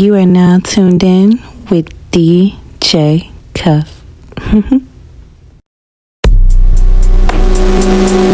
[0.00, 4.02] You are now tuned in with DJ Cuff.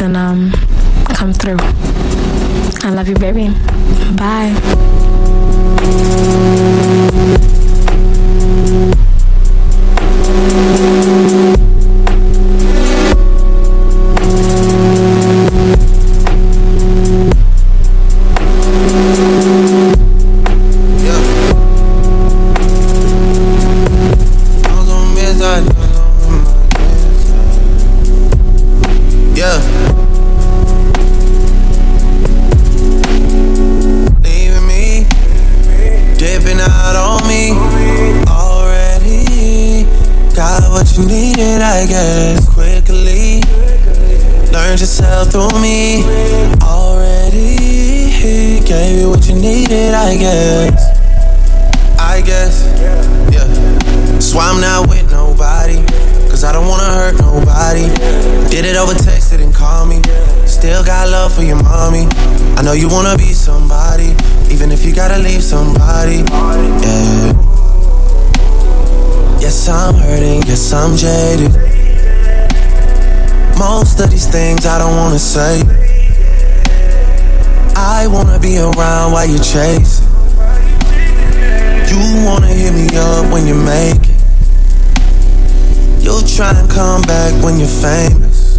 [0.00, 0.52] and um,
[1.14, 1.58] come through.
[2.82, 3.48] I love you, baby.
[4.16, 4.69] Bye.
[71.10, 71.42] Yes,
[73.58, 75.62] Most of these things I don't wanna say.
[77.76, 80.00] I wanna be around while you chase.
[81.90, 84.16] You wanna hit me up when you make it.
[86.02, 88.58] You'll try and come back when you're famous.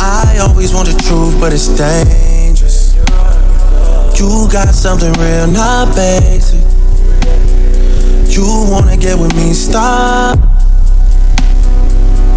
[0.00, 2.94] I always want the truth, but it's dangerous.
[4.18, 6.60] You got something real, not basic.
[8.28, 10.49] You wanna get with me, stop.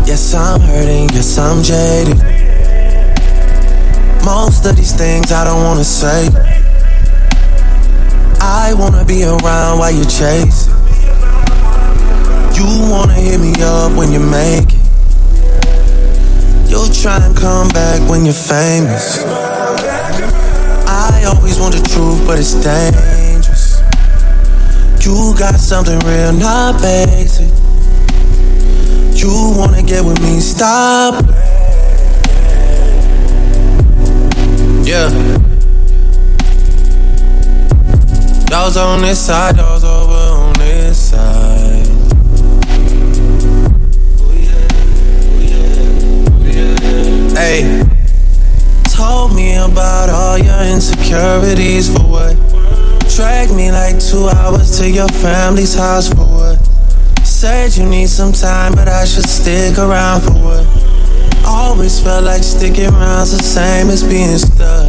[0.05, 2.17] Yes, I'm hurting, yes, I'm jaded.
[4.25, 6.27] Most of these things I don't wanna say.
[8.41, 10.67] I wanna be around while you chase.
[12.57, 14.83] You wanna hit me up when you make it.
[16.69, 19.19] You'll try and come back when you're famous.
[20.85, 23.79] I always want the truth, but it's dangerous.
[25.05, 27.52] You got something real, not basic.
[29.23, 31.13] You wanna get with me, stop.
[34.83, 35.07] Yeah.
[38.49, 41.87] Those on this side, those over on this side.
[47.37, 47.81] Hey,
[48.93, 52.35] told me about all your insecurities for what?
[53.15, 56.22] Drag me like two hours to your family's house for?
[57.43, 60.65] Said you need some time, but I should stick around for what?
[61.45, 64.87] Always felt like sticking around's the same as being stuck.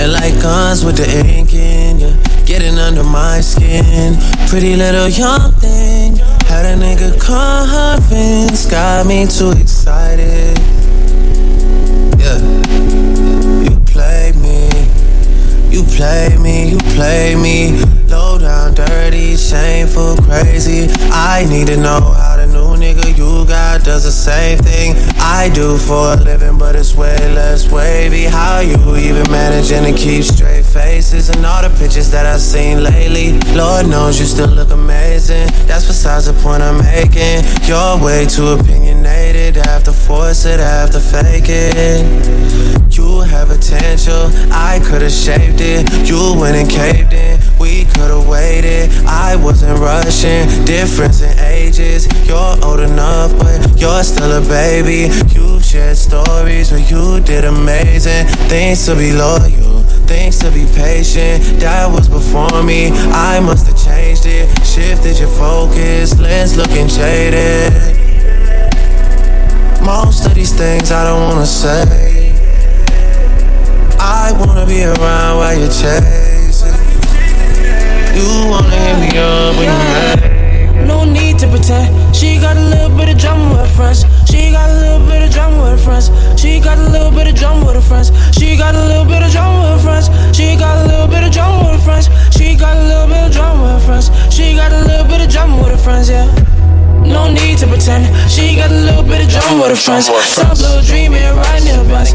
[0.00, 2.10] And like guns with the ink in ya,
[2.46, 4.14] getting under my skin.
[4.46, 6.14] Pretty little young thing,
[6.46, 10.55] had a nigga convinced, got me too excited.
[15.96, 17.72] Play me, you play me.
[18.06, 20.86] Low down, dirty, shameful, crazy.
[21.10, 25.50] I need to know how the new nigga you got does the same thing I
[25.52, 28.24] do for a living, but it's way less wavy.
[28.24, 32.84] How you even managing to keep straight faces and all the pictures that I've seen
[32.84, 33.38] lately?
[33.56, 35.48] Lord knows you still look amazing.
[35.66, 37.42] That's besides the point I'm making.
[37.66, 38.56] You're way too
[39.06, 39.56] opinionated.
[39.66, 42.96] Have to force it, have to fake it.
[42.96, 46.08] You have potential, I could've shaped it.
[46.08, 48.90] You went and caved in, we could've waited.
[49.06, 52.08] I wasn't rushing, difference in ages.
[52.26, 55.12] You're old enough, but you're still a baby.
[55.34, 58.26] You've shared stories where you did amazing.
[58.48, 61.60] Things to be loyal, things to be patient.
[61.60, 64.48] That was before me, I must have changed it.
[64.64, 68.05] Shifted your focus, lens looking jaded.
[69.86, 72.34] Most of these things I don't wanna say.
[74.00, 76.74] I wanna be around while you're chasing.
[78.18, 80.86] You wanna hit me up when you're mad.
[80.88, 81.86] No need to pretend.
[82.14, 84.04] She got a little bit of drama with her friends.
[84.28, 86.10] She got a little bit of drama with her friends.
[86.40, 88.10] She got a little bit of drama with her friends.
[99.84, 100.08] Friends.
[100.34, 101.22] Top little dreaming,
[101.66, 102.14] in a bus.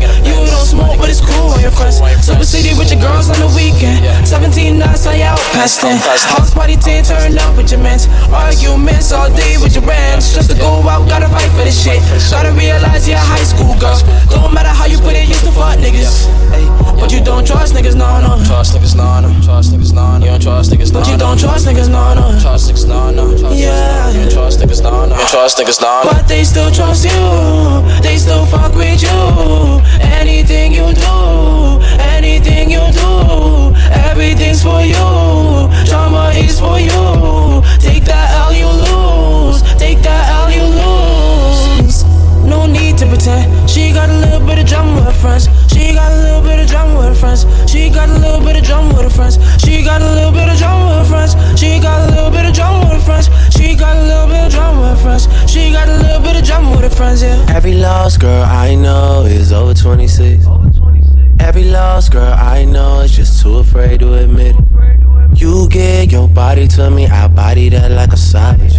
[1.71, 2.25] It's cool on your friends.
[2.25, 4.03] Super city with your girls on the weekend.
[4.27, 5.97] 17 nights, I out past 10.
[5.97, 8.07] House party 10, turn up with your mans.
[8.31, 10.33] Arguments all day with your brands.
[10.33, 12.01] Just to go out, gotta fight for this shit.
[12.31, 13.97] Gotta realize you're a high school girl.
[14.29, 16.27] Don't matter how you put it, used to fuck niggas.
[16.99, 18.43] But you don't trust niggas, no, no.
[18.45, 19.29] Trust niggas, no, no.
[19.41, 20.25] Trust niggas, no, no.
[20.25, 22.39] You don't trust niggas, no, But you don't trust niggas, no, no.
[22.39, 23.51] Trust niggas, no, no.
[23.51, 24.11] Yeah.
[24.11, 25.15] You don't trust niggas, no, no.
[25.15, 26.11] You don't trust niggas, no, no.
[26.11, 28.01] But they still trust you.
[28.03, 29.81] They still fuck with you.
[29.99, 31.60] Anything you do,
[32.15, 33.73] anything you do,
[34.09, 35.05] everything's for you.
[35.85, 37.61] Drama is for you.
[37.79, 39.61] Take that L, you lose.
[39.77, 42.03] Take that L, you lose.
[42.45, 43.69] No need to pretend.
[43.69, 45.47] She got a little bit of drama with her friends.
[45.71, 47.45] She got a little bit of drama with her friends.
[47.71, 49.37] She got a little bit of drama with her friends.
[49.61, 51.59] She got a little bit of drama with her friends.
[51.59, 53.29] She got a little bit of drama with her friends.
[53.53, 55.27] She got a little bit of drama with her friends.
[55.51, 57.45] She got a little bit of drama with her friends, yeah.
[57.49, 60.60] Every lost girl I know is over 26.
[61.41, 65.39] Every lost girl I know is just too afraid to admit it.
[65.39, 68.75] You give your body to me, I body that like a savage.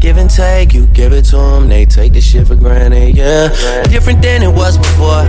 [0.00, 3.48] Give and take, you give it to them, they take the shit for granted, yeah.
[3.84, 5.24] Different than it was before.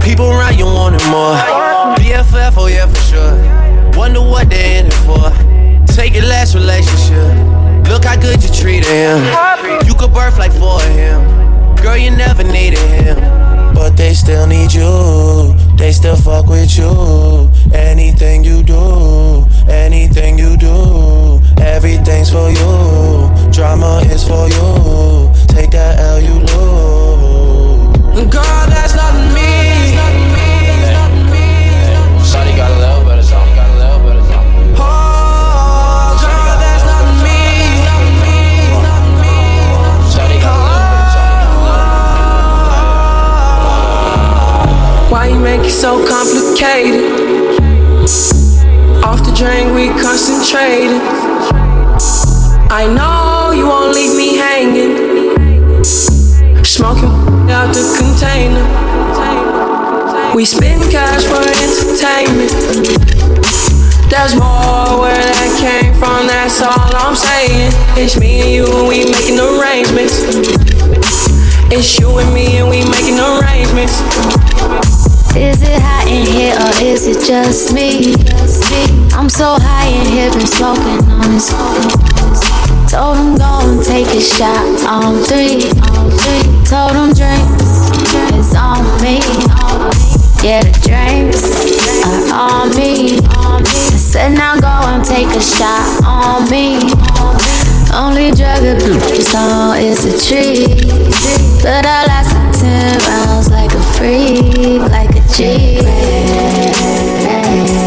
[0.00, 1.34] People around you wanting more.
[1.98, 3.98] BFF, oh yeah, for sure.
[3.98, 5.30] Wonder what they in it for.
[5.92, 7.88] Take your last relationship.
[7.88, 9.18] Look how good you treated him.
[9.86, 11.20] You could birth like four of him.
[11.82, 13.39] Girl, you never needed him.
[13.80, 15.56] But they still need you.
[15.78, 17.50] They still fuck with you.
[17.72, 23.50] Anything you do, anything you do, everything's for you.
[23.50, 25.32] Drama is for you.
[25.48, 28.30] Take that L, you lose.
[28.30, 29.69] Girl, that's not me.
[45.10, 47.02] Why you make it so complicated?
[49.02, 51.02] Off the drain, we concentrated.
[52.70, 55.82] I know you won't leave me hanging.
[56.62, 57.10] Smoking
[57.50, 58.62] out the container.
[60.32, 62.52] We spend cash for entertainment.
[64.08, 67.72] There's more where that came from, that's all I'm saying.
[67.98, 70.22] It's me and you, and we making arrangements.
[71.72, 74.99] It's you and me, and we making arrangements.
[75.36, 78.14] Is it hot in here or is it just me?
[79.14, 81.50] I'm so high in here, been smoking on this.
[82.90, 84.58] Told him go and take a shot
[84.90, 85.70] on three.
[86.66, 87.94] Told him drinks
[88.34, 89.22] is on me.
[90.42, 91.46] Yeah, the drinks
[92.04, 93.20] are on me.
[93.22, 97.39] I said now go and take a shot on me.
[97.92, 100.66] Only drug abuse on is a tree.
[101.62, 105.78] But I lasted 10 rounds like a freak, like a G.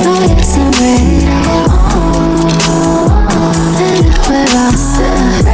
[0.05, 1.23] Oh, yes, I'm ready.
[4.55, 5.45] I said,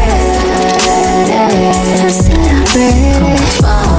[1.92, 3.99] I said I'm ready.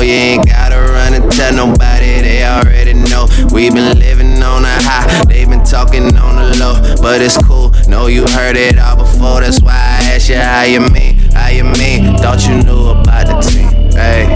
[0.00, 0.06] To.
[0.06, 3.26] You ain't gotta run and tell nobody, they already know.
[3.52, 6.96] We been living on a high, they been talking on the low.
[7.02, 9.40] But it's cool, know you heard it all before.
[9.40, 12.16] That's why I asked you how you mean, how you mean.
[12.18, 14.34] Thought you knew about the team, hey.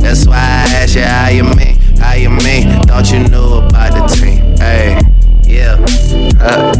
[0.00, 2.86] That's why I asked you how you mean, how you mean.
[2.86, 5.00] Thought you knew about the team, hey.
[5.46, 5.76] Yeah.
[6.40, 6.72] Uh,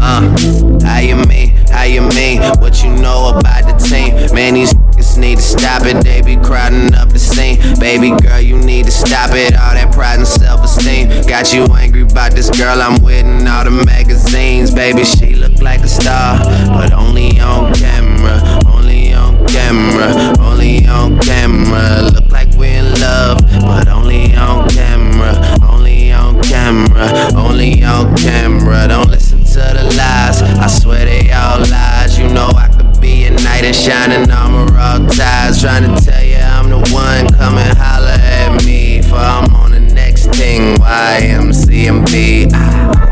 [0.00, 1.50] uh, how you mean?
[1.68, 2.40] How you mean?
[2.58, 4.34] What you know about the team?
[4.34, 4.72] Man, these
[5.18, 6.02] need to stop it.
[6.04, 7.58] They be crowding up the scene.
[7.78, 9.54] Baby girl, you need to stop it.
[9.54, 13.64] All that pride and self-esteem got you angry about this girl I'm with in all
[13.64, 14.74] the magazines.
[14.74, 18.40] Baby, she look like a star, but only on camera.
[18.66, 20.34] Only on camera.
[20.38, 22.02] Only on camera.
[22.12, 25.34] Look like we're in love, but only on camera.
[25.62, 27.08] Only on camera.
[27.36, 28.88] Only on camera.
[28.88, 30.42] Don't listen to the lies.
[30.42, 32.18] I swear they all lies.
[32.18, 34.43] You know I could be a knight in shining armor,
[34.84, 35.60] all ties.
[35.60, 37.26] Trying to tell you I'm the one.
[37.38, 39.02] Come and holler at me.
[39.02, 40.76] For I'm on the next thing.
[40.76, 42.50] YMCMB.
[42.52, 43.03] Ah.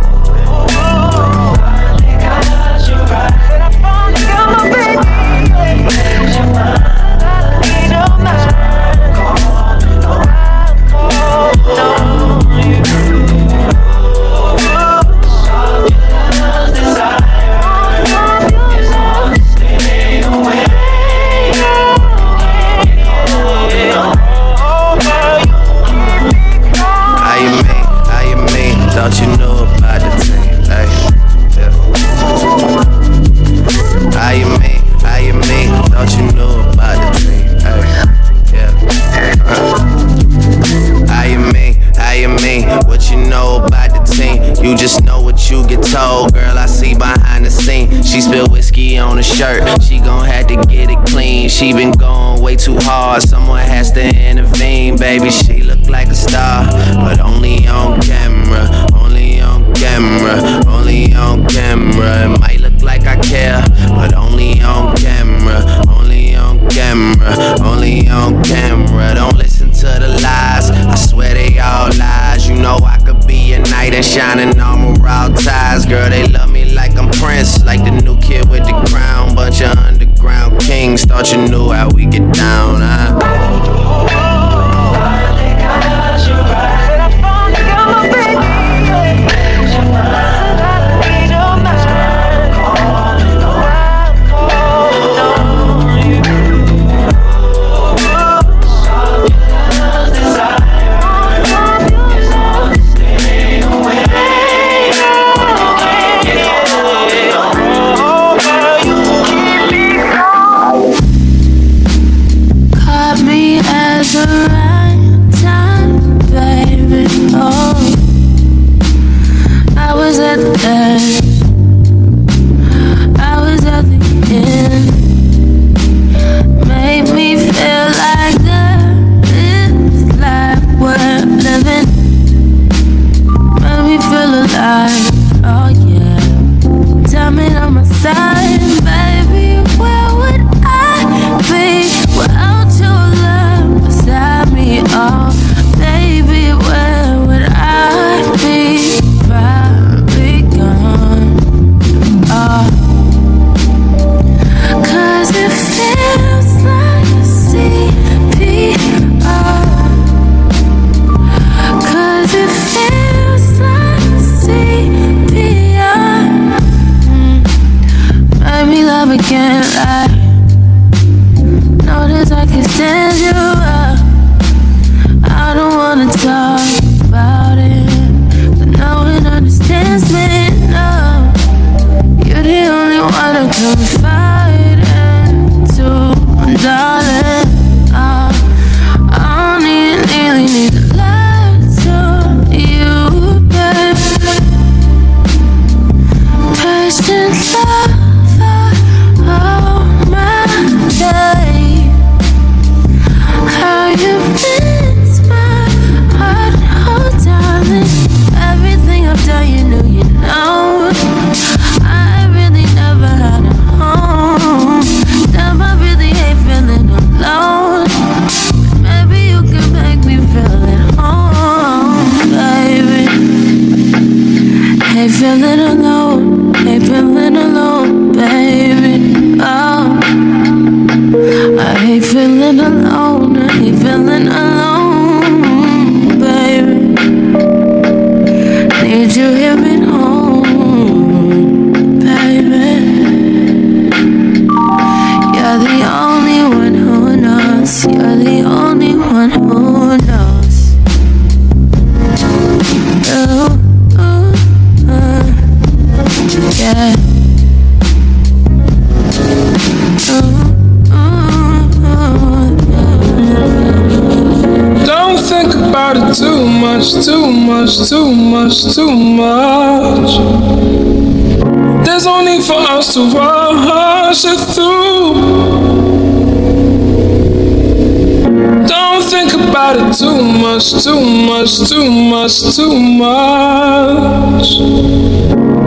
[280.81, 284.59] too much, too much, too much.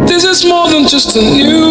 [0.07, 1.64] This is more than just a new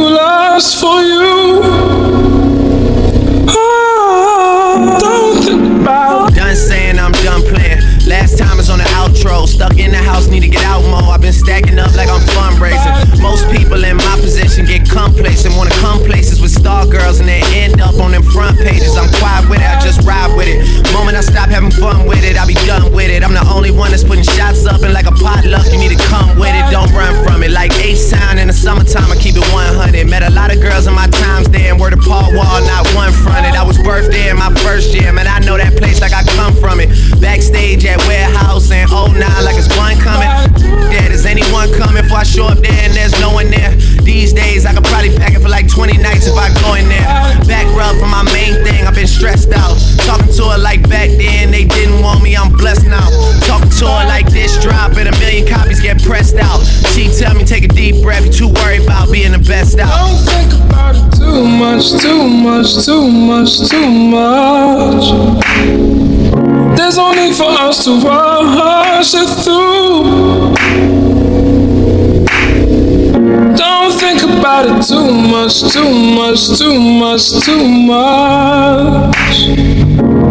[67.84, 70.54] to rush it through.
[73.54, 79.14] Don't think about it too much, too much, too much, too much.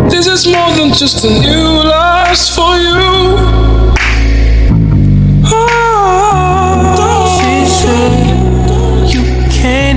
[0.10, 2.93] This is more than just a new lust for you.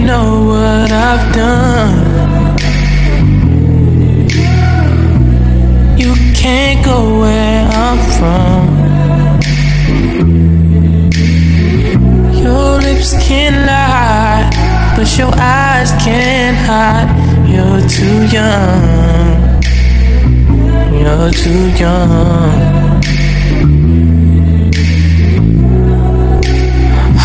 [0.06, 2.56] Know what I've done.
[5.98, 7.45] You can't go I'm
[8.18, 8.66] from.
[12.42, 14.48] Your lips can lie,
[14.96, 17.10] but your eyes can't hide.
[17.52, 19.62] You're too young.
[20.98, 22.56] You're too young.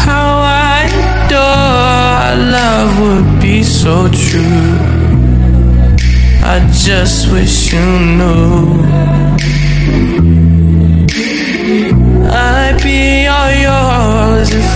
[0.04, 0.90] How I
[1.26, 5.02] adore love would be so true.
[6.44, 7.80] I just wish you
[8.18, 8.91] knew.
[13.12, 14.72] Be all yours if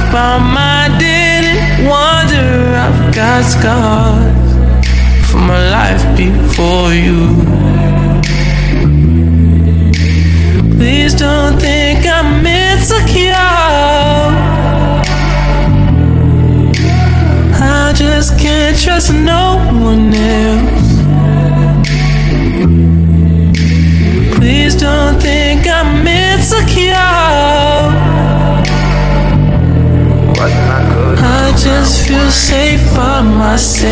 [0.57, 2.51] my didn't wonder.
[2.85, 4.49] I've got scars
[5.29, 7.21] from a life before you.
[10.77, 13.53] Please don't think I'm insecure.
[17.79, 19.43] I just can't trust no
[19.87, 20.89] one else.
[24.37, 25.54] Please don't think
[31.65, 33.85] just feel safe by myself.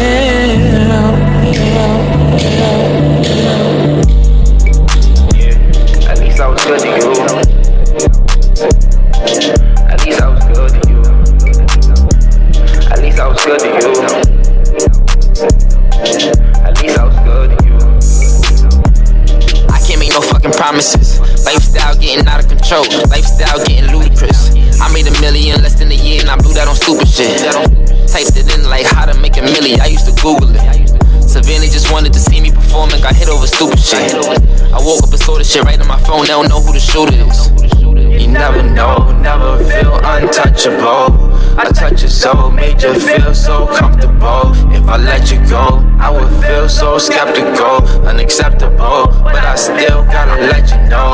[35.44, 36.22] The shit right on my phone.
[36.22, 37.52] They don't know who the shooter is.
[37.84, 41.36] You never know, never feel untouchable.
[41.60, 44.56] I touch your soul, made you feel so comfortable.
[44.72, 49.12] If I let you go, I would feel so skeptical, unacceptable.
[49.20, 51.12] But I still gotta let you know,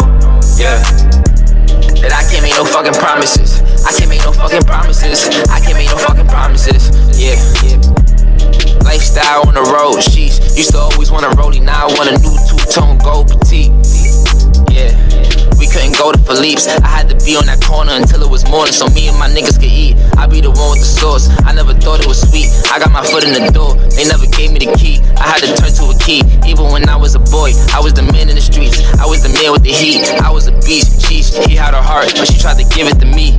[0.62, 0.78] yeah.
[2.00, 3.60] That I can't make no fucking promises.
[3.84, 5.28] I can't make no fucking promises.
[5.50, 7.36] I can't make no fucking promises, yeah.
[8.86, 10.38] Lifestyle on the road, sheesh.
[10.56, 13.79] Used to always want a rollie, now I want a new two-tone gold petite.
[16.00, 16.64] Go to Philippe's.
[16.80, 19.28] I had to be on that corner until it was morning, so me and my
[19.28, 20.00] niggas could eat.
[20.16, 21.28] I be the one with the sauce.
[21.44, 22.48] I never thought it was sweet.
[22.72, 23.76] I got my foot in the door.
[24.00, 25.04] They never gave me the key.
[25.20, 26.24] I had to turn to a key.
[26.48, 28.80] Even when I was a boy, I was the man in the streets.
[28.96, 30.08] I was the man with the heat.
[30.24, 31.04] I was a beast.
[31.04, 33.36] Sheesh, he had her heart, but she tried to give it to me.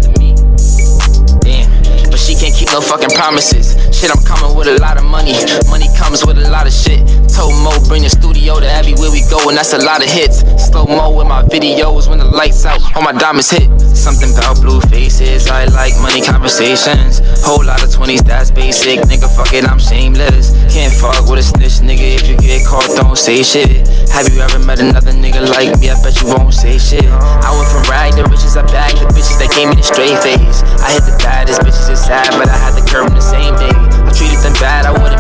[1.41, 1.65] Damn,
[2.13, 3.73] but she can't keep no fucking promises.
[3.89, 5.33] Shit, I'm coming with a lot of money.
[5.73, 7.09] Money comes with a lot of shit.
[7.33, 10.45] Told Mo, bring the studio to everywhere we go, and that's a lot of hits.
[10.71, 13.67] Slow mo with my videos when the lights out, all my diamonds hit.
[13.83, 17.19] Something about blue faces, I like money conversations.
[17.43, 19.03] Whole lot of 20s, that's basic.
[19.11, 20.55] Nigga, fuck it, I'm shameless.
[20.71, 22.23] Can't fuck with a snitch, nigga.
[22.23, 23.83] If you get caught, don't say shit.
[24.15, 25.91] Have you ever met another nigga like me?
[25.91, 27.11] I bet you won't say shit.
[27.11, 30.23] I went from rag to riches, I bagged the bitches that gave me the straight
[30.23, 30.63] face.
[30.87, 33.75] I hit the baddest bitches, sad, but I had to curb them the same day.
[33.75, 35.20] I treated them bad, I wouldn't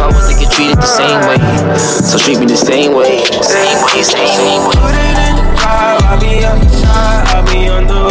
[0.00, 1.36] if I wasn't get treated the same way.
[1.76, 4.76] So treat me the same way, same way, same way.
[4.80, 8.09] Put it in the drive, I'll be outside, I'll be on the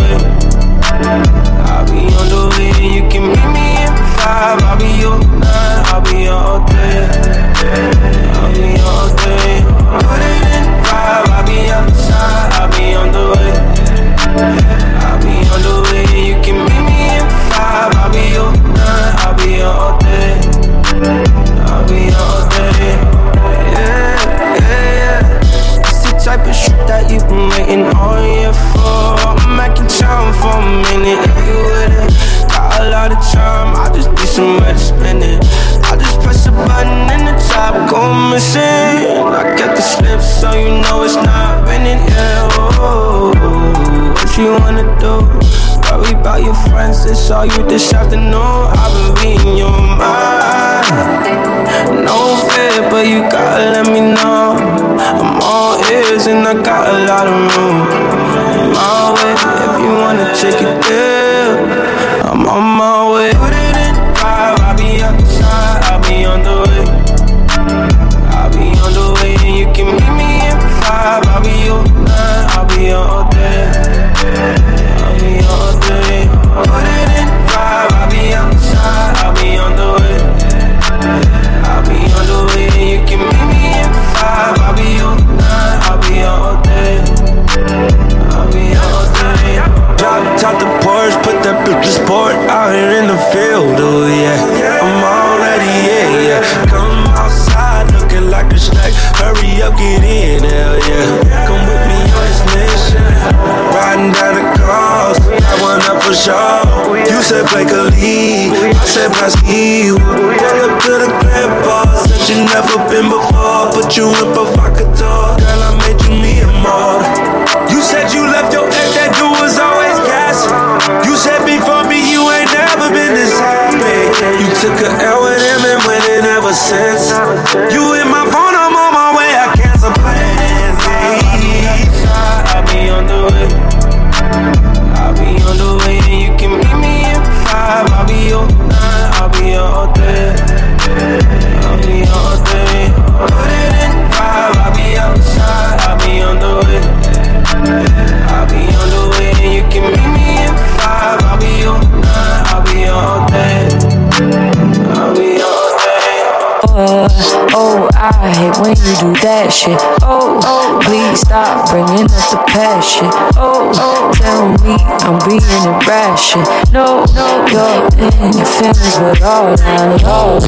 [159.50, 159.80] that shit.
[160.02, 163.00] Oh, please stop bringing up the past.
[163.36, 163.72] Oh,
[164.14, 166.46] tell me I'm being irrational.
[166.72, 167.06] No,
[167.50, 170.40] you're in your feelings, but all I know.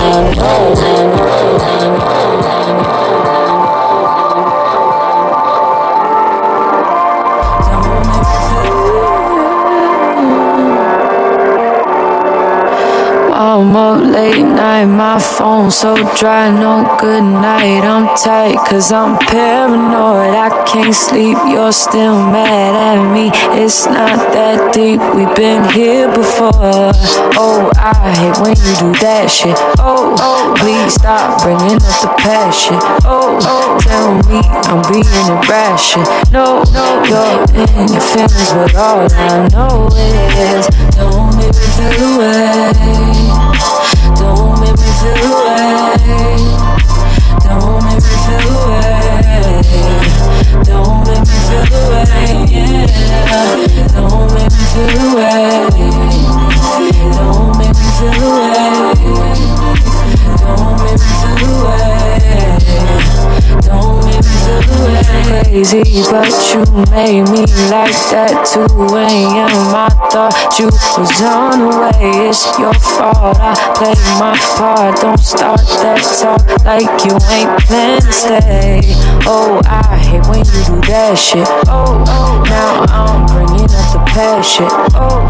[13.71, 17.85] I'm up late night, my phone so dry, no good night.
[17.85, 20.35] I'm tight, cause I'm paranoid.
[20.35, 23.31] I can't sleep, you're still mad at me.
[23.63, 26.51] It's not that deep, we've been here before.
[27.39, 29.55] Oh, I hate when you do that shit.
[29.79, 30.19] Oh,
[30.59, 32.83] please stop bringing up the past shit.
[33.07, 33.39] Oh,
[33.79, 36.03] tell me I'm being irrational.
[36.27, 36.59] No,
[37.07, 39.87] you're in your feelings, but all I know
[40.35, 43.60] is don't make me feel away.
[45.01, 46.37] Feel away.
[47.41, 49.65] Don't make me feel away.
[50.63, 52.45] Don't make me feel away.
[52.51, 52.85] Yeah.
[53.95, 55.65] Don't make me feel away.
[57.17, 58.69] Don't make me feel away.
[60.37, 63.30] Don't make me feel away.
[65.51, 68.63] Crazy, but you made me like that 2
[68.95, 69.75] a.m.
[69.75, 72.29] I thought you was on the way.
[72.29, 73.37] It's your fault.
[73.39, 74.99] I played my part.
[75.01, 78.81] Don't start that talk like you ain't planned to stay.
[79.27, 81.47] Oh, I hate when you do that shit.
[81.67, 84.71] Oh, oh now I'm bringing up the past shit.
[84.95, 85.27] Oh,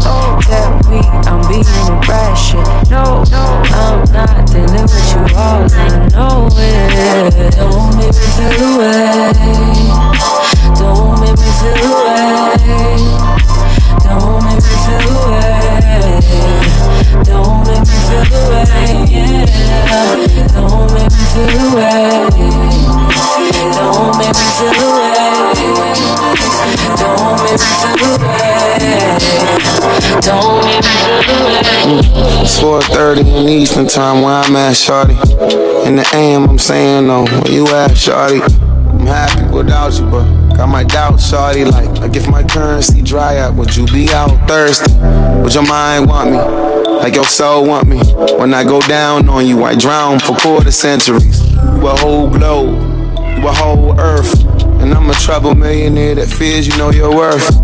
[1.52, 2.64] tell me I'm being irrational.
[2.90, 5.22] No, I'm not dealing with you.
[5.36, 9.32] All I know is don't make me feel away.
[10.78, 12.26] Don't make me feel away.
[14.02, 15.51] Don't make me feel away.
[17.24, 19.06] Don't make me feel away.
[19.08, 19.46] Yeah.
[20.52, 22.28] Don't make me feel away.
[23.72, 25.12] Don't make me feel away.
[26.96, 28.42] Don't make me feel away.
[30.20, 31.62] Don't make me feel away.
[32.42, 35.16] It's 4.30 in Eastern time where I'm at, shawty.
[35.86, 37.24] In the AM, I'm saying no.
[37.24, 38.40] Where you at, shawty?
[38.42, 40.24] I'm happy without you, but
[40.56, 41.64] got my doubts, shawty.
[41.70, 44.92] Like, like if my currency dry up, would you be out thirsty?
[45.40, 46.36] Would your mind want me?
[46.36, 47.98] Like your soul want me?
[48.38, 51.40] When I go down on you, I drown for quarter centuries.
[51.52, 52.80] You a whole globe,
[53.38, 54.41] you a whole earth.
[55.22, 57.56] Trouble millionaire that fears you know your worth.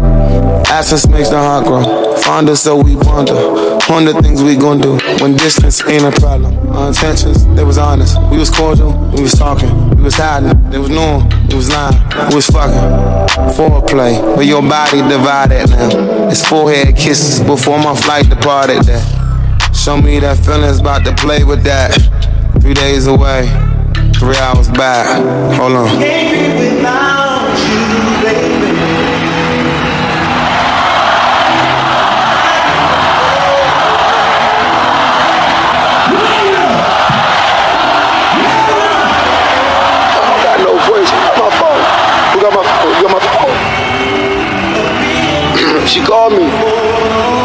[0.70, 2.16] Absence makes the heart grow.
[2.18, 3.34] Fonder, so we wonder.
[3.90, 6.56] Wonder things we gon' do when distance ain't a problem.
[6.70, 8.16] Our intentions, they was honest.
[8.30, 9.90] We was cordial, we was talking.
[9.96, 11.98] We was hiding, they was knowing, we was lying.
[12.28, 13.56] We was fucking.
[13.56, 16.28] Foreplay, but your body divided now.
[16.30, 19.04] It's forehead kisses before my flight departed there.
[19.74, 21.90] Show me that feeling's about to play with that.
[22.60, 23.48] Three days away,
[24.14, 25.06] three hours back.
[25.56, 27.17] Hold on.
[45.88, 46.46] She called me.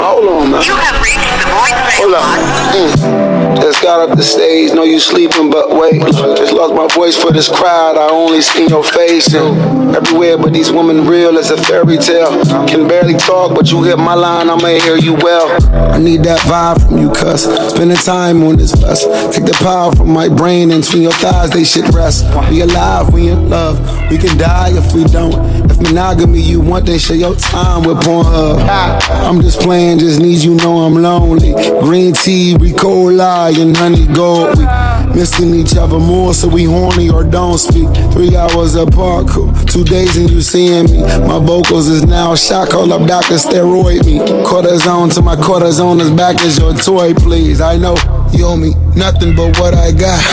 [0.04, 0.62] Hold on, man.
[0.64, 3.20] You have reached the voicemail Hold on.
[3.20, 3.23] Mm.
[3.62, 6.02] Just got up the stage, know you sleeping, but wait.
[6.02, 7.98] Just lost my voice for this crowd.
[7.98, 12.32] I only seen your face and everywhere, but these women real as a fairy tale.
[12.68, 15.50] Can barely talk, but you hit my line, I'ma hear you well.
[15.94, 17.44] I need that vibe from you, cuss.
[17.74, 19.06] Spending time on this bus.
[19.36, 22.26] Take the power from my brain and between your thighs, they should rest.
[22.50, 23.80] Be alive we in love.
[24.10, 25.34] We can die if we don't.
[25.70, 28.68] If monogamy you want, then share your time with Pornhub.
[29.10, 31.54] I'm just playing, just need you know I'm lonely.
[31.82, 34.58] Green tea, Ricola, and honey gold.
[34.58, 34.66] We
[35.14, 37.88] Missing each other more, so we horny or don't speak.
[38.14, 39.54] Three hours apart, cool.
[39.66, 41.02] Two days and you seeing me.
[41.28, 42.70] My vocals is now shock.
[42.70, 44.20] Call up doctor, steroid me.
[44.44, 47.62] Cortisone to my cortisone is back as your toy, please.
[47.62, 47.96] I know
[48.32, 50.24] you owe me nothing but what I got.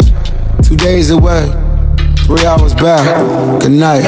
[0.64, 1.44] Two days away,
[2.24, 3.04] three hours back.
[3.60, 4.04] Good night.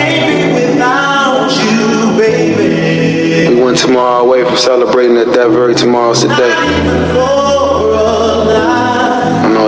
[3.49, 6.55] We went tomorrow away from celebrating that that very tomorrow's the day.
[6.55, 7.52] I know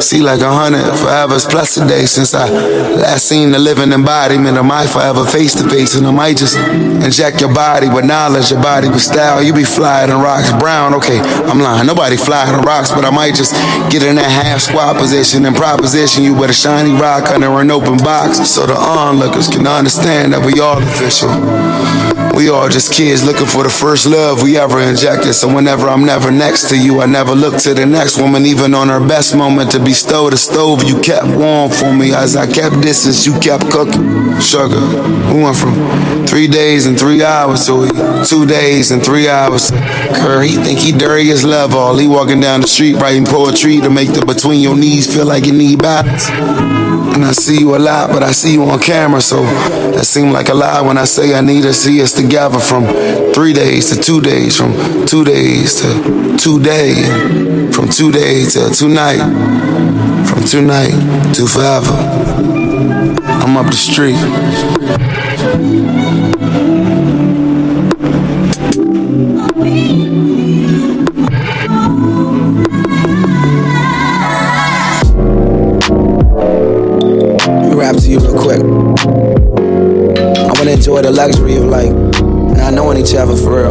[0.00, 4.56] see like a hundred forever's plus a day since I last seen the living embodiment
[4.56, 5.94] of my forever face to face.
[5.94, 9.42] And I might just inject your body with knowledge, your body with style.
[9.42, 10.94] You be flying in rocks brown.
[10.94, 11.86] Okay, I'm lying.
[11.86, 13.52] Nobody flying in rocks, but I might just
[13.90, 17.70] get in that half squat position and proposition you with a shiny rock under an
[17.70, 22.17] open box so the onlookers can understand that we all official.
[22.38, 25.34] We all just kids looking for the first love we ever injected.
[25.34, 28.74] So whenever I'm never next to you, I never look to the next woman, even
[28.74, 30.84] on her best moment to bestow the stove.
[30.84, 33.26] You kept warm for me as I kept distance.
[33.26, 34.38] You kept cooking.
[34.38, 34.78] Sugar.
[35.34, 35.74] We went from
[36.28, 37.90] three days and three hours to
[38.24, 39.72] two days and three hours.
[39.72, 41.98] Kerr, he think he dirty as love all.
[41.98, 45.44] He walking down the street writing poetry to make the between your knees feel like
[45.44, 46.30] you need balance.
[47.18, 50.32] And I see you a lot, but I see you on camera, so that seemed
[50.32, 52.84] like a lie when I say I need to see us together from
[53.34, 54.72] three days to two days, from
[55.04, 59.18] two days to two days, from two days to tonight,
[60.28, 60.94] from tonight
[61.34, 61.96] to forever.
[63.26, 65.17] I'm up the street.
[80.98, 81.92] Enjoy the luxury of like
[82.56, 83.70] not knowing each other for real.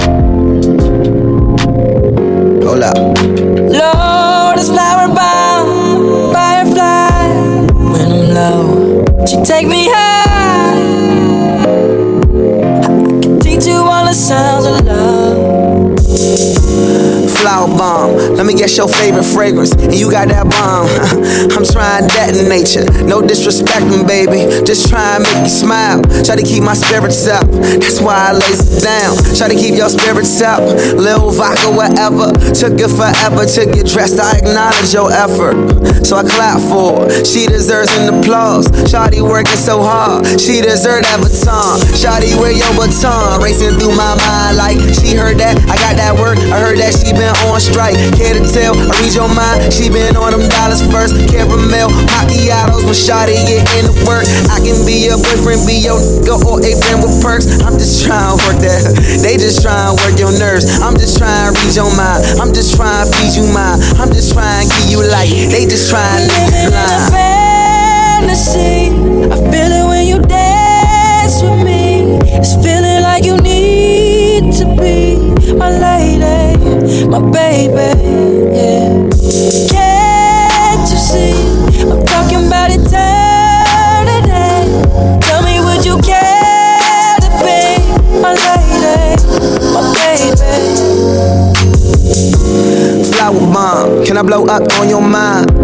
[2.63, 2.95] Hold up.
[2.97, 7.67] Lord is flower bound, firefly.
[7.91, 10.06] When I'm low, she take me high.
[18.47, 19.75] Me guess your favorite fragrance.
[19.75, 20.87] And you got that bomb.
[21.51, 22.87] I'm trying that in nature.
[23.03, 24.47] No disrespecting, baby.
[24.63, 25.99] Just try and make you smile.
[26.23, 27.43] Try to keep my spirits up.
[27.51, 29.19] That's why I lays it down.
[29.35, 30.63] Try to keep your spirits up.
[30.95, 32.31] Lil vodka, whatever.
[32.55, 34.15] Took it forever to get dressed.
[34.15, 36.07] I acknowledge your effort.
[36.07, 37.25] So I clap for her.
[37.27, 38.71] She deserves an applause.
[38.87, 40.23] Shawty working so hard.
[40.39, 41.83] She deserves that baton.
[41.99, 43.43] Shawty, where your baton?
[43.43, 45.59] Racing through my mind like she heard that.
[45.67, 46.39] I got that work.
[46.47, 47.99] I heard that she been on strike.
[48.15, 48.77] Care to tell?
[48.77, 49.73] I read your mind.
[49.73, 51.17] She been on them dollars first.
[51.33, 54.29] Caramel macchiatos when Shawty get into work.
[54.53, 55.97] I can be your boyfriend, be your
[56.27, 57.47] nigga, or a friend with perks.
[57.63, 58.83] I'm just trying to work that.
[59.27, 60.79] They just trying to work your nerves.
[60.79, 62.23] I'm just trying to read your mind.
[62.39, 63.79] I'm just trying to feed you mine.
[63.99, 65.31] I'm just trying to give you light.
[65.51, 67.11] They just trying to leave you blind.
[67.11, 68.93] fantasy.
[69.31, 72.19] I feel it when you dance with me.
[72.37, 75.17] It's feeling like you need to be
[75.57, 76.46] my lady,
[77.09, 77.89] my baby.
[78.55, 79.09] Yeah.
[79.69, 81.33] Can't you see?
[81.89, 84.27] I'm talking about eternity.
[85.25, 87.79] Tell me, would you care to be
[88.21, 89.15] my lady,
[89.73, 90.53] my baby?
[93.11, 94.63] Flower bomb, can I blow up?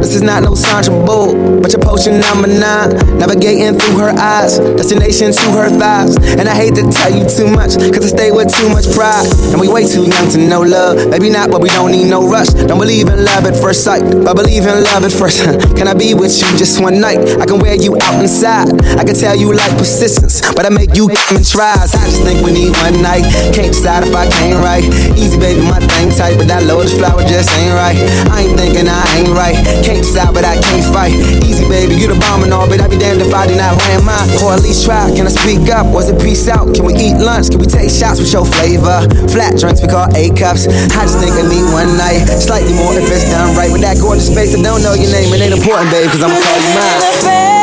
[0.04, 1.32] This is not no Sandra Bull,
[1.64, 2.92] but your potion number nine.
[3.24, 6.20] Navigating through her eyes, destination to her thighs.
[6.36, 9.24] And I hate to tell you too much, cause I stay with too much pride.
[9.56, 11.08] And we way too young to know love.
[11.08, 12.52] Maybe not, but we don't need no rush.
[12.52, 15.40] Don't believe in love at first sight, but believe in love at first.
[15.80, 17.24] can I be with you just one night?
[17.40, 18.76] I can wear you out inside.
[19.00, 21.96] I can tell you like persistence, but I make you and tries.
[21.96, 23.24] I just think we need one night.
[23.56, 24.84] Can't decide if I can't right.
[25.16, 27.96] Easy, baby, my thing tight, but that lotus flower just ain't right.
[28.36, 29.56] I ain't thinking I ain't right.
[29.80, 31.14] Can't decide, but I can't fight.
[31.44, 33.78] Easy, baby, you the bomb and all, but I be damned if I do not
[33.78, 34.28] land mine.
[34.42, 35.12] Or at least try.
[35.14, 35.86] Can I speak up?
[35.94, 36.74] Was it peace out?
[36.74, 37.50] Can we eat lunch?
[37.52, 39.06] Can we take shots with your flavor?
[39.30, 40.66] Flat drinks we call A cups.
[40.68, 42.26] I just think I need one night.
[42.40, 43.72] Slightly more if it's done right.
[43.72, 45.34] With that gorgeous face, I don't know your name.
[45.34, 47.54] It ain't important, babe, cause I'ma call you mine.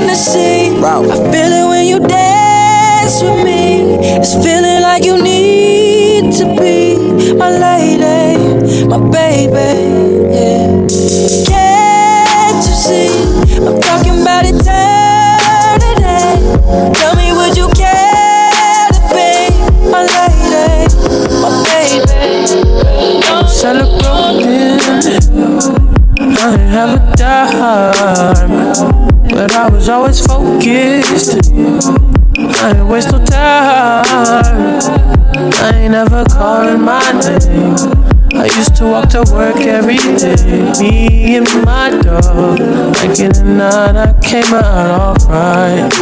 [0.00, 0.76] fantasy.
[0.80, 3.98] I feel it when you dance with me.
[4.18, 10.30] It's feeling like you need to be my lady, my baby.
[10.34, 11.49] Yeah.
[13.62, 14.70] I'm talking about eternity.
[16.98, 19.52] Tell me, would you care to be
[19.90, 20.88] my lady,
[21.42, 22.00] my baby?
[23.46, 24.80] Celebrating,
[26.38, 27.50] I have a die
[30.26, 31.52] focused.
[32.62, 34.04] I ain't waste no time.
[35.54, 38.09] I ain't never calling my name.
[38.40, 40.34] I used to walk to work every day.
[40.80, 42.58] Me and my dog.
[42.96, 45.92] Like in the night, I came out alright.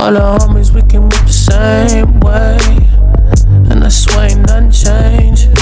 [0.00, 2.56] All the homies, we can move the same way.
[3.70, 5.52] And I swear ain't nothing changed.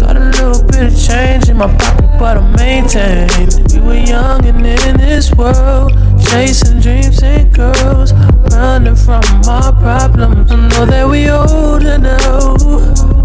[0.00, 3.28] Got a little bit of change in my pocket, but I maintain.
[3.74, 8.14] We were young and in this world, chasing dreams and girls,
[8.54, 10.50] running from our problems.
[10.50, 13.21] I know that we older now,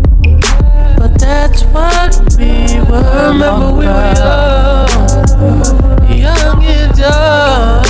[0.98, 3.32] but that's what we were.
[3.32, 4.90] Remember we were young,
[6.18, 7.84] young and dumb.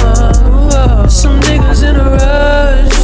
[1.10, 2.98] Some niggas in a rush.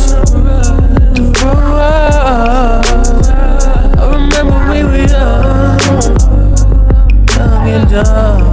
[3.96, 5.80] I remember we were young,
[7.36, 8.53] young and dumb.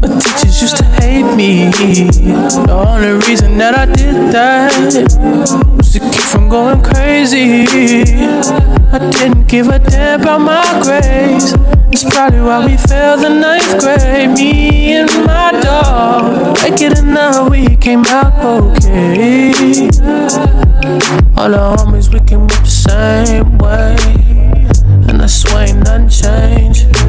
[0.00, 1.70] but teachers used to hate me.
[1.70, 4.72] The only reason that I did that
[5.76, 7.66] was to keep from going crazy.
[8.92, 11.54] I didn't give a damn about my grades.
[11.92, 14.30] It's probably why we failed the ninth grade.
[14.30, 19.52] Me and my dog, like it or not, we came out okay.
[21.36, 23.96] All the homies, we can move the same way.
[25.08, 26.99] And I swear ain't nothing changed.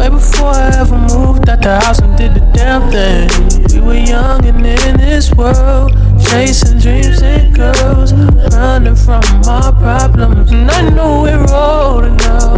[0.00, 3.28] Way before I ever moved out the house and did the damn thing.
[3.68, 8.14] We were young and in this world, chasing dreams and girls,
[8.54, 10.52] running from our problems.
[10.52, 12.56] And I know we're older now,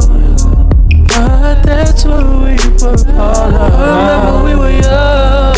[1.09, 3.75] but that's what we were all of.
[3.75, 5.57] Remember we were young,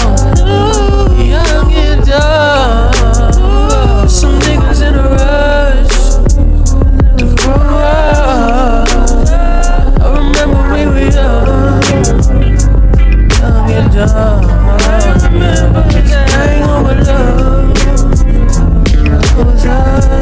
[1.20, 4.08] young and dumb.
[4.08, 5.63] Some niggas in a rush
[13.96, 17.74] I remember this thing over love.
[18.90, 20.13] That was us.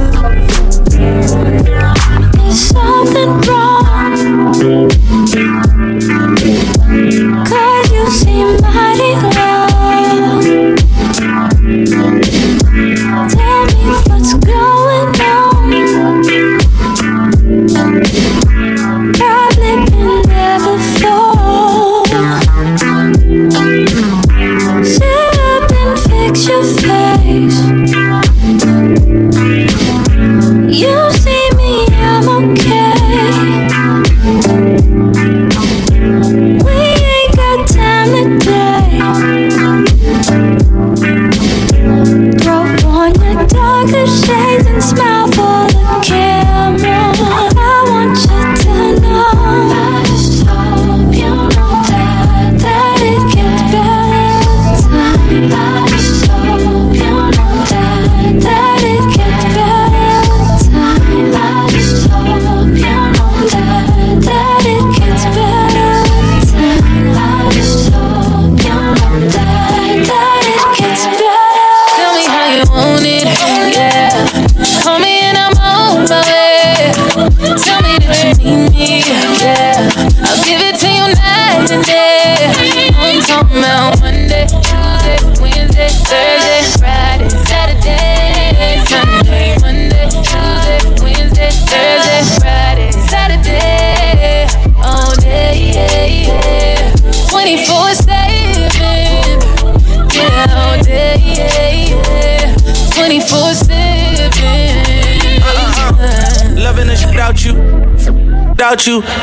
[108.86, 109.21] You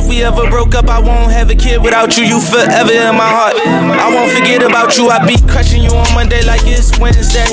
[0.00, 2.24] if we ever broke up, I won't have a kid without you.
[2.24, 3.54] You forever in my heart.
[3.60, 5.08] I won't forget about you.
[5.08, 7.44] I be crushing you on Monday like it's Wednesday.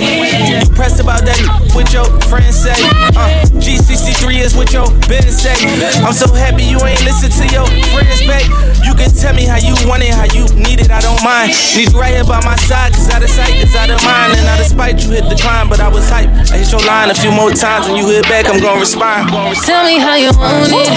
[0.47, 1.39] You pressed about that
[1.75, 2.77] what your friends say.
[3.13, 5.55] Uh, GCC3 is what your business say.
[6.01, 8.47] I'm so happy you ain't listen to your friends, babe.
[8.81, 10.91] You can tell me how you want it, how you need it.
[10.91, 11.51] I don't mind.
[11.75, 14.39] Need you right here by my side, cause out of sight is out of mind.
[14.39, 16.29] And out of spite, you hit the climb, but I was hype.
[16.49, 19.29] I hit your line a few more times, and you hit back, I'm gonna respond.
[19.65, 20.87] Tell me how you want it,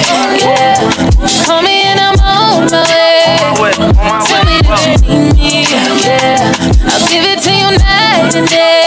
[0.40, 1.39] yeah.
[1.47, 2.82] Call me and I'm on my
[3.61, 3.72] way.
[4.26, 5.66] Tell me that you need me.
[6.05, 6.53] Yeah,
[6.86, 8.86] I'll give it to you night and day.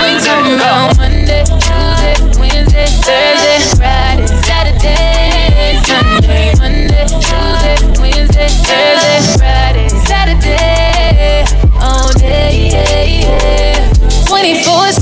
[0.00, 9.88] We talking about Monday, Tuesday, Wednesday, Thursday, Friday, Saturday, Sunday, Monday, Tuesday, Wednesday, Thursday, Friday,
[10.08, 11.44] Saturday,
[11.80, 12.72] all day.
[14.26, 14.92] 24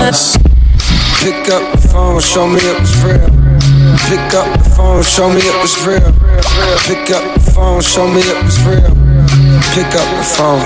[0.00, 3.28] Pick up the phone, show me it was real.
[4.08, 6.00] Pick up the phone, show me it was real.
[6.88, 8.96] Pick up the phone, show me it was real.
[9.76, 10.58] Pick up the phone.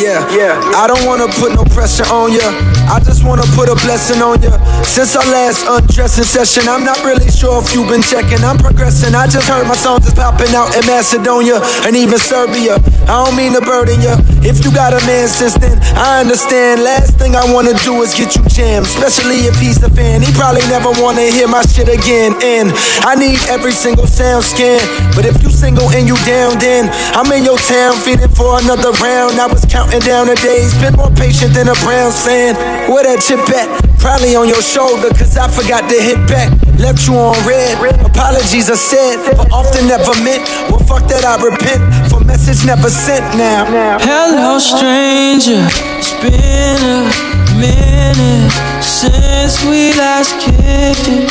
[0.00, 0.56] Yeah, yeah.
[0.74, 2.75] I don't wanna put no pressure on ya.
[2.86, 4.54] I just wanna put a blessing on ya.
[4.86, 8.42] Since our last undressing session, I'm not really sure if you've been checking.
[8.46, 9.14] I'm progressing.
[9.14, 12.78] I just heard my songs is popping out in Macedonia and even Serbia.
[13.10, 14.14] I don't mean to burden ya.
[14.46, 16.82] If you got a man since then, I understand.
[16.82, 20.22] Last thing I wanna do is get you jammed, especially if he's a fan.
[20.22, 22.38] He probably never wanna hear my shit again.
[22.38, 22.70] And
[23.02, 24.78] I need every single sound scan.
[25.14, 26.86] But if you single and you down, then
[27.18, 29.40] I'm in your town feeding for another round.
[29.42, 30.70] I was counting down the days.
[30.78, 32.75] Been more patient than a Browns fan.
[32.86, 33.66] Where that chip at?
[33.98, 36.54] Probably on your shoulder, cause I forgot to hit back.
[36.78, 37.82] Left you on read.
[38.06, 40.46] Apologies are said, but often never meant.
[40.70, 43.66] Well, fuck that, I repent for message never sent now.
[43.98, 45.66] Hello, stranger.
[45.98, 47.10] It's been a
[47.58, 51.26] minute since we last kicked it.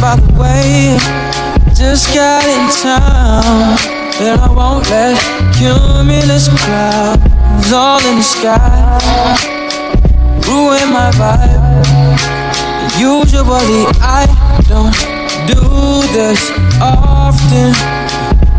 [0.00, 0.96] By the way,
[1.76, 3.76] just got in town.
[4.24, 5.20] And I won't let
[5.52, 9.55] cumulus clouds all in the sky
[10.46, 11.62] ruin my vibe.
[12.98, 14.24] Usually I
[14.68, 14.96] don't
[15.46, 17.74] do this often,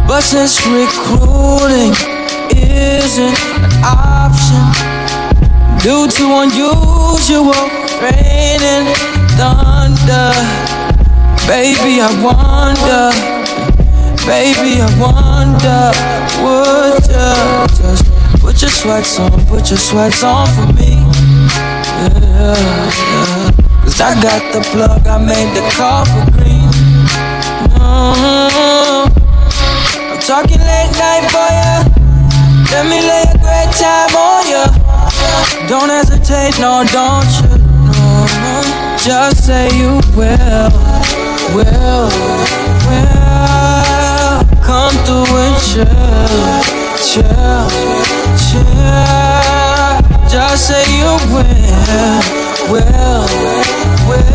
[0.07, 1.95] but since recruiting
[2.55, 4.63] isn't an option
[5.81, 7.55] due to unusual
[8.03, 8.87] rain and
[9.39, 10.33] thunder,
[11.47, 13.37] baby I wonder.
[14.27, 15.93] Baby, I wonder,
[16.43, 18.03] would you just
[18.41, 21.06] put your sweats on, put your sweats on for me?
[23.83, 26.69] Cause I got the plug, I made the call for green.
[27.73, 29.09] Mm-hmm.
[30.11, 31.81] I'm talking late night for ya.
[32.71, 34.69] Let me lay a great time on ya.
[35.67, 37.57] Don't hesitate, no, don't you?
[37.89, 38.27] No.
[39.03, 40.71] Just say you will,
[41.55, 42.11] will,
[42.85, 43.27] will
[44.61, 45.85] come through and chill,
[47.01, 47.69] chill,
[48.37, 49.56] chill.
[50.29, 52.21] Just say you will,
[52.69, 53.27] will,
[54.07, 54.27] will.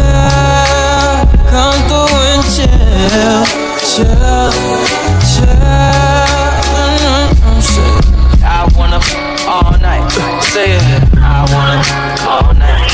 [1.53, 3.45] Come through and chill,
[3.85, 4.53] chill,
[5.21, 5.53] chill.
[7.45, 8.43] Mm-hmm.
[8.43, 9.01] I wanna
[9.47, 10.09] all night.
[10.43, 10.83] Say it.
[11.19, 11.85] I wanna
[12.27, 12.89] all night.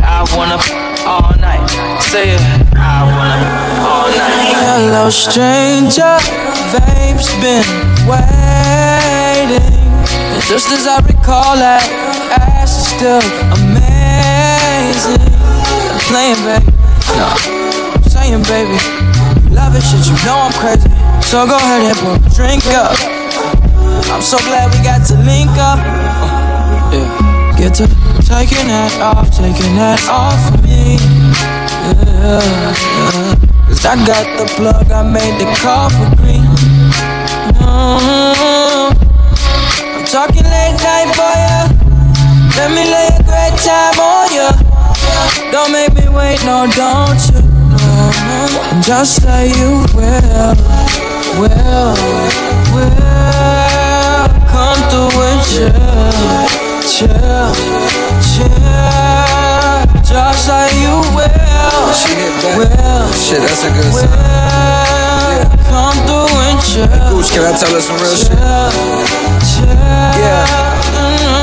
[0.00, 0.58] I wanna
[1.06, 1.68] all night.
[2.00, 2.40] Say it.
[2.74, 3.38] I wanna
[3.84, 4.56] all night.
[4.64, 6.18] Hello, stranger.
[6.72, 7.66] Babe's been
[8.08, 9.91] waiting.
[10.48, 11.82] Just as I recall, that
[12.36, 13.24] ass is still
[13.56, 15.22] amazing.
[15.22, 16.68] I'm playing, baby.
[17.16, 17.28] No,
[17.96, 18.78] I'm saying, baby.
[19.54, 20.04] Love it, shit.
[20.08, 20.90] You know I'm crazy.
[21.22, 22.96] So go ahead and a drink up.
[24.12, 25.78] I'm so glad we got to link up.
[26.92, 27.32] Yeah.
[27.56, 27.86] Get to
[28.26, 30.96] taking that off, taking that off of me.
[31.84, 33.34] Yeah, yeah.
[33.68, 36.42] Cause I got the plug, I made the call for green.
[37.60, 37.62] Mm-hmm.
[37.62, 38.61] I'm
[40.12, 41.72] talking late night for ya.
[42.60, 44.52] Let me lay a great time on ya.
[45.50, 47.40] Don't make me wait, no, don't you?
[47.72, 50.52] No, just say you will,
[51.40, 51.96] will,
[52.76, 57.54] will come through and chill chill,
[58.20, 58.52] chill.
[60.04, 61.32] Just like you will.
[62.58, 64.10] Will, shit, that's a good.
[64.10, 65.01] Yeah.
[65.72, 66.86] Come through and chill.
[66.86, 68.36] Hey, Gooch, can I tell her some real chill, shit?
[69.40, 69.72] Chill.
[70.20, 71.41] Yeah.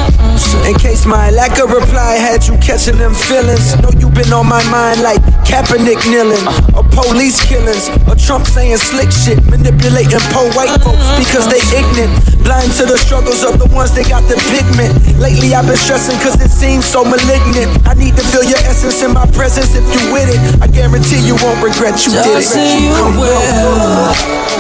[0.66, 3.78] In case my lack of reply had you catching them feelings.
[3.82, 6.46] Know you been on my mind like Kaepernick kneeling,
[6.78, 12.14] or police killings, or Trump saying slick shit, manipulating poor white folks because they ignorant.
[12.46, 14.94] Blind to the struggles of the ones that got the pigment.
[15.18, 17.70] Lately I've been stressing cause it seems so malignant.
[17.86, 20.42] I need to feel your essence in my presence if you with it.
[20.62, 22.46] I guarantee you won't regret you Just did it.
[22.46, 23.42] Say you will,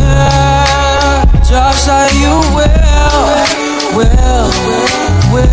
[1.44, 3.44] Just like you will,
[3.96, 4.50] will,
[5.34, 5.50] will.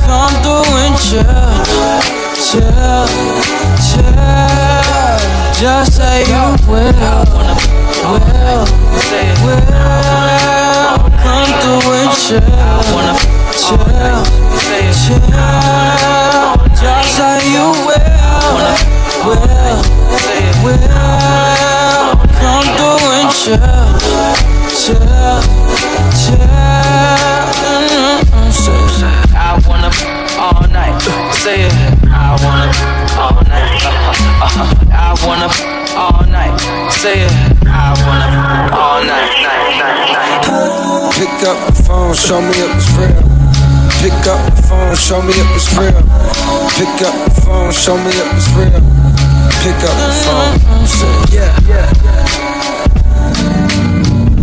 [0.00, 1.22] Come through and chill,
[2.40, 3.06] chill,
[3.84, 4.16] chill.
[5.60, 6.92] Just say you will,
[8.08, 8.64] will,
[9.44, 9.76] will.
[11.20, 12.40] Come through and chill,
[13.60, 14.24] chill,
[15.00, 15.30] chill.
[16.80, 19.36] Just say you will, will
[20.64, 20.86] will
[22.40, 23.60] come through and chill,
[24.80, 25.00] chill,
[26.20, 26.50] chill.
[29.36, 29.90] I wanna
[30.38, 31.00] all night.
[31.34, 31.72] Say it.
[32.08, 32.68] I wanna
[33.18, 33.82] all night.
[34.90, 35.48] I wanna
[35.96, 36.56] all night.
[36.90, 37.32] Say it.
[37.66, 38.28] I wanna
[38.74, 41.12] all night, night, night, night.
[41.14, 43.39] Pick up the phone, show me it was real.
[43.98, 46.02] Pick up the phone, show me it was real.
[46.78, 48.80] Pick up the phone, show me it was real.
[49.62, 50.56] Pick up the phone.
[50.86, 51.88] Say, yeah, yeah.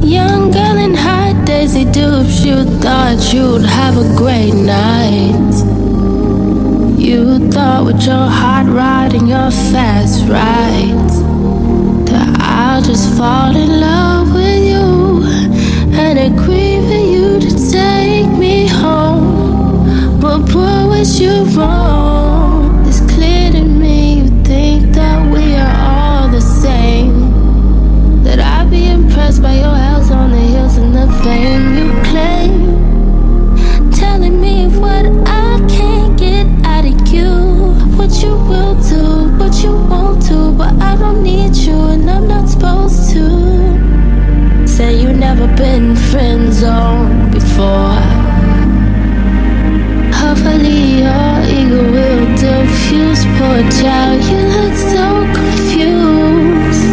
[0.03, 5.53] Young girl in high Daisy Dukes, you thought you'd have a great night.
[6.97, 11.09] You thought with your hot rod and your fast ride
[12.07, 15.23] that I'll just fall in love with you
[15.97, 18.66] and agree for you to take me
[22.87, 28.23] It's clear to me you think that we are all the same.
[28.23, 33.91] That I'd be impressed by your house on the hills and the fame you claim.
[33.91, 37.31] Telling me what I can't get out of you.
[37.97, 40.51] What you will do, what you won't do.
[40.51, 44.67] But I don't need you and I'm not supposed to.
[44.67, 48.16] Say you never been friend zone before.
[52.87, 53.25] Diffuse.
[53.37, 56.87] Poor child, you look so confused.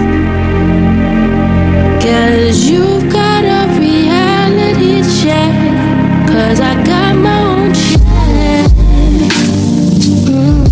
[2.02, 5.54] Cause you've got a reality check.
[6.28, 8.70] Cause I got my own check.
[10.26, 10.66] Mm.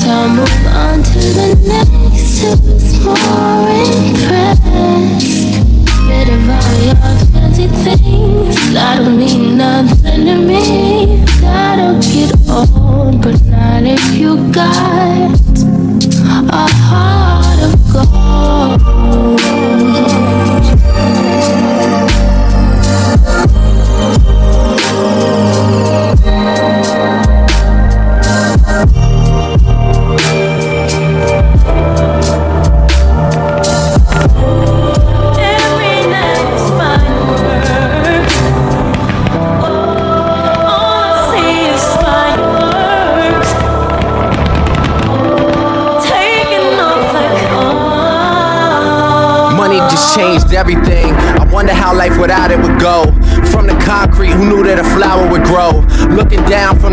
[0.00, 4.62] So I'll move on to the next who's more impressed.
[6.08, 6.96] Rid of all your
[7.32, 8.72] fancy things.
[8.72, 11.24] That'll mean nothing to me.
[11.40, 12.79] That'll get old,
[14.52, 15.38] got
[16.50, 17.19] a heart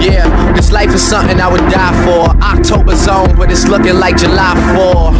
[0.00, 2.30] Yeah, this life is something I would die for.
[2.42, 5.12] October's Own, but it's looking like July 4.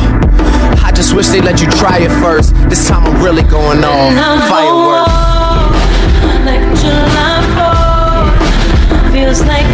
[0.84, 2.54] I just wish they let you try it first.
[2.68, 4.12] This time I'm really going on
[4.48, 5.12] Fireworks.
[6.44, 9.66] Like July 4th, feels like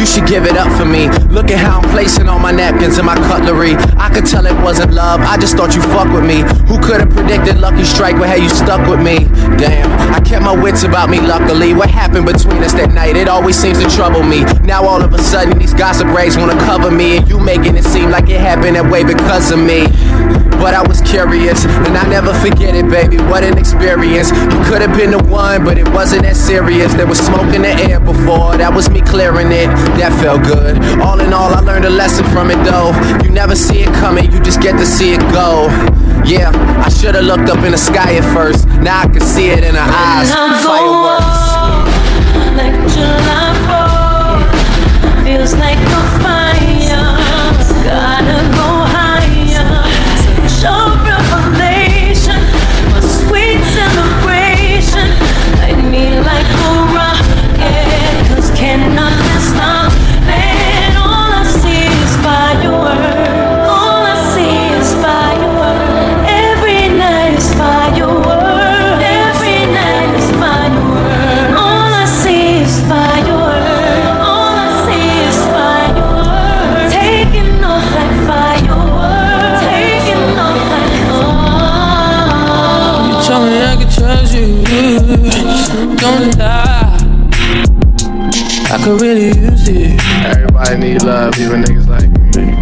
[0.00, 1.10] you should give it up for me.
[1.28, 3.74] Look at how I'm placing all my napkins and my cutlery.
[4.00, 6.40] I could tell it wasn't love, I just thought you fuck with me.
[6.72, 9.28] Who could have predicted Lucky Strike would have you stuck with me?
[9.60, 11.74] Damn, I kept my wits about me, luckily.
[11.74, 13.14] What happened between us that night?
[13.14, 14.44] It always seems to trouble me.
[14.64, 17.84] Now all of a sudden, these gossip rags wanna cover me, and you making it
[17.84, 19.84] seem like it happened that way because of me.
[20.60, 23.16] But I was curious, and I never forget it, baby.
[23.16, 24.30] What an experience.
[24.30, 26.92] You could have been the one, but it wasn't that serious.
[26.92, 29.68] There was smoke in the air before, that was me clearing it.
[29.96, 30.76] That felt good.
[31.00, 32.92] All in all, I learned a lesson from it though.
[33.24, 35.66] You never see it coming, you just get to see it go.
[36.28, 36.52] Yeah,
[36.84, 38.68] I should have looked up in the sky at first.
[38.84, 40.28] Now I can see it in her eyes.
[40.60, 41.40] Fireworks.
[42.60, 45.24] like July 4th.
[45.24, 46.39] Feels like a fire.
[88.72, 90.00] I could really use it.
[90.24, 92.54] Everybody need love, even niggas like me.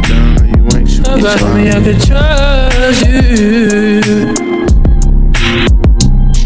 [0.56, 1.02] You ain't you.
[1.02, 4.32] Nobody me, I could trust you.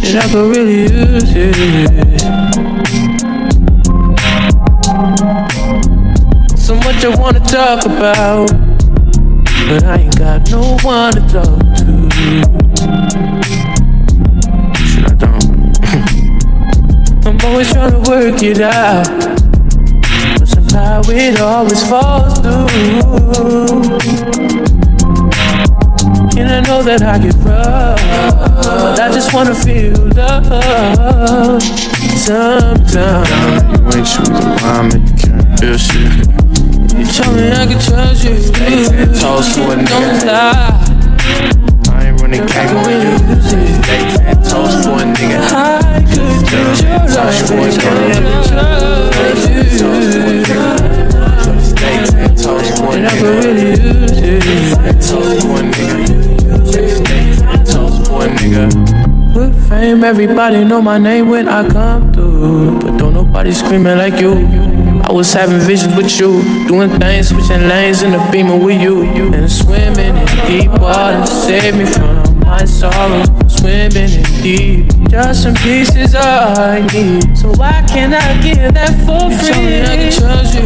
[0.05, 2.21] And I could really use it.
[6.59, 8.51] So much I wanna talk about,
[9.69, 12.11] but I ain't got no one to talk to.
[14.85, 15.47] Shit, I don't.
[17.27, 19.32] I'm always trying to work it out.
[20.73, 22.67] Somehow it always falls through.
[26.41, 28.01] And I know that I get rough.
[28.65, 31.63] But I just wanna feel love.
[32.17, 33.29] Sometimes.
[33.69, 34.33] You ain't choosing
[34.65, 36.27] mama, you can't feel shit.
[36.97, 38.37] You told me I could trust you.
[39.21, 41.62] Toast for a Don't lie.
[42.33, 43.13] Running game with you.
[45.13, 45.41] Nigga.
[45.53, 48.09] I could use your Toast for a nigga.
[52.43, 54.97] Toast for And I could use it.
[55.03, 55.97] Toes for a nigga.
[57.71, 58.65] Toes for a nigga.
[59.35, 62.79] With fame, everybody know my name when I come through.
[62.79, 64.33] But don't nobody screaming like you.
[65.05, 69.05] I was having visions with you, doing things, switching lanes in the beamer with you.
[69.35, 72.22] And swimming in deep water, save me from
[72.63, 73.27] my sorrows.
[73.49, 77.37] Swimming in deep, just some pieces I need.
[77.37, 79.51] So why can't I give that for free?
[79.51, 80.63] Tell me I can trust you.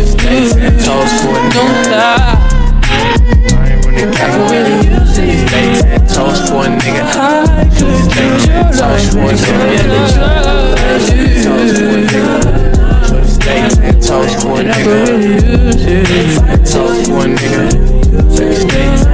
[0.84, 2.36] Toes for a Don't lie.
[2.84, 4.92] I ain't running I game could with really you.
[4.92, 5.48] use it.
[5.48, 7.04] Stay ten toes for a nigga.
[7.06, 9.24] I could use your love, baby.
[9.24, 11.40] I can trust you.
[11.44, 12.28] Toes for a nigga.
[13.24, 15.08] Stay ten toes for a And I could nigga.
[15.08, 16.60] really use it.
[16.70, 19.05] Toes for a nigga.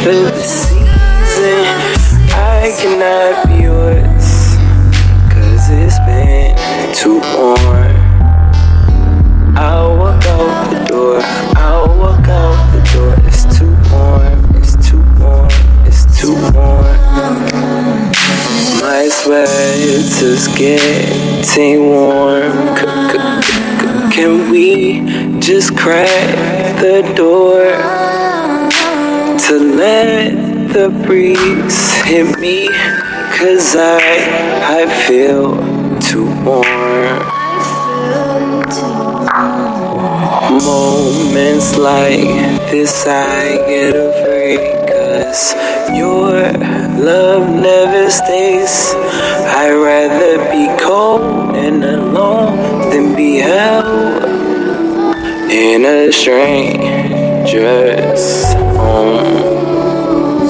[0.01, 1.65] For the season.
[2.33, 4.55] I cannot be yours.
[5.31, 6.55] Cause it's been
[6.95, 7.95] too warm.
[9.57, 11.19] I'll walk out the door.
[11.55, 13.15] I'll walk out the door.
[13.27, 14.55] It's too warm.
[14.55, 15.49] It's too warm.
[15.85, 16.97] It's too warm.
[18.81, 22.51] My sweat is getting warm.
[22.77, 27.63] C- c- Can we just crack the door
[29.47, 30.31] to let
[30.71, 32.69] the breeze hit me?
[33.37, 33.99] Cause I,
[34.79, 35.57] I feel
[35.99, 36.63] too warm.
[36.65, 39.03] I feel too
[40.65, 44.87] Moments like this, I get afraid.
[44.87, 45.53] Cause
[45.93, 46.31] your
[47.03, 48.93] love never stays.
[48.95, 54.35] I'd rather be cold and alone than be held
[55.51, 56.11] in a
[57.47, 59.17] stranger's home.
[59.17, 60.47] Um,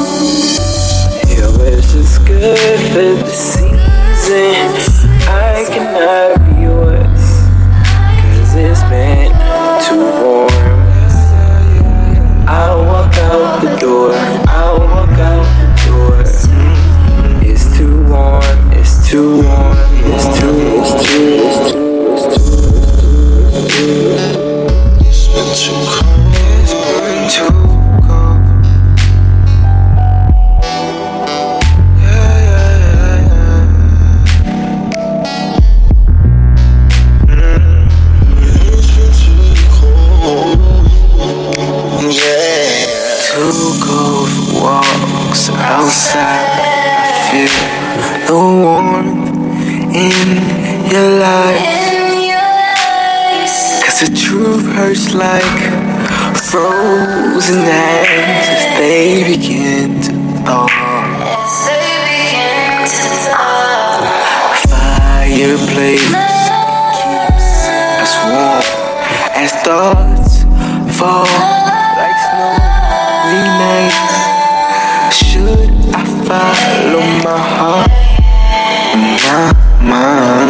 [1.27, 3.77] Yo, it's just good for the season.
[5.27, 6.42] I cannot
[54.93, 55.59] hurts like
[56.51, 60.11] frozen hands as they begin to
[60.45, 60.67] thaw.
[64.69, 66.13] Fireplace
[68.01, 68.65] us warm
[69.35, 70.43] as thoughts
[70.97, 71.25] fall
[71.97, 74.15] like snowy nights.
[75.17, 77.91] Should I follow my heart?
[79.25, 80.42] My mind.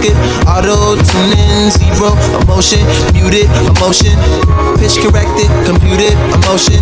[0.00, 2.80] Auto tuning, zero emotion,
[3.12, 4.16] muted emotion,
[4.80, 6.80] pitch corrected, computed emotion.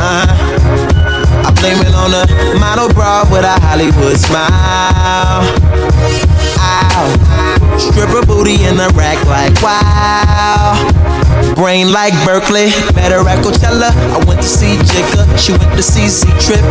[0.00, 1.44] Uh huh.
[1.44, 2.24] I blame it on a
[2.58, 5.44] model bra with a Hollywood smile.
[6.58, 7.47] Ow.
[7.78, 10.74] Stripper booty in the rack like wow.
[11.54, 13.90] Brain like Berkeley, better at Coachella.
[13.90, 16.62] I went to see Jigga, she went to see Z Trip.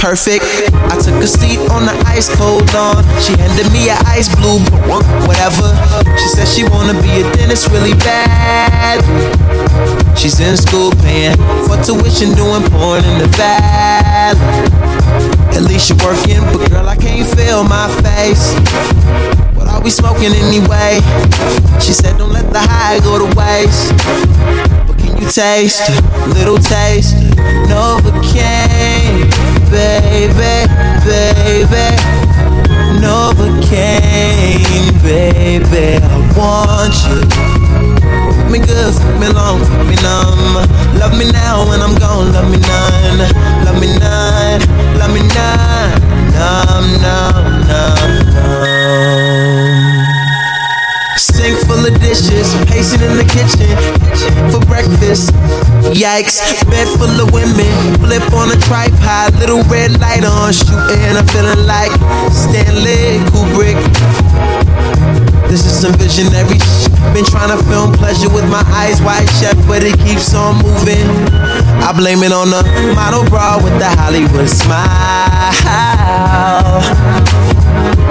[0.00, 0.44] Perfect.
[0.92, 3.04] I took a seat on the ice cold dawn.
[3.20, 4.60] She handed me a ice blue,
[5.28, 5.72] whatever.
[6.18, 9.00] She said she wanna be a dentist really bad.
[10.16, 14.40] She's in school paying for tuition, doing porn in the valley.
[15.56, 18.52] At least you're working, but girl, I can't feel my face
[19.82, 21.00] we smoking anyway.
[21.80, 23.92] She said, Don't let the high go to waste.
[24.86, 27.16] But can you taste a little taste?
[27.66, 29.30] Novocaine,
[29.72, 30.68] baby,
[31.02, 31.86] baby.
[33.00, 35.98] Novocaine, baby.
[36.02, 37.24] I want you.
[38.36, 40.60] Fuck me good, fuck me long, fuck me numb.
[41.00, 43.18] Love me now when I'm gone, love me none.
[43.64, 44.60] Love me none,
[44.98, 46.14] love me none.
[46.34, 48.73] Numb, numb, numb, numb
[51.16, 53.68] sink full of dishes, pacing in the kitchen
[54.50, 55.32] for breakfast.
[55.94, 56.40] Yikes,
[56.70, 61.16] bed full of women, flip on a tripod, little red light on, shooting.
[61.16, 61.92] I'm feeling like
[62.32, 63.78] Stanley Kubrick.
[65.48, 69.56] This is some visionary sh- Been trying to film pleasure with my eyes wide shut,
[69.68, 71.06] but it keeps on moving.
[71.84, 72.62] I blame it on the
[72.96, 75.52] model bra with the Hollywood smile.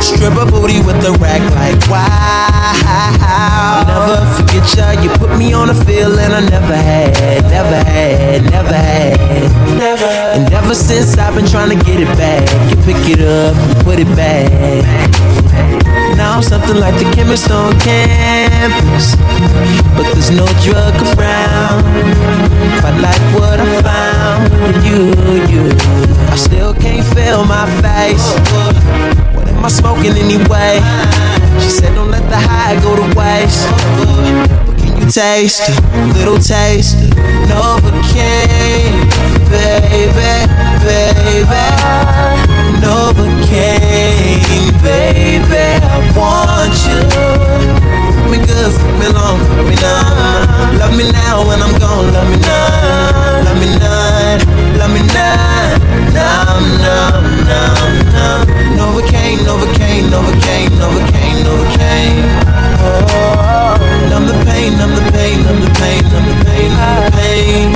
[0.04, 3.84] Stripper booty with the rack like wow.
[3.88, 8.76] Never forget ya, you put me on a feeling I never had, never had, never
[8.76, 9.18] had.
[9.80, 10.06] Never.
[10.36, 13.86] And ever since I've been trying to get it back, you pick it up and
[13.86, 14.52] put it back.
[16.18, 19.16] Now I'm something like the chemist on campus,
[19.96, 21.84] but there's no drug around.
[22.82, 25.16] Quite like what I found you,
[25.48, 25.72] you.
[26.28, 29.33] I still can't feel my face
[29.64, 30.84] am I smoking anyway?
[31.64, 33.64] She said, don't let the high go to waste.
[34.68, 35.72] But can you taste a
[36.20, 36.98] little taste
[37.48, 39.08] Novocaine,
[39.48, 40.44] baby,
[40.84, 41.64] baby?
[42.84, 44.44] Novocaine,
[44.84, 47.00] baby, I want you.
[48.20, 50.76] Fuck me good, fuck me long, fuck me numb.
[50.80, 53.80] Love me now when I'm gone, love me none, love me
[54.80, 55.82] love me none,
[56.14, 58.44] numb, numb, numb, numb.
[58.78, 62.26] Novocaine, Novocaine, Novocaine, Novocaine, Novocaine.
[62.80, 63.78] Oh,
[64.10, 67.68] numb uh, numb the pain, numb the pain, numb the pain, numb the pain.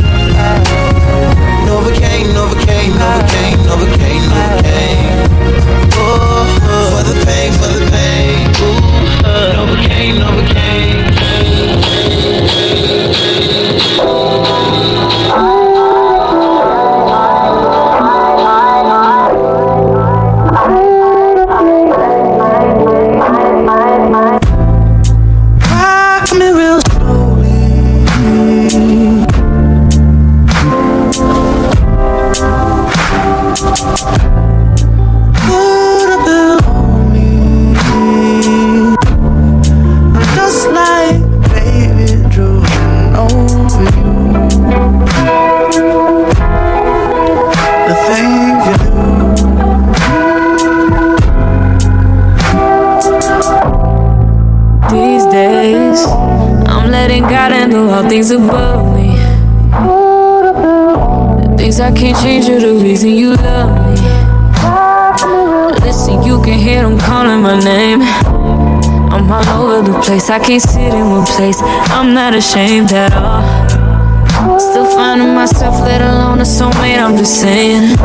[1.68, 5.28] Novocaine, Novocaine, Novocaine, Novocaine, Novocaine.
[5.94, 6.46] Oh,
[6.92, 8.38] for the pain, for the pain.
[9.56, 11.08] Novocaine, Novocaine.
[14.48, 14.87] things
[70.18, 71.62] place, I can't sit in one place.
[71.62, 74.60] I'm not ashamed at all.
[74.60, 77.98] Still finding myself, let alone a soulmate, I'm just saying.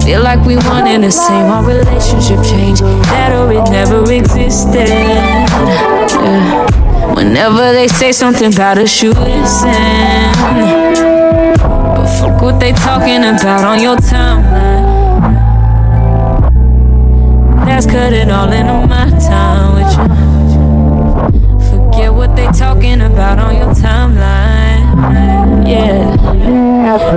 [0.00, 2.82] Feel like we one and the same, our relationship changed.
[2.82, 4.88] That or it never existed.
[4.88, 5.46] Yeah.
[7.14, 9.70] Whenever they say something about us, you listen.
[11.94, 14.82] But fuck what they talking about on your timeline.
[17.66, 18.91] That's cutting all into my
[22.52, 25.66] talking about on your timeline.
[25.66, 26.16] Yeah.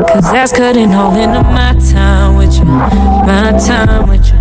[0.08, 2.66] Cause that's cutting all into my time with you.
[2.66, 4.36] My time with you.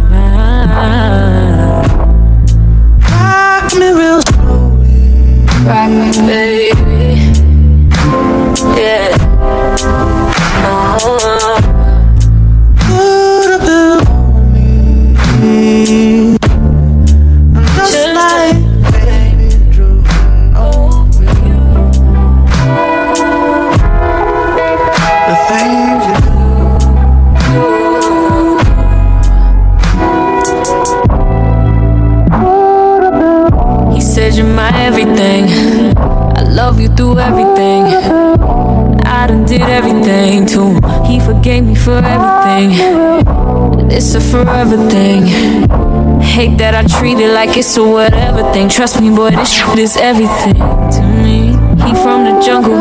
[3.11, 4.21] Rock me real
[5.67, 6.84] rock me, baby.
[36.85, 37.85] You through everything.
[39.05, 41.05] I done did everything to him.
[41.05, 42.71] He forgave me for everything.
[43.91, 45.23] It's a forever thing.
[46.21, 48.69] Hate that I treat it like it's a whatever thing.
[48.69, 50.61] Trust me, boy, this shit is everything
[50.97, 51.57] to me.
[51.85, 52.81] He from the jungle.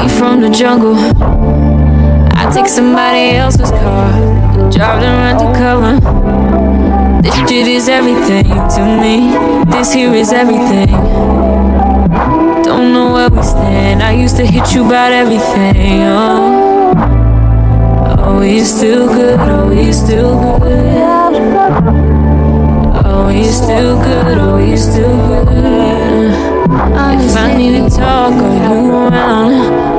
[0.00, 0.96] He from the jungle.
[2.40, 4.10] I take somebody else's car,
[4.70, 5.94] drive them undercover.
[7.22, 9.14] This shit is everything to me.
[9.70, 11.17] This here is everything.
[13.08, 14.02] Know where we stand.
[14.02, 16.02] I used to hit you about everything.
[16.02, 16.92] Oh,
[18.18, 19.40] oh, we still good.
[19.40, 21.34] Oh, we still good.
[23.06, 24.38] Oh, we still good.
[24.38, 26.32] Oh, we still good.
[27.24, 29.54] If I need to talk, are you around?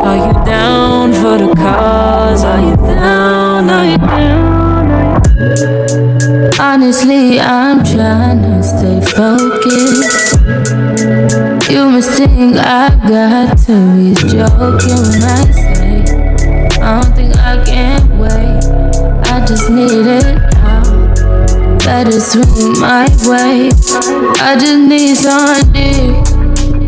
[0.06, 2.44] Are you down for the cause?
[2.44, 3.70] Are you down?
[3.72, 4.60] Are you down?
[6.60, 10.99] Honestly, I'm trying to stay focused.
[11.70, 16.02] You must think I got to be joking when I say
[16.82, 18.64] I don't think I can wait.
[19.30, 21.78] I just need it now.
[21.78, 23.70] Better swing my way.
[24.42, 26.18] I just need some dick.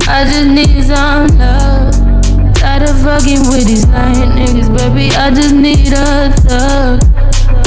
[0.07, 2.55] I just need some love.
[2.55, 5.15] Tired of fucking with these lying niggas, baby.
[5.15, 7.03] I just need a thug.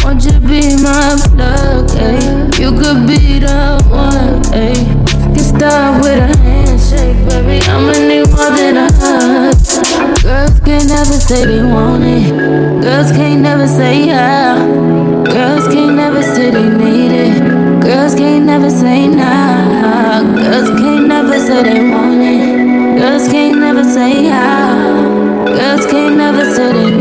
[0.03, 2.59] Won't you be my plug, ayy?
[2.59, 5.14] You could be the one, ayy.
[5.35, 7.59] Can start with a handshake, baby.
[7.69, 9.55] I'ma need more than a hug.
[10.23, 12.31] Girls can't never say they want it.
[12.83, 14.57] Girls can't never say yeah.
[15.25, 17.83] Girls can't never say they need it.
[17.83, 20.23] Girls can't never say nah.
[20.23, 22.99] Girls can't never say they want it.
[23.01, 25.45] Girls can't never say yeah.
[25.59, 26.94] Girls can't never say they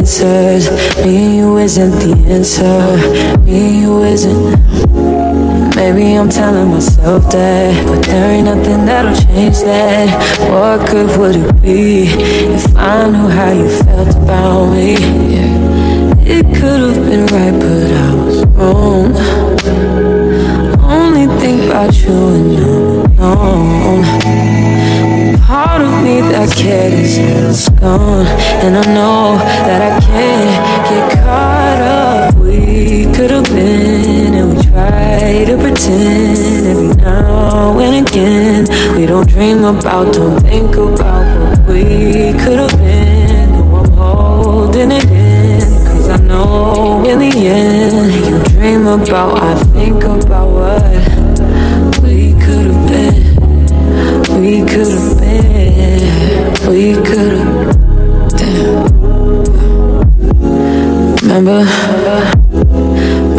[0.00, 0.64] answers.
[1.04, 2.80] Me and you isn't the answer.
[3.44, 5.76] Me and you isn't.
[5.76, 10.08] Maybe I'm telling myself that, but there ain't nothing that'll change that.
[10.50, 12.04] What good would it be
[12.56, 14.92] if I knew how you felt about me?
[15.34, 16.36] Yeah.
[16.36, 19.12] It could have been right, but I was wrong.
[20.96, 24.39] Only think about you and I'm alone.
[26.30, 28.24] That cared is gone,
[28.62, 32.34] and I know that I can't get caught up.
[32.36, 38.66] We could have been, and we try to pretend every now and again.
[38.96, 43.50] We don't dream about, don't think about what we could have been.
[43.52, 49.54] No, I'm holding it in, cause I know in the end, you dream about, I
[49.74, 53.20] think about what we could have been.
[54.40, 55.19] We could have been,
[56.70, 57.76] we could have.
[58.38, 58.86] Damn.
[61.20, 61.64] Remember,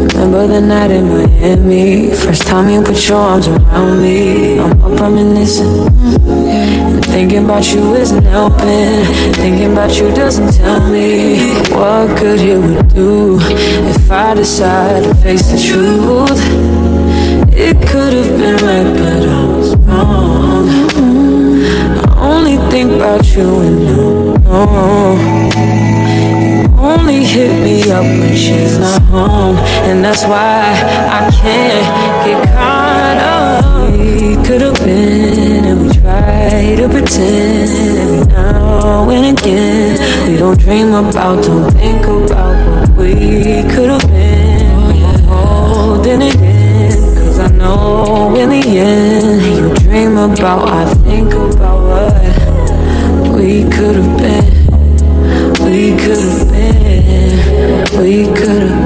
[0.01, 2.13] remember the night in Miami.
[2.13, 4.59] First time you put your arms around me.
[4.59, 5.87] I'm up reminiscing.
[6.27, 9.05] And thinking about you isn't helping.
[9.35, 11.39] Thinking about you doesn't tell me
[11.71, 16.41] what good it would do if I decide to face the truth.
[17.53, 20.40] It could have been right, but I was wrong
[22.71, 24.61] think about you and no, no.
[26.79, 29.57] Only hit me up when she's not home,
[29.89, 30.71] and that's why
[31.19, 31.85] I can't
[32.25, 33.91] get caught up.
[33.91, 37.69] We could've been, and we tried to pretend
[37.99, 40.31] every now and again.
[40.31, 44.87] We don't dream about, don't think about what we could've been.
[44.87, 51.33] We're holding it in, cause I know in the end, you dream about, I think
[51.33, 51.80] about
[53.41, 54.45] we could have been.
[55.65, 58.80] We could have been, we could have,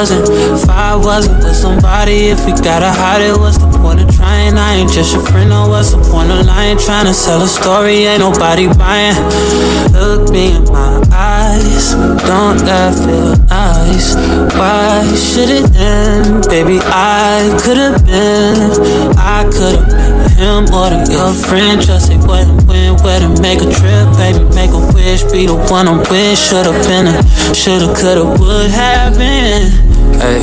[0.00, 4.08] wasn't, if I wasn't with somebody, if we gotta hide it, what's the point of
[4.16, 4.56] trying?
[4.56, 6.78] I ain't just your friend, no, what's the point of lying?
[6.78, 9.12] Trying to sell a story, ain't nobody buying.
[9.92, 11.92] Look me in my eyes,
[12.24, 14.16] don't that feel nice?
[14.56, 16.48] Why should it end?
[16.48, 18.72] Baby, I could have been,
[19.20, 20.09] I could have been
[20.40, 21.80] or the your friend.
[21.80, 25.46] Just say what and when, where to make a trip, baby, make a wish, be
[25.46, 26.38] the one I'm with.
[26.38, 27.22] Should've been a,
[27.54, 29.68] shoulda, coulda, would have been.
[30.16, 30.42] Hey,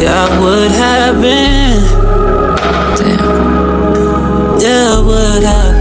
[0.00, 1.80] yeah, I would have been.
[2.96, 5.77] Damn, yeah, I would have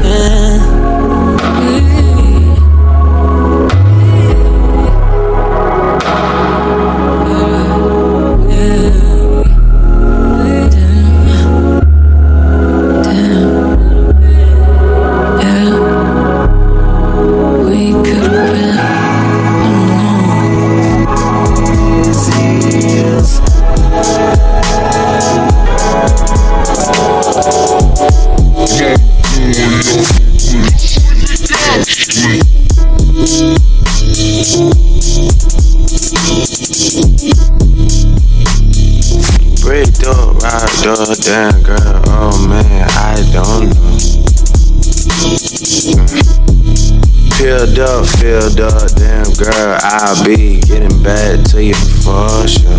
[48.39, 51.73] filled up, damn girl, I'll be getting back to you
[52.05, 52.69] for sure.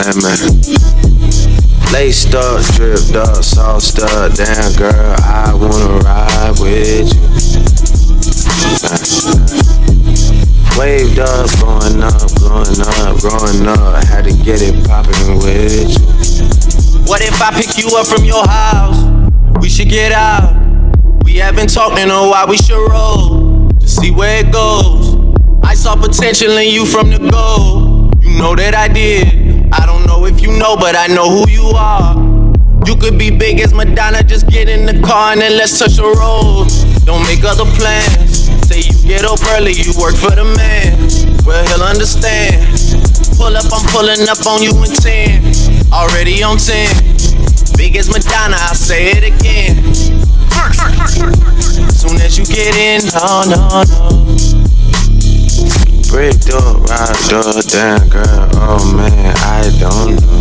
[0.00, 0.40] Man, man.
[1.92, 7.20] Laced up, dripped up, sauced up, damn girl, I wanna ride with you.
[10.78, 14.04] Waved up, blowing up, blowing up, growing up.
[14.04, 16.06] Had to get it poppin' with you.
[17.04, 19.04] What if I pick you up from your house?
[19.60, 20.54] We should get out.
[21.24, 23.37] We haven't talked in a while, we should roll.
[24.00, 25.16] See where it goes.
[25.62, 28.10] I saw potential in you from the go.
[28.20, 29.68] You know that I did.
[29.72, 32.14] I don't know if you know, but I know who you are.
[32.86, 35.96] You could be big as Madonna, just get in the car and then let's touch
[35.96, 36.70] the road.
[37.04, 38.48] Don't make other plans.
[38.68, 40.94] Say you get up early, you work for the man.
[41.44, 42.64] Well, he'll understand.
[43.36, 45.92] Pull up, I'm pulling up on you in 10.
[45.92, 46.86] Already on 10.
[47.76, 49.77] Big as Madonna, I'll say it again.
[52.08, 54.08] Soon as you get in, no, no, no.
[56.08, 60.40] Brick door, rock door, damn girl, oh man, I don't know.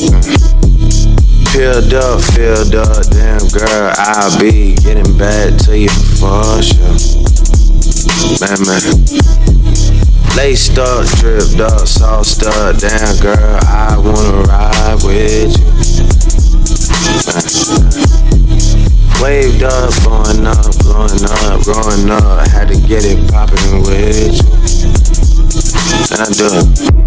[0.00, 0.24] Mm.
[1.52, 6.96] Peeled up, filled up, damn girl, I'll be getting back to you for sure.
[8.40, 8.80] Man, man.
[10.38, 15.66] Laced up, dripped up, sauced up, damn girl, I wanna ride with you.
[17.26, 18.05] Man.
[19.22, 22.48] Waved up, blowing up, blowing up, growing up.
[22.48, 24.56] Had to get it poppin' with you.
[26.12, 27.05] And I do it.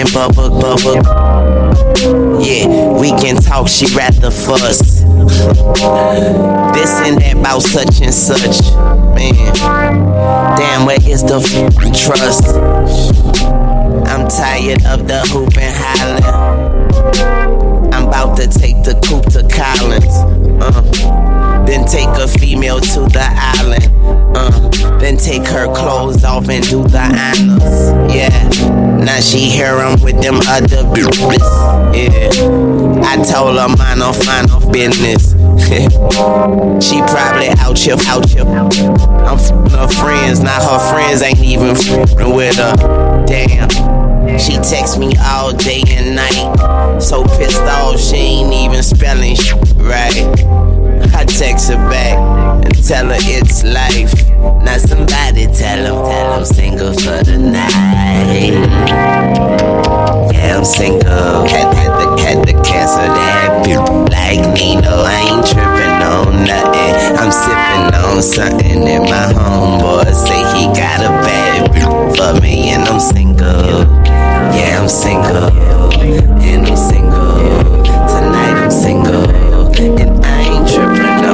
[0.00, 0.48] Bubba.
[2.42, 2.66] Yeah,
[2.98, 4.78] we can talk, she rather fuss.
[6.72, 8.62] this and that about such and such.
[9.14, 9.52] Man,
[10.56, 12.48] damn, where is the f- trust?
[14.08, 16.24] I'm tired of the hoop and hollering.
[17.92, 20.16] I'm about to take the coupe to Collins.
[20.62, 20.82] Uh,
[21.66, 23.88] then take a female to the island.
[24.36, 28.14] Uh, then take her clothes off and do the honors.
[28.14, 28.30] Yeah.
[29.04, 31.42] Now she hear him with them other bitches.
[31.94, 33.02] Yeah.
[33.04, 35.32] I told her mind off, mind off business.
[36.82, 38.44] she probably out here, out here.
[38.44, 43.24] I'm f***ing her friends, now her friends ain't even f***ing with her.
[43.26, 43.68] Damn.
[44.38, 47.00] She texts me all day and night.
[47.00, 50.61] So pissed off, she ain't even spelling sh- right.
[51.14, 52.16] I text her back
[52.64, 54.12] and tell her it's life.
[54.64, 58.52] Now somebody tell him, tell him single for the night.
[60.32, 61.46] Yeah, I'm single.
[61.46, 63.62] Had, had, to, had to cancel that.
[64.10, 66.94] Like Nino, I ain't tripping on nothing.
[67.18, 72.82] I'm sipping on something, and my homeboy say he got a bad for me, and
[72.82, 73.86] I'm single.
[74.54, 75.50] Yeah, I'm single,
[76.42, 77.01] and I'm single.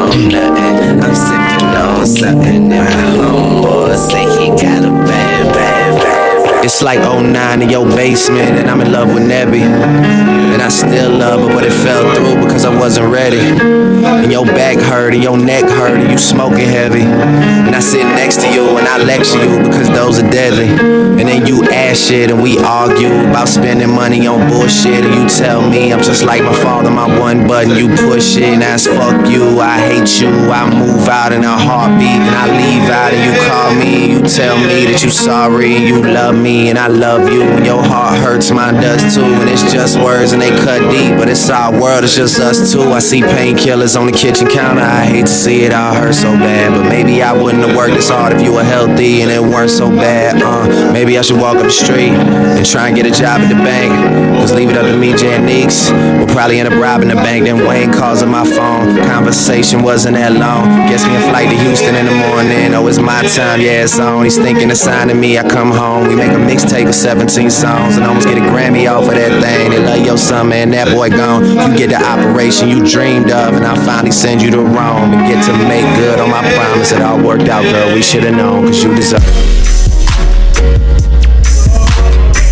[0.08, 1.00] On nothing.
[1.00, 1.06] Eh?
[1.06, 6.64] I'm sipping on something, and my homeboy say he got a bad, bad, bad.
[6.64, 10.47] It's like 09 in your basement, and I'm in love with Nebby.
[10.58, 13.38] And I still love her, but it fell through because I wasn't ready.
[13.38, 17.06] And your back hurt, and your neck hurt, and you smoking heavy.
[17.06, 20.66] And I sit next to you, and I lecture you because those are deadly.
[20.66, 25.06] And then you ask shit, and we argue about spending money on bullshit.
[25.06, 28.58] And you tell me I'm just like my father, my one button, you push it.
[28.58, 30.50] And that's fuck you, I hate you.
[30.50, 34.26] I move out in a heartbeat, and I leave out, and you call me, you
[34.26, 37.42] tell me that you sorry, you love me, and I love you.
[37.42, 39.22] And your heart hurts, mine does too.
[39.22, 42.72] And it's just words, and they cut deep, but it's our world, it's just us
[42.72, 42.82] two.
[42.82, 44.82] I see painkillers on the kitchen counter.
[44.82, 47.94] I hate to see it all hurt so bad, but maybe I wouldn't have worked
[47.94, 50.40] this hard if you were healthy and it weren't so bad.
[50.42, 53.48] Uh, maybe I should walk up the street and try and get a job at
[53.48, 53.92] the bank.
[54.38, 55.48] Cause leave it up to me, Jan.
[55.48, 57.46] We'll probably end up robbing the bank.
[57.46, 58.94] Then Wayne calls on my phone.
[59.10, 60.86] Conversation wasn't that long.
[60.86, 62.70] Gets me a flight to Houston in the morning.
[62.76, 64.22] Oh, it's my time, yeah, it's on.
[64.22, 65.38] He's thinking of signing me.
[65.38, 66.06] I come home.
[66.06, 69.34] We make a mixtape of 17 songs and almost get a Grammy off of that
[69.42, 69.70] thing.
[69.70, 70.70] They love your son, man.
[70.70, 71.44] That boy gone.
[71.44, 75.26] You get the operation you dreamed of, and I finally send you to Rome and
[75.26, 76.92] get to make good on my promise.
[76.92, 77.94] It all worked out, girl.
[77.94, 79.34] We should've known, cause you deserve it.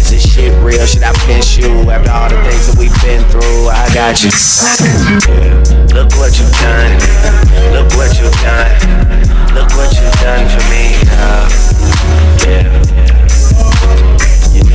[0.00, 0.86] Is this shit real?
[0.86, 3.68] Should I pinch you after all the things that we've been through?
[3.68, 4.30] I got you.
[5.94, 6.92] Look what you've done.
[7.72, 8.74] Look what you've done.
[9.54, 10.96] Look what you've done for me.
[11.12, 11.48] Uh,
[12.46, 12.85] yeah.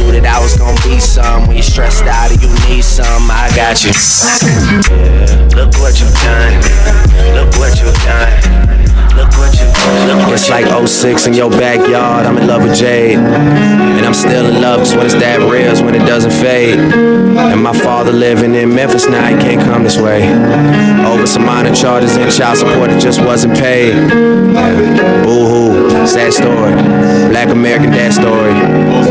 [0.02, 3.30] Knew that I was gonna be some when you stressed out and you need some.
[3.30, 3.94] I got you.
[3.94, 5.54] Yeah.
[5.54, 6.58] Look what you've done.
[7.38, 8.34] Look what you've done.
[9.14, 10.34] Look what you done.
[10.34, 12.26] It's like 06 in your backyard.
[12.26, 13.18] I'm in love with Jade.
[13.18, 16.80] And I'm still in love cause when it's that real is when it doesn't fade.
[16.80, 20.24] And my father living in Memphis now, he can't come this way.
[21.06, 23.94] Over some minor charges and child support that just wasn't paid.
[23.94, 25.24] Yeah.
[25.24, 26.74] Boo hoo, sad story.
[27.30, 28.54] Black American dad story.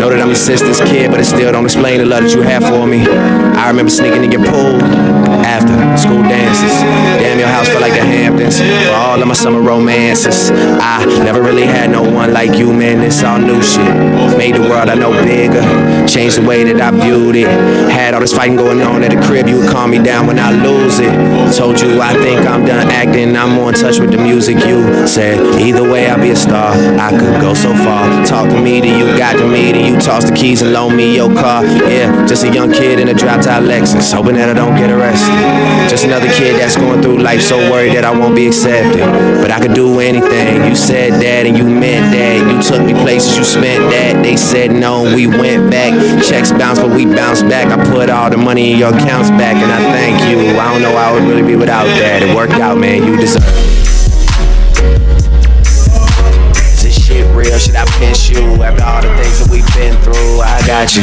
[0.01, 2.43] Know that I'm your sister's kid, but it still don't explain the love that you
[2.43, 3.07] have for me.
[3.07, 6.73] I remember sneaking in your pool after school dances.
[7.21, 8.61] Damn, your house felt like the Hamptons.
[8.61, 10.51] For all of my summer romances.
[10.51, 13.01] I never really had no one like you, man.
[13.01, 13.95] It's all new shit.
[14.37, 15.62] Made the world I know bigger.
[16.07, 17.49] Changed the way that I viewed it.
[17.91, 19.49] Had all this fighting going on at the crib.
[19.49, 21.12] You would calm me down when I lose it.
[21.57, 23.37] Told you I think I'm done acting.
[23.37, 24.57] I'm more in touch with the music.
[24.67, 26.73] You said either way I'll be a star.
[26.99, 28.25] I could go so far.
[28.27, 30.97] Talk to me, then you got to me, then you toss the keys and loan
[30.97, 31.65] me your car.
[31.65, 34.91] Yeah, just a young kid in a drop top Lexus, hoping that I don't get
[34.91, 35.30] arrested.
[35.90, 39.02] Just another kid that's going through life so worried that I won't be accepted.
[39.43, 40.65] But I could do anything.
[40.69, 42.39] You said that and you meant that.
[42.47, 44.23] You took me places, you spent that.
[44.23, 45.90] They said no, we went back.
[46.23, 47.66] Checks bounced, but we bounced back.
[47.66, 50.59] I put all the money in your accounts back, and I thank you.
[50.59, 52.23] I don't know how I would really be without that.
[52.23, 53.02] It worked out, man.
[53.02, 53.81] You deserve it.
[56.55, 57.59] Is this shit real?
[57.59, 60.40] Should I pinch you after all the things that we've been through?
[60.40, 61.02] I got you.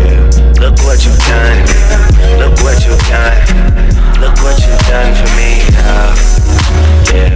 [0.00, 0.43] Yeah.
[0.60, 1.66] Look what you've done.
[2.38, 3.38] Look what you've done.
[4.20, 5.62] Look what you've done for me.
[5.82, 6.14] Uh,
[7.12, 7.32] yeah.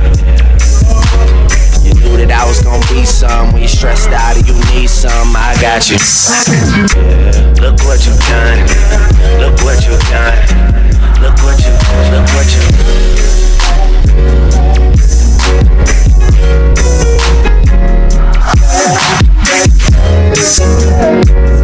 [1.82, 4.88] You knew that I was gonna be some when you stressed out and you need
[4.88, 5.34] some.
[5.36, 5.96] I got you.
[5.96, 7.54] Yeah.
[7.60, 8.66] Look what you've done.
[9.40, 10.38] Look what you've done.
[11.20, 11.72] Look what you.
[12.12, 12.62] Look what you.
[21.28, 21.57] you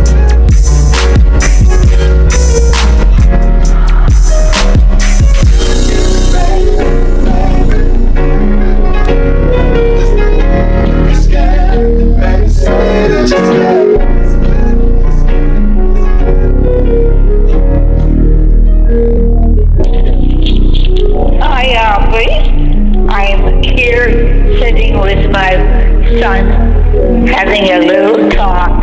[27.26, 28.82] having a little talk,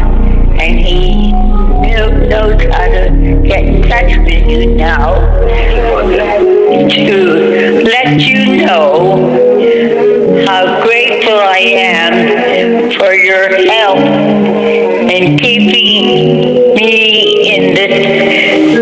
[0.60, 5.16] and he knew, knows how to get in touch with you now
[6.90, 9.30] to let you know
[10.46, 18.78] how grateful I am for your help in keeping me in this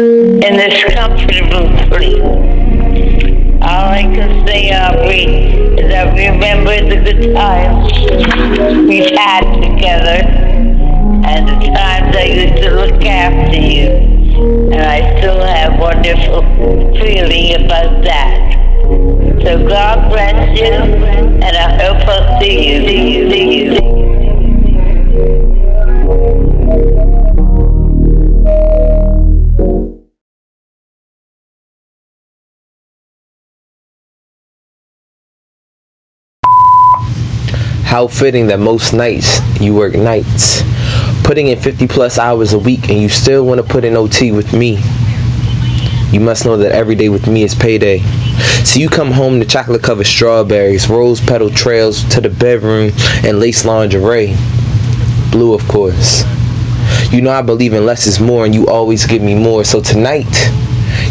[0.46, 2.22] in this comfortable place.
[3.62, 5.26] All I can say, Aubrey,
[5.80, 7.92] is I remember the good times
[8.88, 9.39] we've had
[12.40, 13.88] times to look after you.
[14.72, 16.42] And I still have wonderful
[17.00, 18.56] feeling about that.
[19.44, 22.30] So God bless you, and I hope I'll.
[22.40, 23.90] See you, see you, see you.
[37.84, 40.62] How fitting that most nights you work nights,
[41.30, 44.32] putting in 50 plus hours a week, and you still want to put in OT
[44.32, 44.80] with me.
[46.12, 48.00] You must know that every day with me is payday.
[48.66, 52.90] So you come home to chocolate covered strawberries, rose petal trails to the bedroom,
[53.24, 54.36] and lace lingerie.
[55.32, 56.24] Blue, of course.
[57.12, 59.64] You know I believe in less is more, and you always give me more.
[59.64, 60.26] So tonight,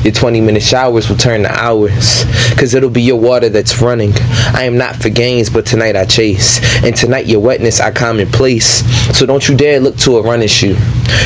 [0.05, 2.25] your 20 minute showers will turn to hours.
[2.57, 4.13] Cause it'll be your water that's running.
[4.55, 6.61] I am not for games, but tonight I chase.
[6.85, 8.85] And tonight your wetness I commonplace.
[9.17, 10.77] So don't you dare look to a running shoe.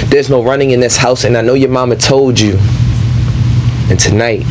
[0.06, 2.58] There's no running in this house, and I know your mama told you.
[3.90, 4.42] And tonight,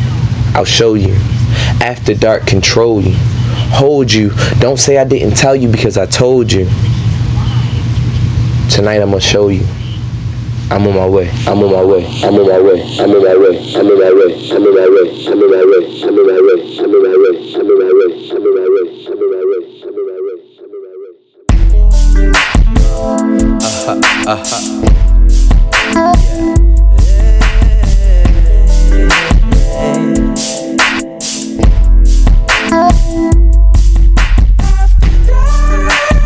[0.54, 1.14] I'll show you.
[1.80, 3.14] After dark, control you.
[3.74, 4.30] Hold you.
[4.60, 6.64] Don't say I didn't tell you because I told you.
[8.70, 9.66] Tonight, I'm gonna show you.
[10.72, 11.28] I'm on my way.
[11.46, 12.06] I'm on my way.
[12.24, 12.80] I'm on my way.
[12.98, 13.60] I'm on my way.
[13.76, 14.32] I'm on my way.
[14.48, 15.04] I'm on my way.
[15.28, 15.84] I'm on my way.
[16.00, 16.32] I'm on my way.
[16.32, 16.64] I'm on my way.
[16.80, 17.36] I'm on my way.
[17.52, 18.16] I'm on my way.
[18.32, 18.88] I'm on my way.
[19.02, 19.68] I'm on my way.
[19.72, 21.20] I'm on my way.
[23.60, 24.00] Uh-huh.
[24.32, 24.60] Uh-huh.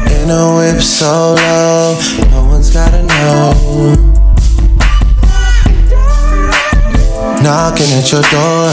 [0.07, 1.99] In a whip so low,
[2.31, 4.06] no one's gotta know.
[7.43, 8.67] Knocking at your door,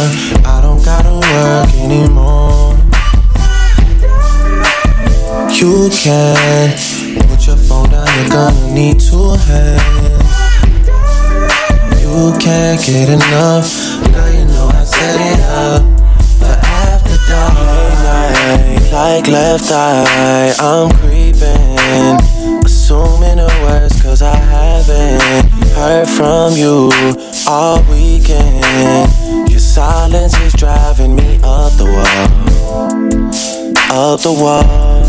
[0.45, 2.75] I don't gotta work anymore.
[5.53, 6.71] You can
[7.27, 10.23] put your phone down, you're gonna need two hands.
[12.01, 13.69] You can't get enough,
[14.11, 15.83] Now you know I set it up
[16.39, 18.91] for after dark.
[18.91, 22.17] Like left eye, I'm creeping,
[22.65, 26.91] assuming the worst, cause I haven't heard from you
[27.47, 28.63] all weekend.
[29.49, 32.93] Your silence is driving me up the wall,
[33.91, 35.03] up the wall.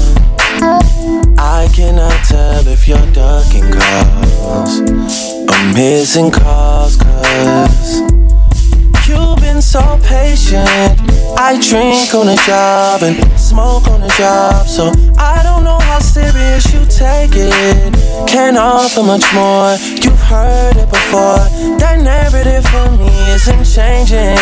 [1.38, 8.00] I cannot tell if you're ducking calls or missing calls, cause
[9.08, 10.68] you've been so patient.
[11.36, 15.63] I drink on the job and smoke on the job, so I don't
[15.94, 17.94] how serious you take it.
[18.26, 19.70] Can't offer much more,
[20.02, 21.38] you've heard it before.
[21.78, 24.34] That narrative for me isn't changing.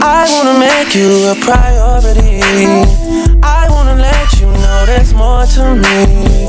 [0.00, 2.40] I wanna make you a priority.
[3.42, 6.48] I wanna let you know there's more to me.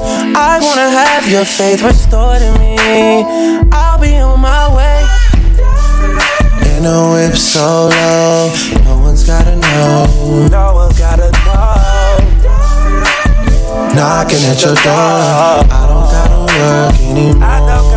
[0.52, 2.78] I wanna have your faith restored in me.
[3.74, 5.00] I'll be on my way.
[6.78, 8.54] In a whip so low,
[8.86, 10.48] no one's gotta know.
[10.48, 10.77] No
[13.98, 17.44] Knocking at your door, I don't gotta work anymore.
[17.44, 17.88] I don't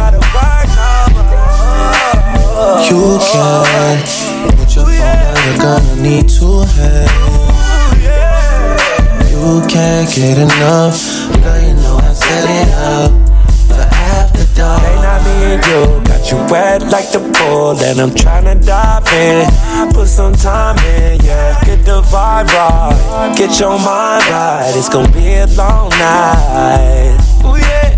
[2.89, 7.12] You can put your phone down, you're gonna need two hands.
[9.31, 10.98] You can't get enough,
[11.43, 11.60] girl.
[11.60, 13.12] You know I set it up
[13.68, 14.81] for after dark.
[14.82, 18.90] They not me and you, got you wet like the pool, and I'm tryna dive
[19.12, 19.47] in.
[19.93, 21.62] Put some time in, yeah.
[21.65, 24.73] Get the vibe right, get your mind right.
[24.74, 27.19] It's gonna be a long night.
[27.45, 27.97] Ooh yeah.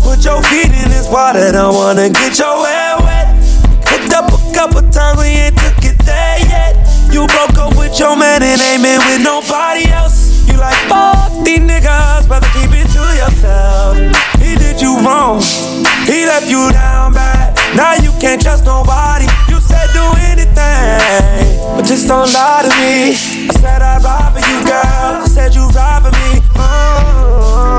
[0.00, 3.28] Put your feet in this water, don't wanna get your hair wet.
[3.86, 6.76] Hooked up a couple times, we ain't took it there yet.
[7.12, 10.46] You broke up with your man and ain't been with nobody else.
[10.46, 13.96] You like fuck these niggas, rather keep it to yourself.
[14.38, 15.40] He did you wrong,
[16.06, 17.56] he left you down bad.
[17.74, 19.26] Now you can't trust nobody.
[19.70, 20.98] Said do anything,
[21.76, 23.14] but just don't lie to me.
[23.14, 25.22] I said I'd ride for you, girl.
[25.22, 26.42] I said you ride for me.
[26.58, 27.70] Mm.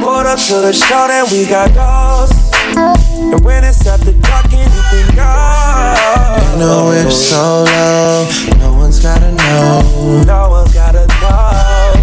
[0.00, 2.50] Pulled up to the show, then we got ghosts.
[2.76, 6.54] And when it's after dark, anything goes.
[6.56, 8.28] In a whip so low,
[8.58, 10.24] no one's gotta know.
[10.26, 11.96] No one's gotta know.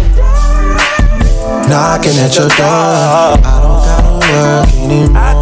[1.68, 5.33] Knocking at your door, I don't gotta work anymore.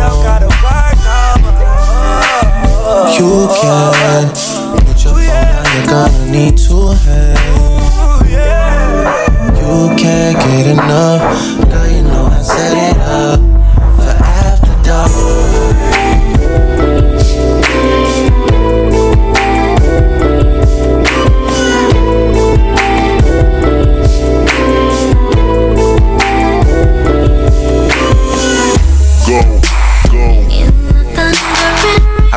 [3.18, 4.28] You can.
[4.86, 7.40] Put your phone down, you're gonna need two hands.
[9.58, 11.22] You can't get enough,
[11.70, 11.88] girl.
[11.88, 13.51] You know I set it up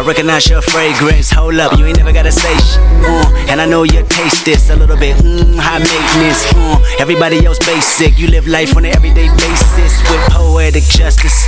[0.06, 1.32] recognize your fragrance.
[1.32, 2.80] Hold up, you ain't never gotta say shit.
[3.04, 5.18] Uh, and I know you taste this a little bit.
[5.18, 6.46] Mmm, high maintenance.
[6.54, 8.18] Uh, everybody else basic.
[8.18, 11.46] You live life on an everyday basis with poetic justice.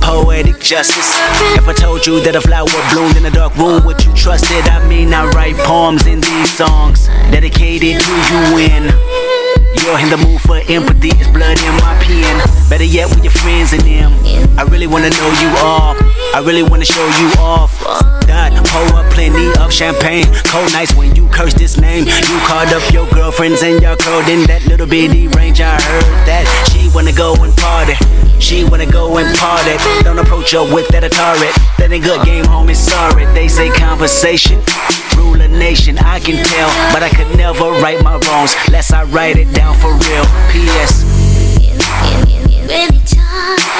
[0.00, 1.10] Poetic justice.
[1.56, 4.46] If I told you that a flower bloomed in a dark room, would you trust
[4.48, 4.64] it?
[4.72, 8.82] I mean, I write poems in these songs dedicated to you when
[9.82, 11.10] you're in the mood for empathy.
[11.16, 12.36] It's blood in my pen.
[12.68, 14.12] Better yet, with your friends and them.
[14.58, 15.96] I really wanna know you all.
[16.34, 17.72] I really wanna show you off.
[18.26, 20.26] Dot, pour up plenty of champagne.
[20.46, 22.06] Cold nights when you curse this name.
[22.06, 25.60] You called up your girlfriends and y'all curled in that little bitty range.
[25.60, 27.94] I heard that she wanna go and party.
[28.38, 29.76] She wanna go and party.
[30.04, 31.50] Don't approach her with that Atari.
[31.78, 32.76] That ain't good game, homie.
[32.76, 33.24] Sorry.
[33.34, 34.60] They say conversation
[35.16, 35.98] rule a nation.
[35.98, 38.54] I can tell, but I could never right my wrongs.
[38.70, 40.24] Lest I write it down for real.
[40.52, 41.04] P.S.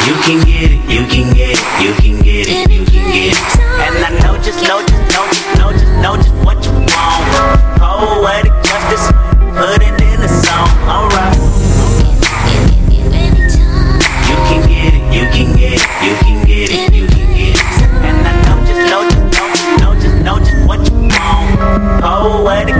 [0.07, 3.33] You can get it, you can get it, you can get it, you can get
[3.33, 3.61] it.
[3.81, 6.89] And I know just, know just, know just, know just, know just what you want.
[7.81, 8.50] Oh, Poetic justice,
[22.01, 22.80] Poetic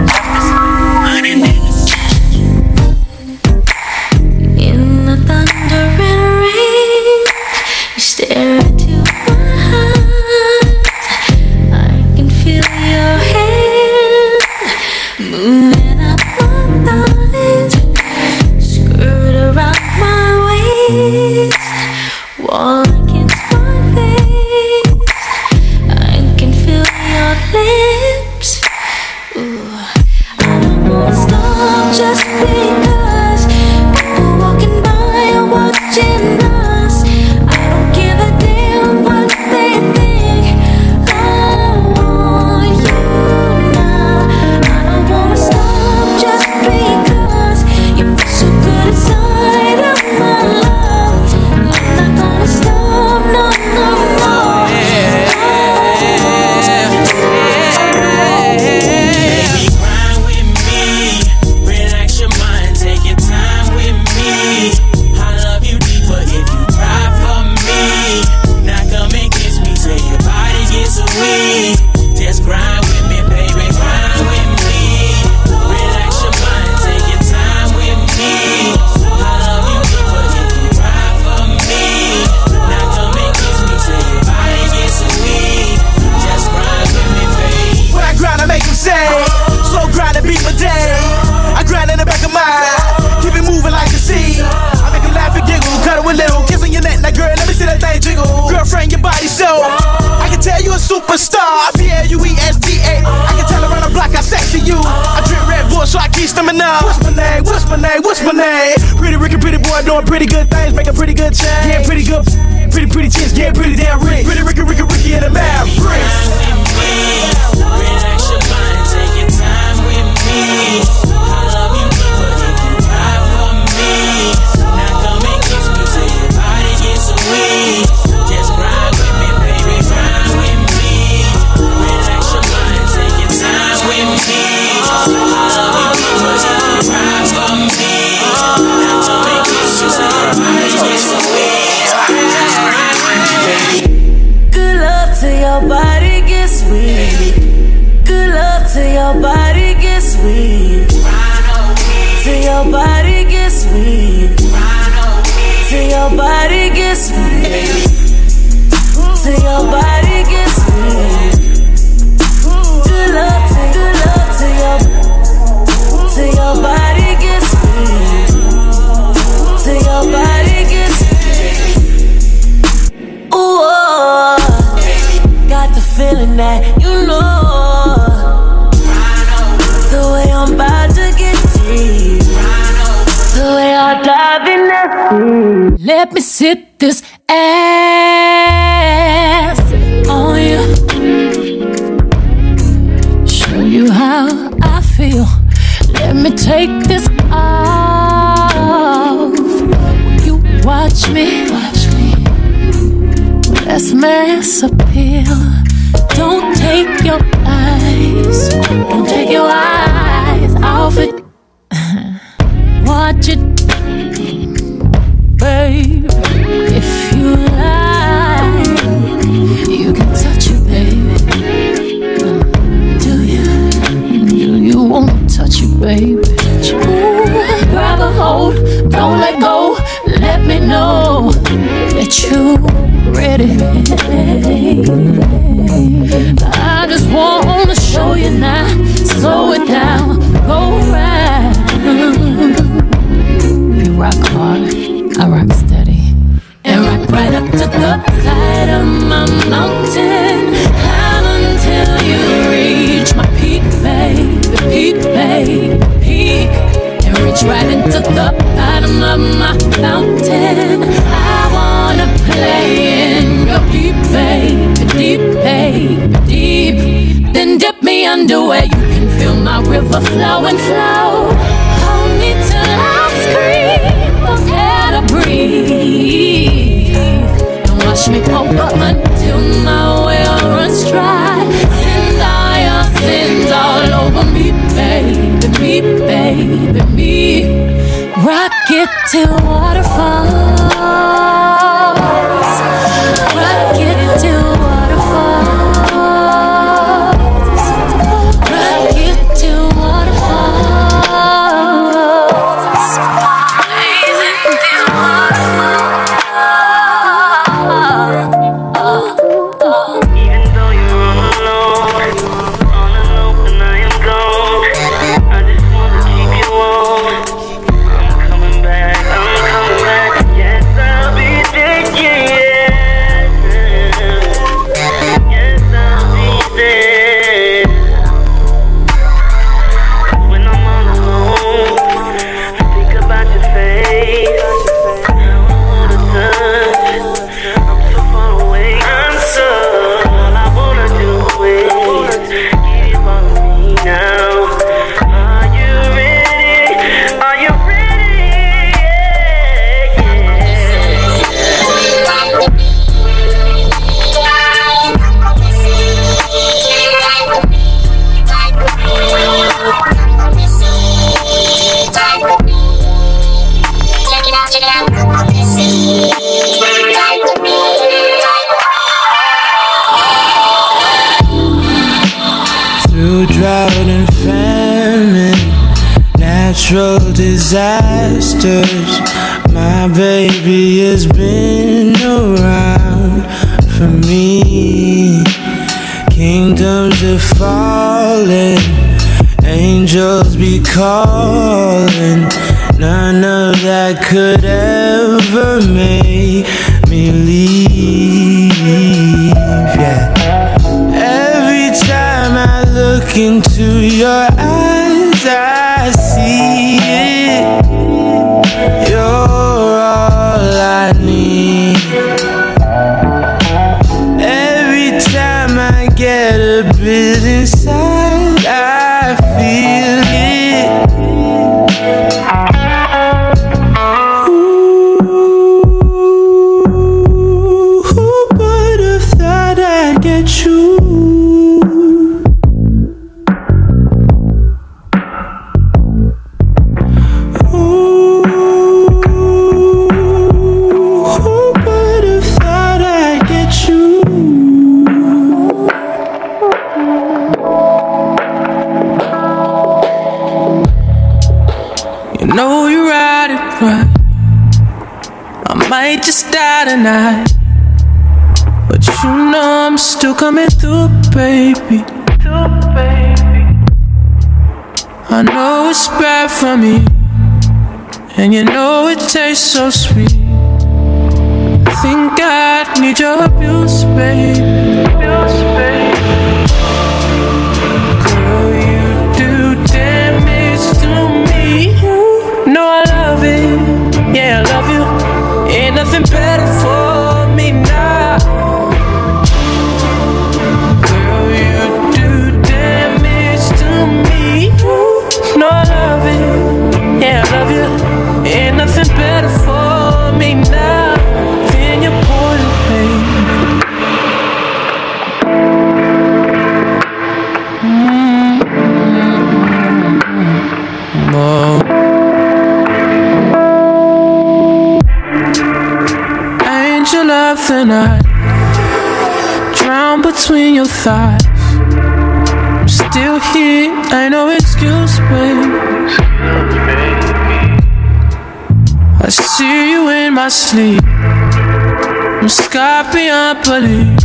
[532.51, 534.03] Beyond belief.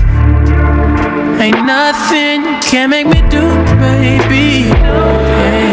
[1.40, 3.42] Ain't nothing can make me do,
[3.80, 4.68] baby.
[4.68, 5.65] Yeah.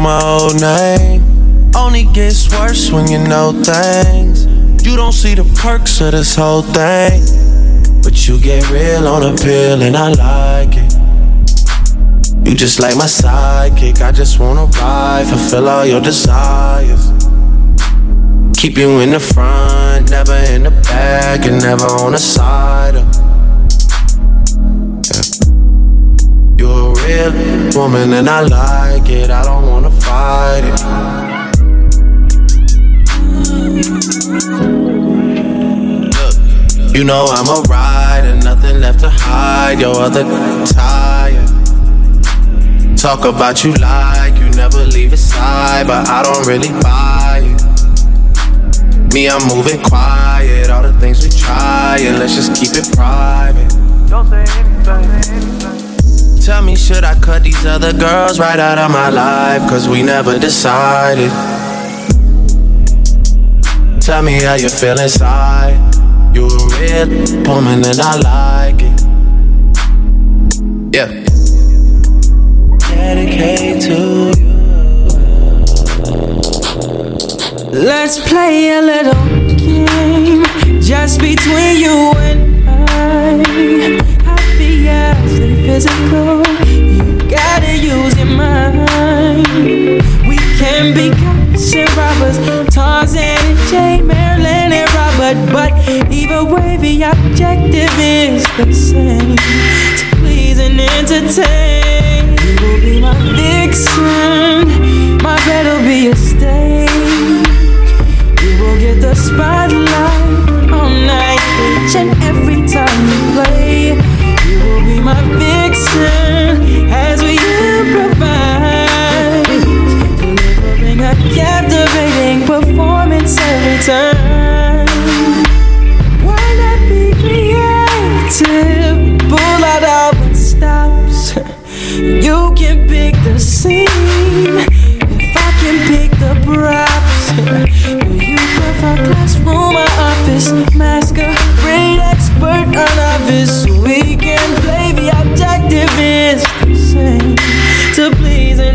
[0.00, 1.22] My old name.
[1.76, 4.46] Only gets worse when you know things.
[4.84, 7.22] You don't see the perks of this whole thing.
[8.02, 10.94] But you get real on a pill and I like it.
[12.48, 14.00] You just like my sidekick.
[14.00, 17.12] I just wanna ride, fulfill all your desires.
[18.56, 22.96] Keep you in the front, never in the back, and never on the side.
[22.96, 23.30] Of.
[26.58, 29.30] You're a real woman and I like it.
[29.30, 29.49] I
[30.64, 30.80] it.
[36.14, 39.80] Look, you know I'm a rider, nothing left to hide.
[39.80, 40.24] Your other
[40.66, 41.48] tired.
[42.96, 47.70] Talk about you like you never leave his side, but I don't really buy it.
[49.14, 50.68] Me, I'm moving quiet.
[50.70, 53.59] All the things we try, and let's just keep it private.
[56.50, 59.62] Tell me, should I cut these other girls right out of my life?
[59.70, 61.30] Cause we never decided.
[64.00, 65.78] Tell me how you feel inside.
[66.34, 67.06] You a real
[67.46, 69.00] woman and I like it.
[70.92, 71.06] Yeah.
[72.80, 74.50] Dedicate to you.
[77.70, 79.24] Let's play a little
[79.56, 80.44] game
[80.82, 83.99] just between you and I.
[85.64, 89.46] Physical, you gotta use your mind.
[90.28, 92.38] We can be cops and robbers,
[92.74, 95.72] Tarzan and Jane, Marilyn and Robert, but
[96.10, 102.36] either way the objective is the same: to please and entertain.
[102.42, 104.66] You will be my vixen,
[105.22, 106.90] my bed will be a stage.
[108.42, 111.40] You will get the spotlight all night,
[111.84, 112.89] each and every time
[115.02, 116.39] my vixen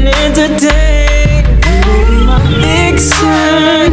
[0.06, 1.45] please and entertain.
[2.10, 3.85] You my vixen,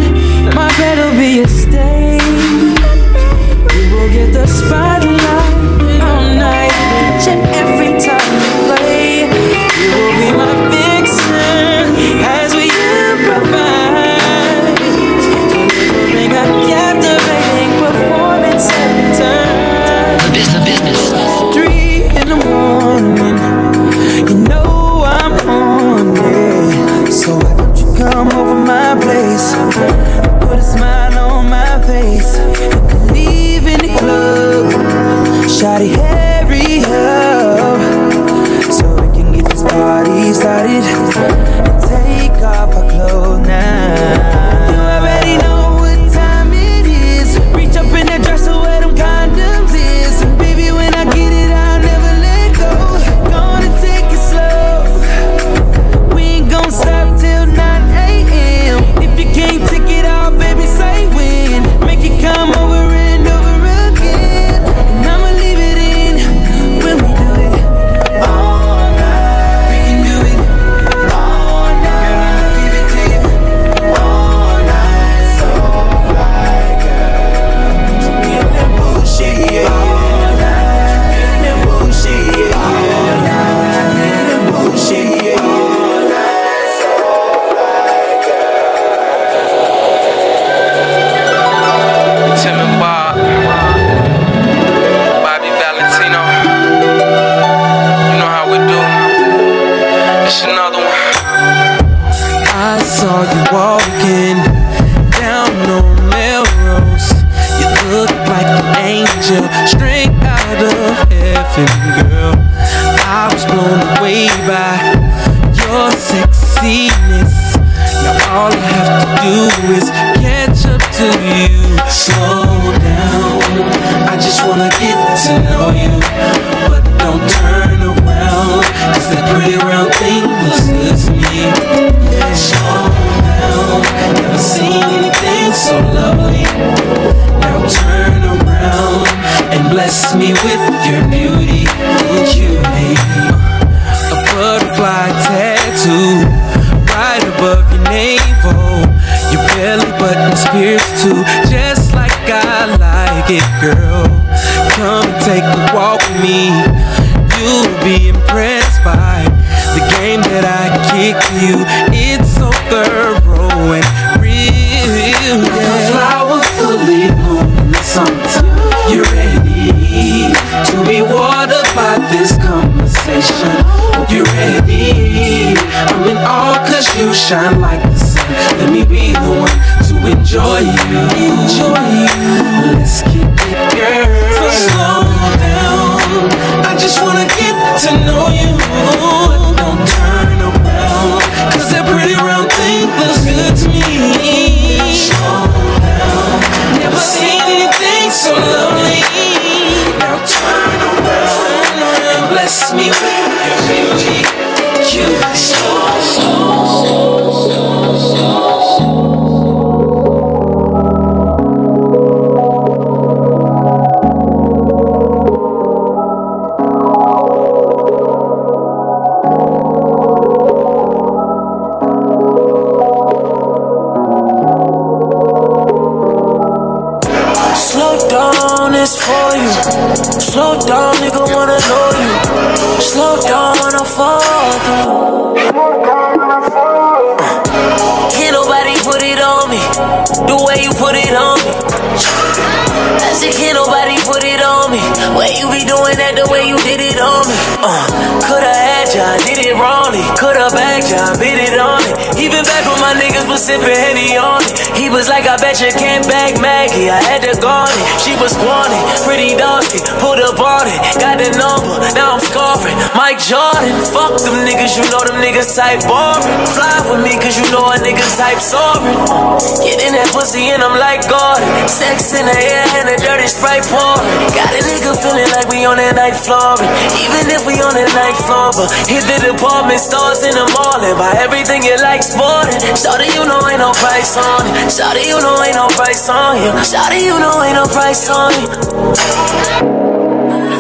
[271.73, 273.97] sex in the air and a dirty sprite pour.
[274.37, 276.61] Got a nigga feeling like we on that night floor.
[277.01, 280.93] Even if we on the night floor, but hit the department stores in the morning.
[281.01, 282.61] Buy everything you like sporting.
[282.77, 284.69] Shawty, you know ain't no price on it.
[284.69, 286.53] Shawty, you know ain't no price on you.
[286.61, 288.53] Shawty, you know ain't no price on you.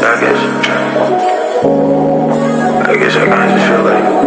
[0.00, 0.40] I guess.
[2.88, 4.21] I guess I kinda just feel like.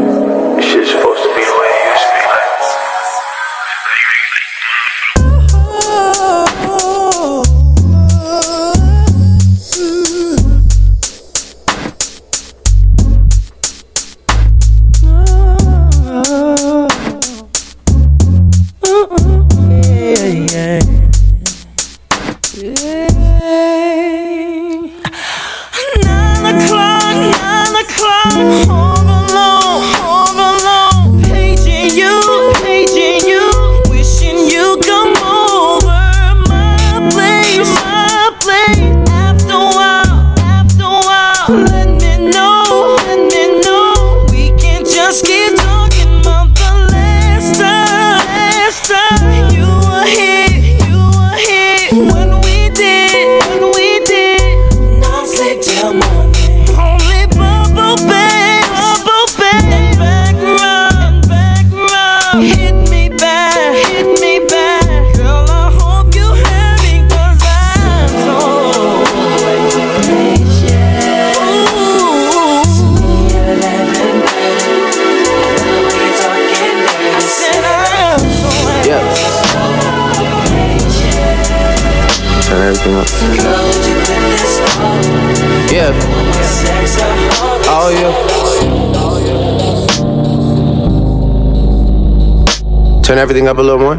[93.16, 93.94] Turn everything up a little more.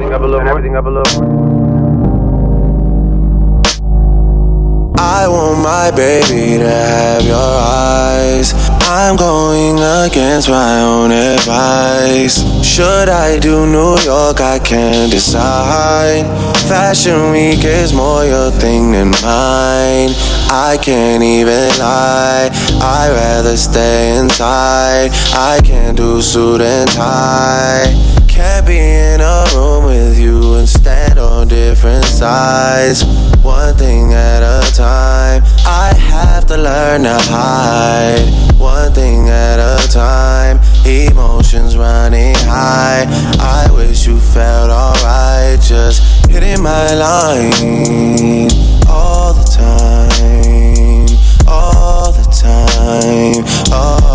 [4.99, 8.53] I want my baby to have your eyes.
[8.83, 12.45] I'm going against my own advice.
[12.63, 14.43] Should I do New York?
[14.43, 16.27] I can't decide.
[16.69, 20.13] Fashion week is more your thing than mine.
[20.53, 22.51] I can't even lie.
[22.83, 25.09] I'd rather stay inside.
[25.33, 28.26] I can't do suit and tie
[28.67, 33.05] be in a room with you and stand on different sides.
[33.43, 35.43] One thing at a time.
[35.65, 38.27] I have to learn to hide.
[38.59, 40.59] One thing at a time.
[40.85, 43.07] Emotions running high.
[43.39, 45.61] I wish you felt alright.
[45.61, 48.51] Just hitting my line
[48.89, 51.07] all the time.
[51.47, 53.45] All the time.
[53.73, 54.06] All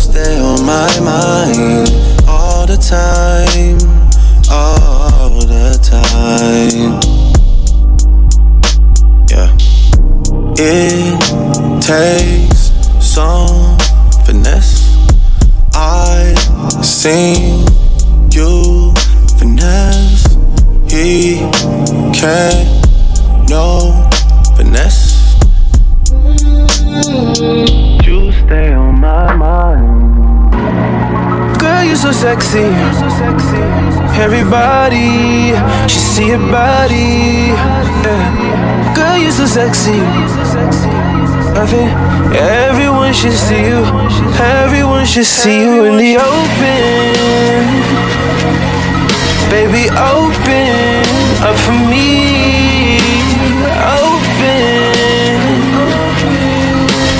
[0.00, 1.90] stay on my mind
[2.26, 3.78] all the time,
[4.50, 6.98] all the time.
[9.28, 9.54] Yeah,
[10.56, 11.20] it
[11.82, 12.72] takes
[13.04, 13.76] some
[14.24, 14.96] finesse.
[15.74, 16.34] I
[16.82, 17.66] seen
[18.32, 18.94] you
[19.38, 20.24] finesse.
[20.90, 21.38] He
[22.18, 22.79] can't
[32.20, 32.68] sexy.
[34.20, 35.56] Everybody
[35.88, 37.48] should see your body.
[38.04, 38.94] Yeah.
[38.94, 40.00] Girl, you're so sexy.
[41.56, 41.88] I think
[42.36, 43.80] everyone should see you.
[44.60, 47.64] Everyone should see you in the open.
[49.48, 51.00] Baby, open
[51.48, 53.00] up for me.
[54.04, 55.40] Open.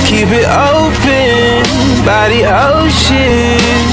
[0.05, 0.47] Keep it
[0.77, 1.65] open
[2.05, 3.90] by the ocean.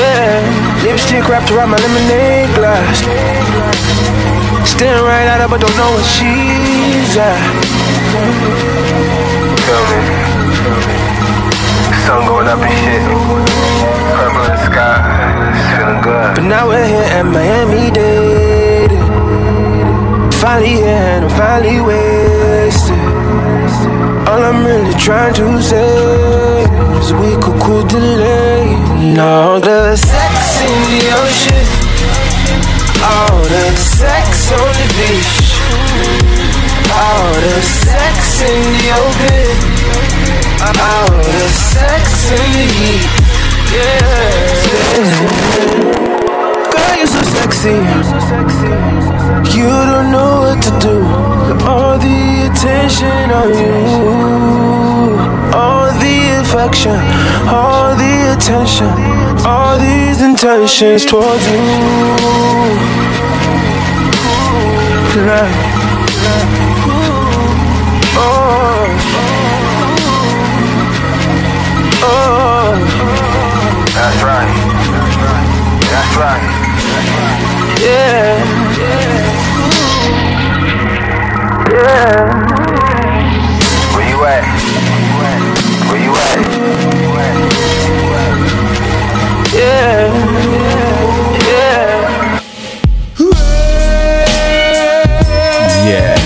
[0.00, 0.40] Yeah,
[0.82, 3.04] lipstick wrapped around my lemonade glass.
[4.64, 7.36] Staring right at her, but don't know where she's at.
[9.90, 10.00] Me?
[12.06, 13.02] Sun going up and shit.
[14.16, 14.96] Purple in the sky.
[15.52, 16.34] It's feeling good.
[16.36, 18.96] But now we're here at Miami Dade.
[20.40, 22.96] Finally here and I'm finally wasted.
[24.28, 28.74] All I'm really trying to say is we could cool delay.
[29.18, 31.66] All the sex in the ocean,
[33.02, 35.36] all the sex on the beach,
[36.92, 39.56] all the sex in the open,
[40.80, 43.04] all the sex in the heat.
[46.04, 46.09] Yeah.
[47.00, 47.70] You're so sexy.
[49.56, 51.00] You don't know what to do.
[51.64, 53.72] All the attention on you.
[55.56, 57.00] All the affection.
[57.48, 58.92] All the attention.
[59.46, 61.62] All these intentions towards you.
[65.14, 65.56] Tonight.
[68.20, 68.84] Oh.
[72.04, 72.76] Oh.
[73.94, 74.52] That's right.
[75.88, 76.59] That's right.
[77.80, 78.36] Yeah.
[81.72, 82.28] Yeah.
[83.96, 84.44] Where you at?
[85.88, 86.38] Where you at?
[89.54, 90.12] Yeah.
[91.48, 91.88] Yeah.
[95.88, 95.88] Yeah.
[95.88, 96.18] Yeah.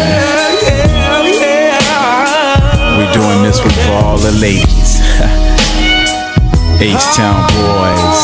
[2.99, 4.99] We're doing this for all the ladies.
[6.81, 8.23] H-Town boys.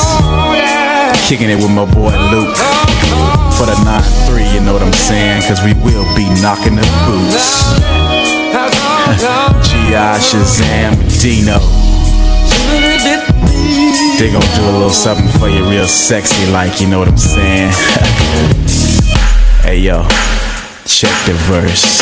[1.28, 2.79] Kicking it with my boy Luke.
[3.60, 5.42] For the 9-3, you know what I'm saying?
[5.42, 7.60] Cause we will be knocking the boots.
[9.68, 10.16] G.I.
[10.16, 11.60] Shazam Dino.
[14.16, 17.18] They gon' do a little something for you real sexy like, you know what I'm
[17.18, 17.70] saying?
[19.60, 20.08] hey yo,
[20.86, 22.00] check the verse.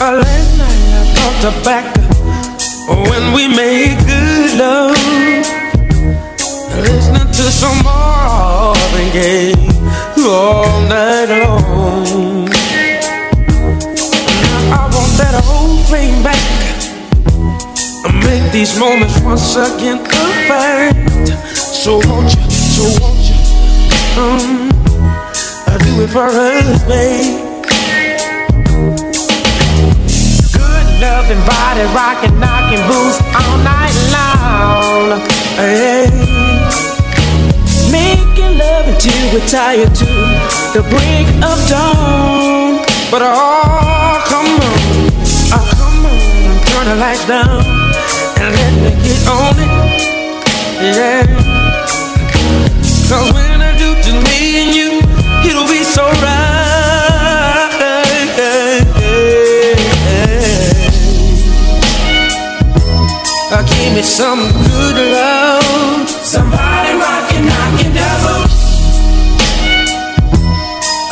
[0.00, 1.84] Uh, last night I thought back
[2.88, 4.96] when we made good love.
[6.80, 9.57] Listening to some Marvin Gaye
[10.28, 12.44] all night long.
[14.44, 16.38] Now I want that whole thing back.
[18.04, 21.28] I make these moments once again perfect.
[21.56, 23.38] So won't you, so won't you,
[24.20, 24.68] um,
[25.66, 27.44] I do it for us, babe.
[31.00, 35.20] Loving body rocking, knocking boots all night long.
[35.56, 36.87] Hey.
[37.90, 40.06] Making love until we're tired to
[40.74, 42.84] the break of dawn.
[43.10, 44.78] But oh, come on,
[45.56, 46.18] oh, come on,
[46.66, 47.64] turn the lights down
[48.40, 49.70] and let me get on it.
[50.82, 51.26] Yeah.
[53.08, 54.90] Cause when I do just me and you,
[55.48, 56.58] it'll be so right.
[63.88, 66.08] Give me some good love.
[66.10, 66.67] Somebody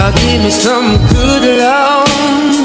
[0.06, 2.06] Uh, give me some good love.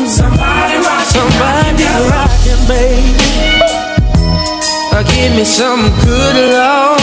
[0.08, 3.18] Somebody rockin', somebody rockin', baby.
[4.94, 7.02] Uh, give me some good love.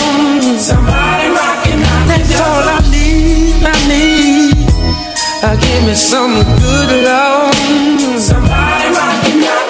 [0.60, 4.58] Somebody rockin', That's all I need, I need.
[5.60, 7.54] Give me some good love.
[8.20, 9.67] Somebody rock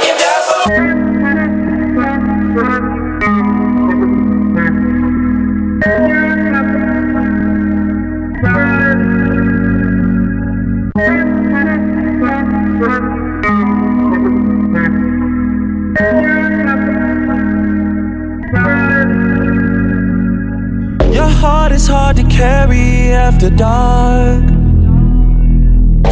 [23.39, 24.43] after dark.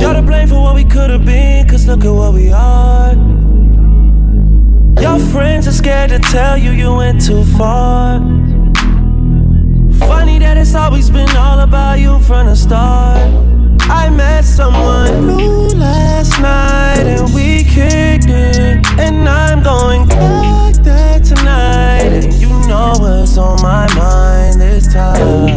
[0.01, 3.15] You're to blame for what we could have been, cause look at what we are.
[5.03, 8.21] Your friends are scared to tell you you went too far.
[10.07, 13.29] Funny that it's always been all about you from the start.
[13.91, 18.87] I met someone new last night and we kicked it.
[19.01, 22.07] And I'm going back there tonight.
[22.07, 25.56] And you know what's on my mind this time.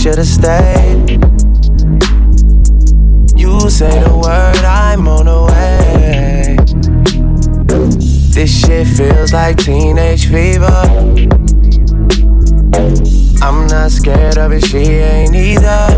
[0.00, 1.10] Should've stayed?
[3.36, 6.56] You say the word, I'm on the way.
[8.32, 10.64] This shit feels like teenage fever.
[13.42, 15.90] I'm not scared of it, she ain't either.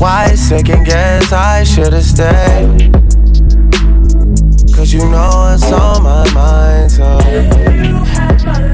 [0.00, 2.92] Why second guess I should've stayed?
[4.74, 8.73] Cause you know it's on my mind, so.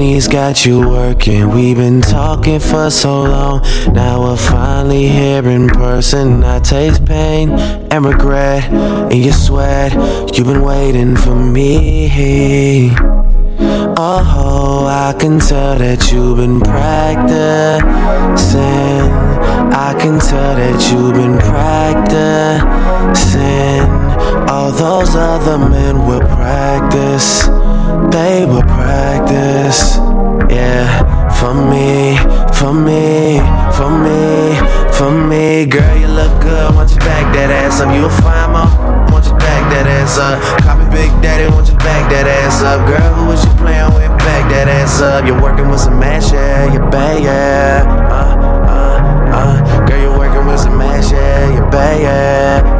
[0.00, 1.50] Money's got you working.
[1.50, 3.60] We've been talking for so long.
[3.92, 6.42] Now we're finally here in person.
[6.42, 8.64] I taste pain and regret
[9.12, 9.92] in your sweat.
[10.34, 12.92] You've been waiting for me.
[13.98, 17.90] Oh, I can tell that you've been practicing.
[19.86, 22.80] I can tell that you've been practicing.
[24.48, 27.48] All those other men will practice.
[28.10, 28.46] They
[28.90, 29.96] will practice.
[30.50, 32.16] Yeah, for me,
[32.58, 33.38] for me,
[33.76, 34.56] for me,
[34.92, 35.66] for me.
[35.66, 36.74] Girl, you look good.
[36.74, 37.94] Want you back that ass up.
[37.94, 39.12] You a fine mom.
[39.12, 40.40] Want you back that ass up.
[40.62, 41.52] Copy Big Daddy.
[41.52, 42.86] Want you back that ass up.
[42.86, 44.10] Girl, who was you playing with?
[44.18, 45.26] Back that ass up.
[45.26, 46.72] You're working with some mash, yeah.
[46.72, 47.84] You bad, yeah.
[48.10, 48.34] Uh,
[48.66, 49.86] uh, uh.
[49.86, 51.54] Girl, you're working with some mash, yeah.
[51.54, 52.79] You bad, yeah.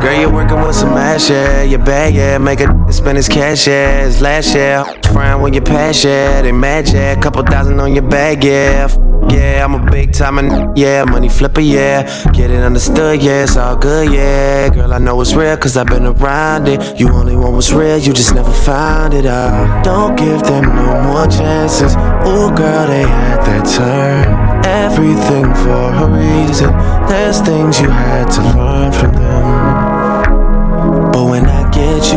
[0.00, 1.62] Girl, you're working with some ass, yeah.
[1.62, 2.38] You bad, yeah.
[2.38, 4.04] Make a spend his cash, yeah.
[4.04, 4.84] His last, yeah.
[5.12, 6.40] Frying when you pass, yeah.
[6.42, 7.20] They mad, yeah.
[7.20, 8.86] Couple thousand on your bag, yeah.
[8.88, 8.96] F-
[9.30, 12.02] Yeah, I'm a big time and yeah, money flipper, yeah.
[12.32, 14.70] Get it understood, yeah, it's all good, yeah.
[14.70, 16.80] Girl, I know it's real, cause I've been around it.
[16.98, 19.84] You only want what's real, you just never found it out.
[19.84, 21.92] Don't give them no more chances.
[22.26, 24.24] Ooh, girl, they had their turn.
[24.64, 26.70] Everything for a reason.
[27.06, 29.39] There's things you had to learn from them.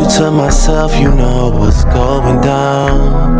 [0.04, 3.36] You to myself, you know what's going down.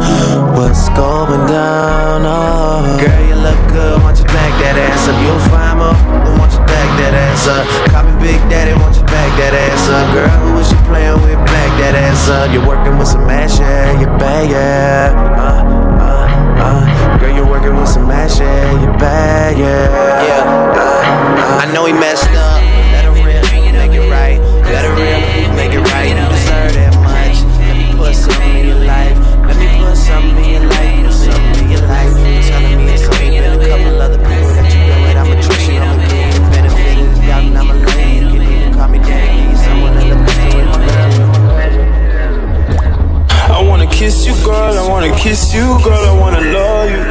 [0.55, 2.99] What's going down, oh.
[3.01, 5.17] Girl, you look good, want you back that ass up.
[5.25, 7.65] You'll find more, want you back that ass up.
[7.91, 10.07] Copy Big Daddy, want you back that ass up.
[10.15, 11.39] Girl, who was you playing with?
[11.47, 12.53] Back that ass up.
[12.53, 15.13] You're working with some ass, yeah, you bad, yeah.
[15.37, 15.65] Uh,
[16.01, 17.19] uh, uh.
[17.19, 19.89] Girl, you're working with some ass, yeah, you bad, yeah.
[20.27, 20.45] Yeah.
[21.61, 22.84] Uh, know he messed up.
[45.09, 45.93] Wanna kiss you, girl.
[45.93, 47.05] I wanna love you.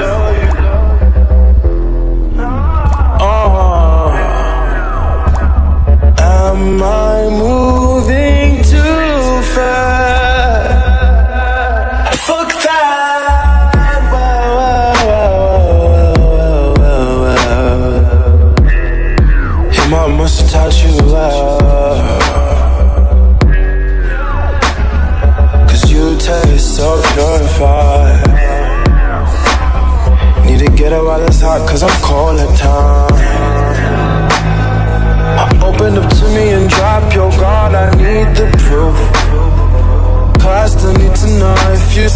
[3.25, 4.09] Oh,
[6.19, 6.81] am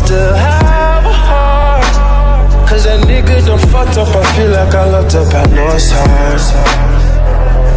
[0.08, 2.70] still have a heart.
[2.70, 5.92] Cause that nigga done fucked up, I feel like I looked up, I know it's
[5.92, 6.44] hard.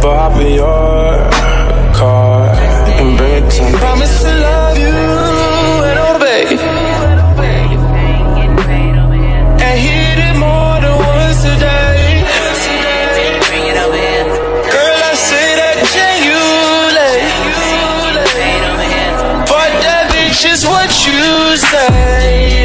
[0.01, 2.47] But hop in your car
[2.99, 3.77] and bring it to me.
[3.77, 4.95] Promise to love you
[5.89, 6.80] and obey.
[21.57, 22.60] Say.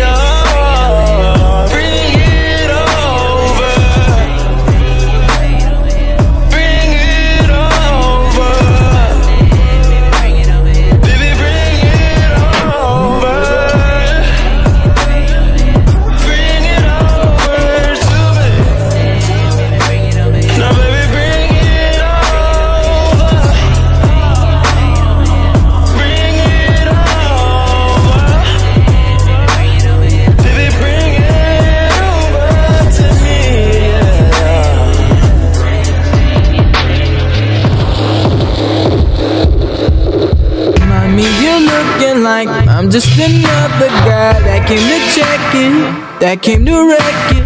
[42.97, 45.77] Just another guy that came to check it,
[46.17, 47.45] that came to wreck it.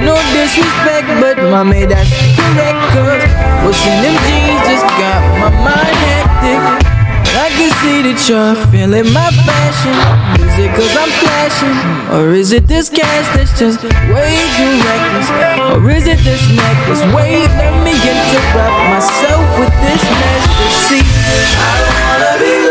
[0.00, 2.80] No disrespect, but mommy, that's correct.
[2.96, 3.20] Cause
[3.60, 6.64] what's in them jeans just got my mind hectic.
[7.28, 9.92] And I can see that you're feeling my passion.
[10.48, 11.76] Is it cause I'm flashing?
[12.16, 15.28] Or is it this cash that's just way too reckless?
[15.76, 17.04] Or is it this necklace?
[17.12, 20.72] Wait, let me interrupt myself with this message.
[20.88, 22.69] See, I don't wanna be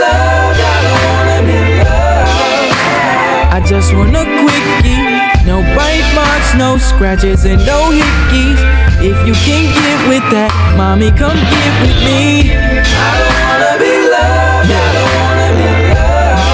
[3.60, 5.04] I just want a quickie.
[5.44, 8.56] No bite marks, no scratches, and no hickeys.
[9.04, 10.48] If you can get with that,
[10.80, 12.56] mommy, come get with me.
[12.56, 16.48] I don't wanna be loved, I don't wanna be loved.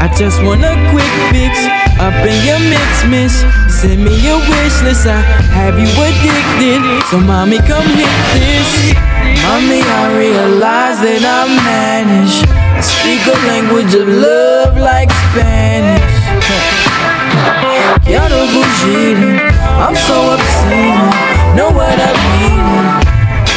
[0.00, 1.68] I just want a quick fix
[2.00, 3.44] up in your mix, miss.
[3.68, 5.20] Send me your wish list, I
[5.52, 6.80] have you addicted.
[7.12, 8.96] So, mommy, come hit this.
[9.44, 12.48] Mommy, I realize that I'm managed.
[12.48, 16.16] I speak a language of love like Spanish.
[18.04, 19.40] Quiero fugir,
[19.78, 21.10] I'm so obscene.
[21.56, 23.10] Know what I mean?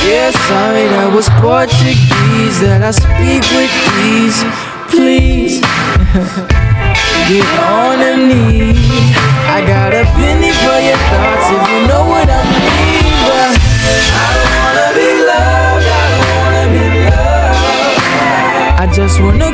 [0.05, 3.71] Yeah, sorry, that was Portuguese that I speak with
[4.03, 4.43] ease.
[4.91, 5.61] Please,
[7.29, 8.77] get on the knees.
[9.47, 13.13] I got a penny for your thoughts if you know what I mean.
[13.25, 18.03] But I don't wanna be loved, I don't wanna be loved.
[18.81, 19.52] I just want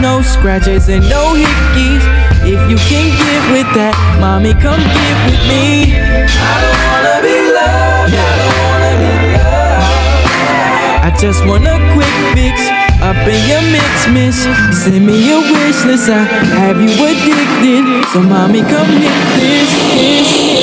[0.00, 2.02] no scratches, and no hickeys.
[2.42, 5.92] If you can get with that, mommy, come get with me.
[5.92, 10.00] I don't wanna be loved, I don't wanna be loved.
[11.04, 12.56] I just want a quick fix
[13.04, 14.38] up in your mix, miss.
[14.72, 16.24] Send me your wish list, I
[16.64, 17.84] have you addicted.
[18.12, 19.70] So, mommy, come hit this.
[19.94, 20.59] this.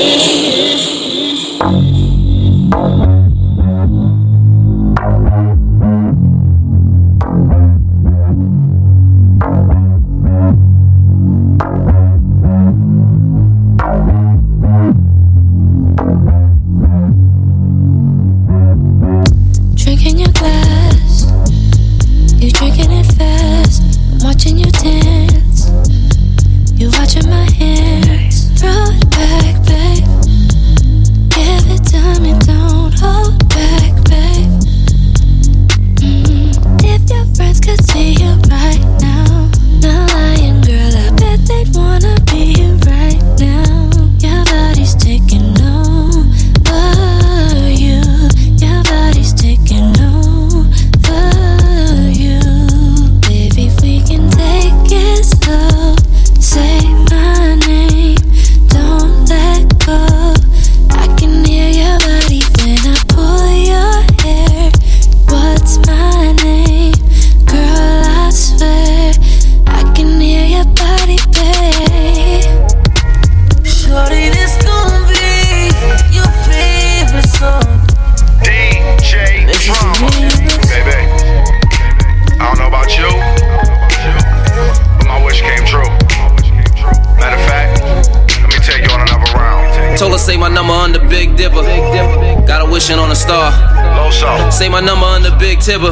[95.67, 95.91] Tipper.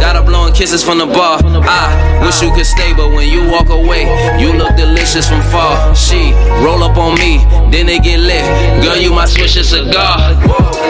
[0.00, 1.36] Got a blowing kisses from the bar.
[1.44, 4.08] I wish you could stay, but when you walk away,
[4.40, 5.94] you look delicious from far.
[5.94, 6.32] She
[6.64, 8.40] roll up on me, then they get lit.
[8.80, 10.16] Girl, you my swisher cigar.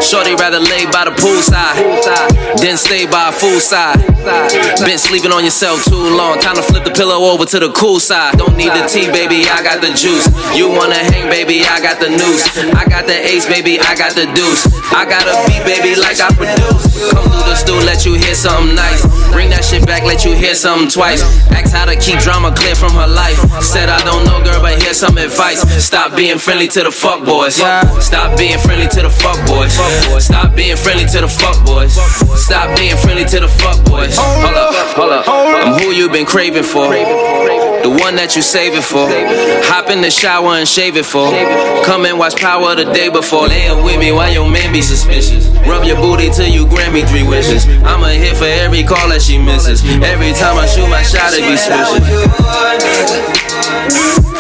[0.01, 1.75] Shorty rather lay by the poolside,
[2.63, 3.99] then stay by a fool side.
[4.87, 6.39] Been sleeping on yourself too long.
[6.39, 8.39] Time to flip the pillow over to the cool side.
[8.39, 9.51] Don't need the tea, baby.
[9.51, 10.31] I got the juice.
[10.55, 11.67] You wanna hang, baby?
[11.67, 12.47] I got the noose.
[12.79, 13.81] I got the ace, baby.
[13.81, 14.70] I got the deuce.
[14.91, 16.91] I got a beat, baby, like I produce.
[17.15, 19.07] Come through the stool, let you hear something nice.
[19.31, 21.23] Bring that shit back, let you hear something twice.
[21.55, 23.39] Ask how to keep drama clear from her life.
[23.63, 25.63] Said I don't know, girl, but here's some advice.
[25.79, 27.63] Stop being friendly to the fuck boys.
[28.03, 29.73] Stop being friendly to the fuck boys.
[30.23, 31.95] Stop being friendly to the fuck boys.
[32.35, 34.19] Stop being friendly to the fuck boys.
[34.19, 35.25] Hold up, hold up.
[35.29, 36.91] I'm um, who you been craving for.
[37.83, 39.09] The one that you saving for.
[39.73, 41.31] Hop in the shower and shave it for.
[41.85, 43.49] Come and watch Power the day before.
[43.49, 45.49] Laying with me while your man be suspicious.
[45.69, 47.65] Rub your booty till you grant me three wishes.
[47.85, 49.85] I'm a hit for every call that she misses.
[50.05, 52.05] Every time I shoot my shot, it be switching.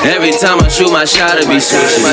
[0.04, 2.04] Every time I shoot my shot, it be switching.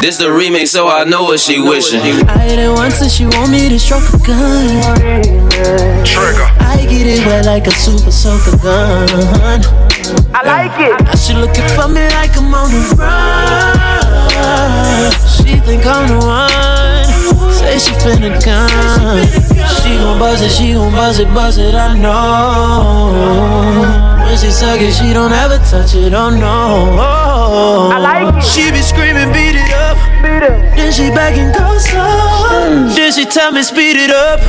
[0.00, 1.98] This the remix, so I know what she wishing.
[2.28, 5.24] I hit it once and she want me to stroke a gun.
[6.06, 6.46] Trigger.
[6.62, 9.08] I get it wet like a super soaker gun.
[10.32, 11.02] I like it.
[11.02, 15.10] Now she looking for me like I'm on the run.
[15.26, 16.48] She think I'm the one.
[17.52, 19.26] Say she finna come.
[19.82, 21.74] She gon' buzz it, she gon' buzz it, buzz it.
[21.74, 23.10] I know.
[24.24, 26.14] When she suck it, she don't ever touch it.
[26.14, 27.90] Oh no.
[27.92, 28.44] I like it.
[28.44, 29.77] She be screaming, beat it up.
[30.40, 32.88] Then she begging, go slow.
[32.94, 34.40] Then she tell me, speed it up.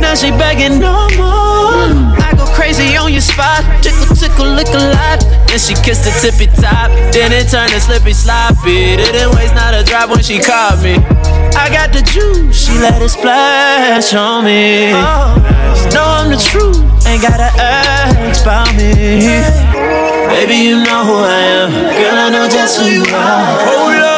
[0.00, 1.94] Now she begging, no more.
[2.18, 3.62] I go crazy on your spot.
[3.82, 5.20] Tickle, tickle, lick a lot.
[5.46, 6.90] Then she kissed the tippy top.
[7.12, 8.96] Then it turned to slippy sloppy.
[8.96, 10.98] Didn't waste not a drop when she caught me.
[11.54, 14.90] I got the juice, she let it splash on me.
[14.94, 15.36] Oh.
[15.92, 18.94] Know I'm the truth, ain't gotta ask about me.
[20.32, 21.70] Baby, you know who I am.
[21.70, 23.44] Girl, I know just who you are.
[23.68, 24.11] Hold up,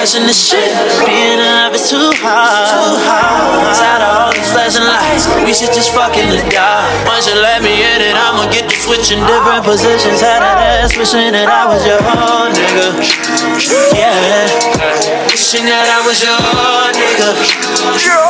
[0.00, 0.72] in the shit.
[1.04, 2.72] Being alive is too hard.
[3.04, 3.68] Hard.
[3.76, 5.28] Tired of all these flashing lights.
[5.44, 6.88] We should just fuck in the dark.
[7.04, 10.24] Once you let me in it, I'ma get to switching different positions.
[10.24, 12.96] Had that ass wishing that I was your nigga.
[13.92, 14.48] Yeah.
[15.28, 16.32] Wishing that I was your
[16.96, 17.36] nigga.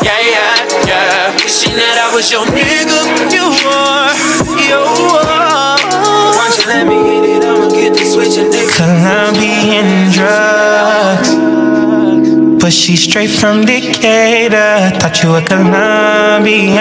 [0.02, 1.38] Yeah, yeah, yeah.
[1.38, 2.98] Wishing that I was your nigga.
[3.30, 4.10] You are,
[4.59, 4.82] you
[5.22, 5.78] are.
[6.34, 8.74] Once you let me hit it, I'ma get to switching nigga.
[8.74, 11.59] Colombian drugs.
[12.70, 14.94] But she straight from Decatur.
[15.01, 16.78] Thought you were Colombian.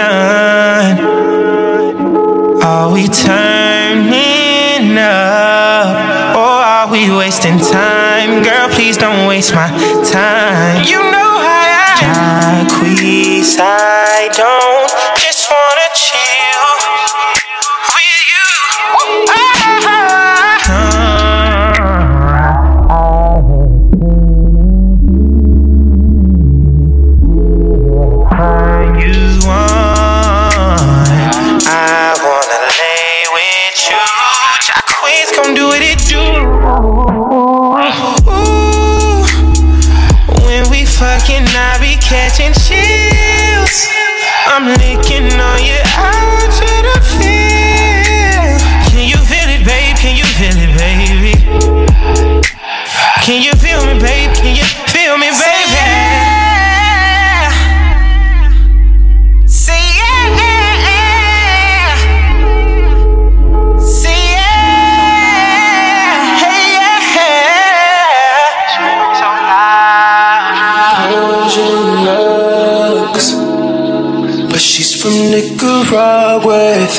[2.62, 6.36] Are we turning up?
[6.38, 8.44] Or are we wasting time?
[8.44, 9.66] Girl, please don't waste my
[10.06, 10.84] time.
[10.86, 13.58] You know how I Jacquees,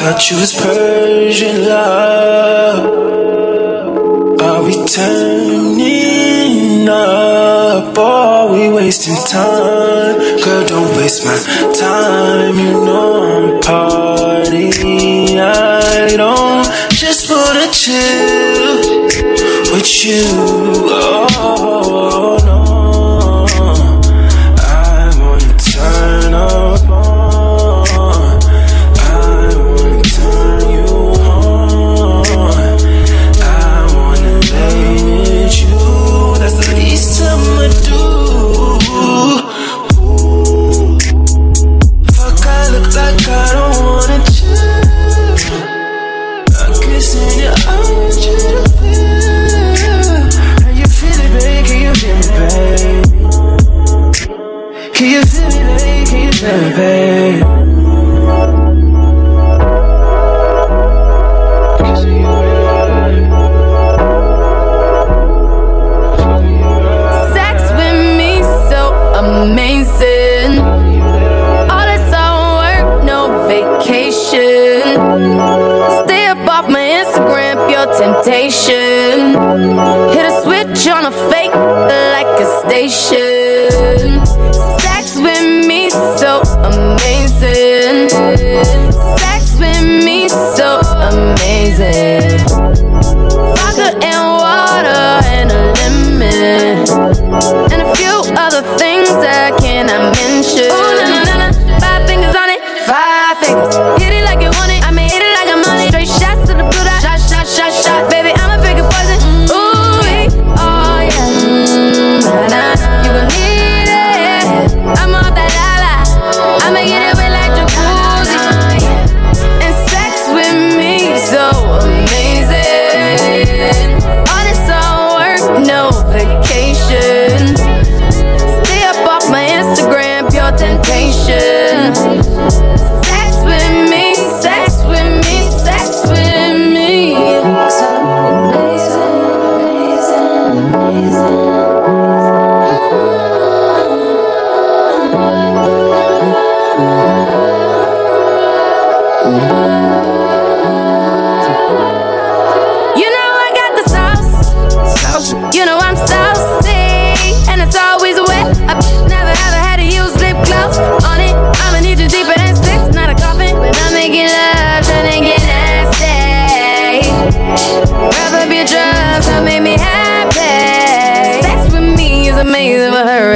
[0.01, 2.85] You was Persian love.
[4.41, 7.95] Are we turning up?
[7.95, 10.17] Or are we wasting time?
[10.43, 11.37] Girl, don't waste my
[11.79, 12.55] time.
[12.57, 14.71] You know I'm party.
[15.39, 18.77] I don't just wanna chill
[19.71, 20.25] with you.
[20.89, 22.30] Oh
[56.41, 57.00] survey.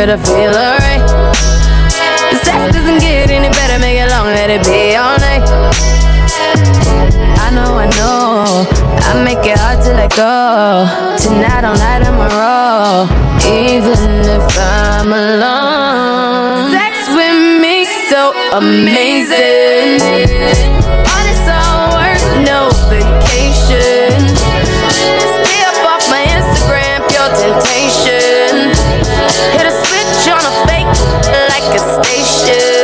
[0.05, 1.01] to feel alright.
[2.29, 5.41] The sex doesn't get any better, make it long, let it be all night.
[7.41, 8.67] I know, I know,
[9.01, 10.85] I make it hard to let go.
[11.17, 13.09] Tonight, all night, I'm a roll,
[13.49, 16.69] even if I'm alone.
[16.71, 19.95] Sex with me, so amazing.
[30.45, 32.74] I'ma fake like a station.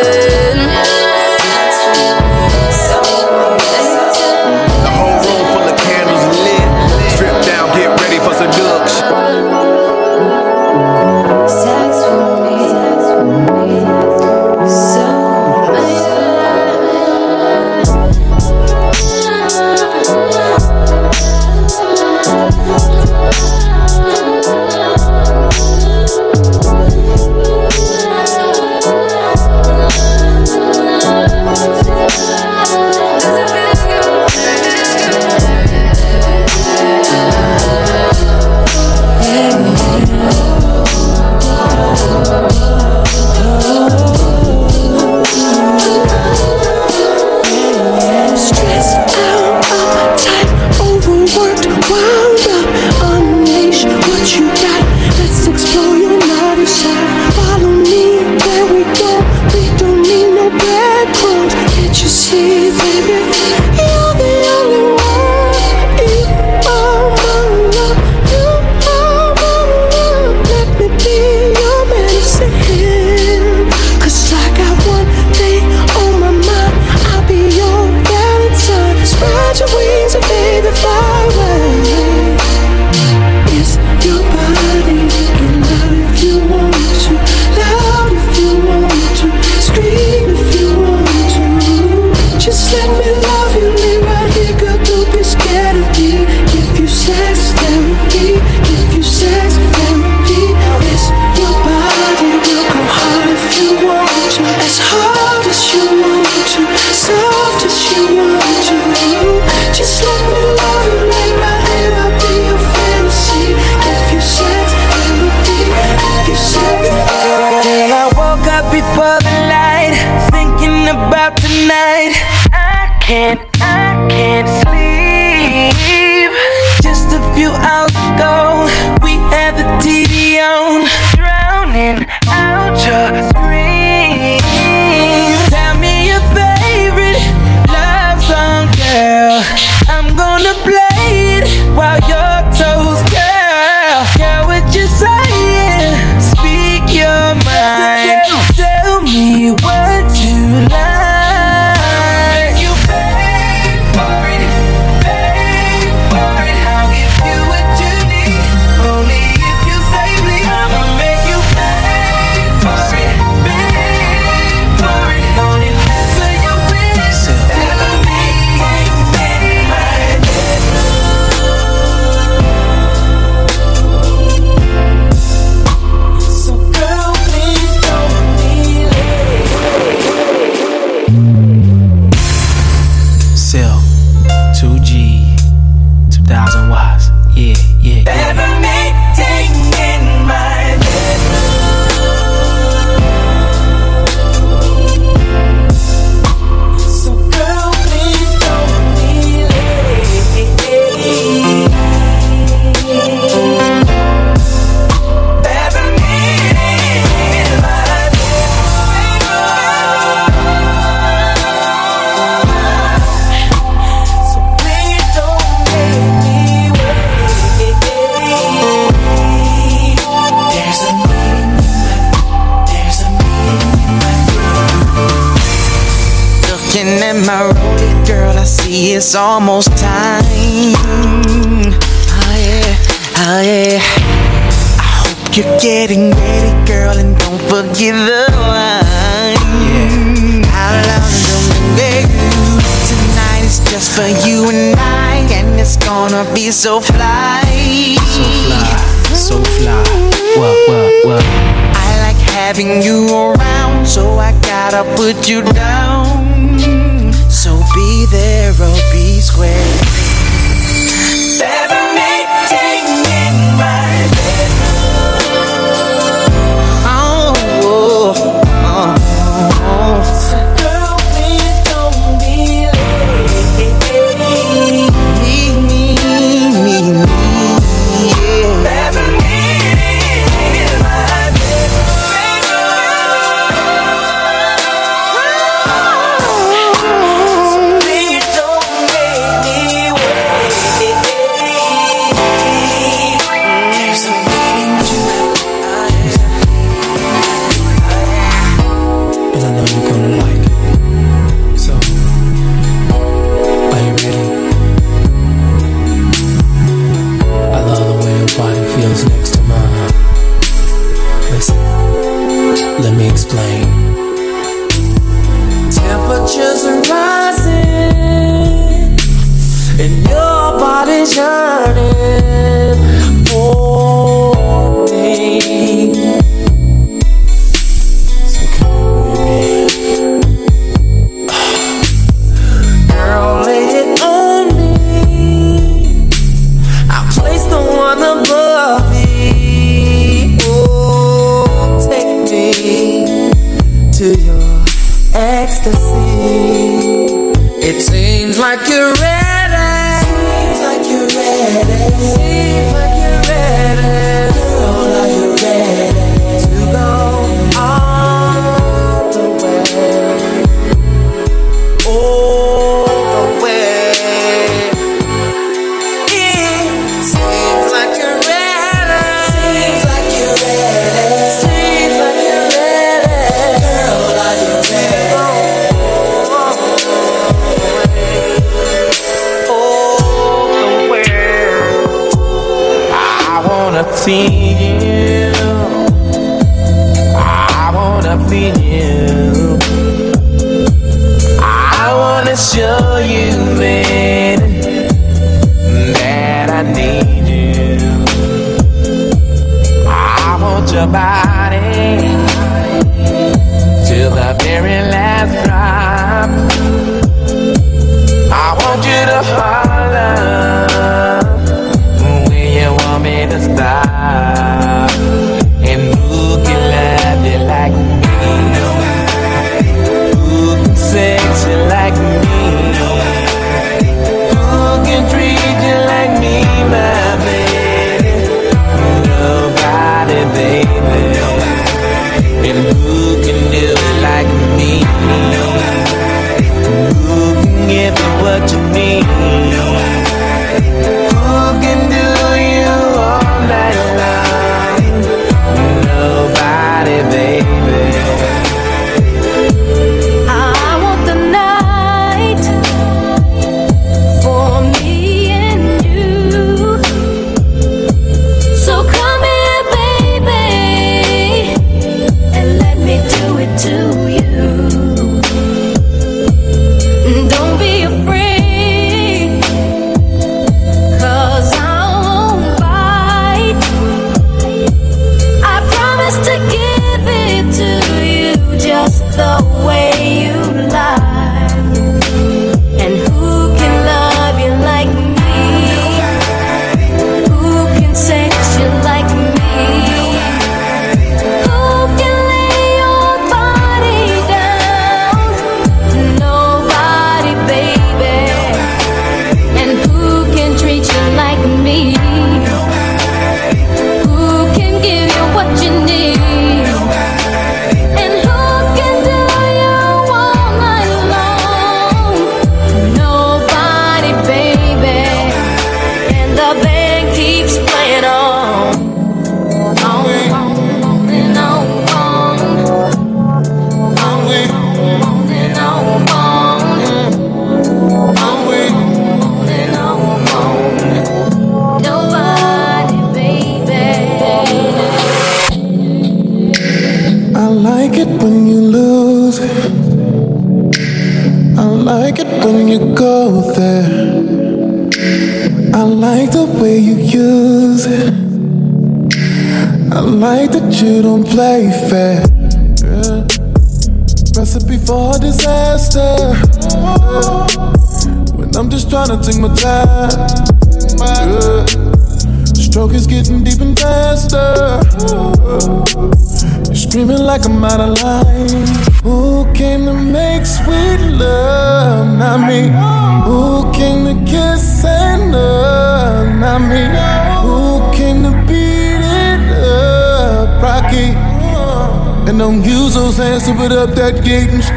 [312.82, 313.70] Let me explain.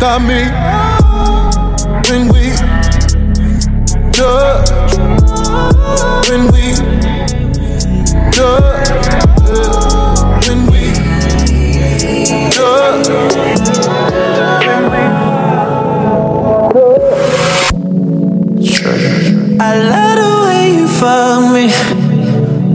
[0.04, 0.42] Stop me.
[2.10, 2.44] When we
[4.12, 4.70] touch,
[6.28, 6.64] when we
[8.36, 8.88] touch,
[10.46, 10.82] when we
[12.52, 13.08] touch.
[19.58, 21.66] I love the way you fuck me.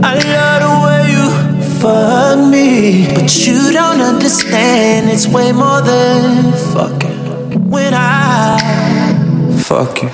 [0.02, 1.26] I love the way you
[1.78, 3.14] fuck me.
[3.14, 7.19] But you don't understand, it's way more than fucking.
[7.70, 8.58] When I
[9.62, 10.10] Fuck you.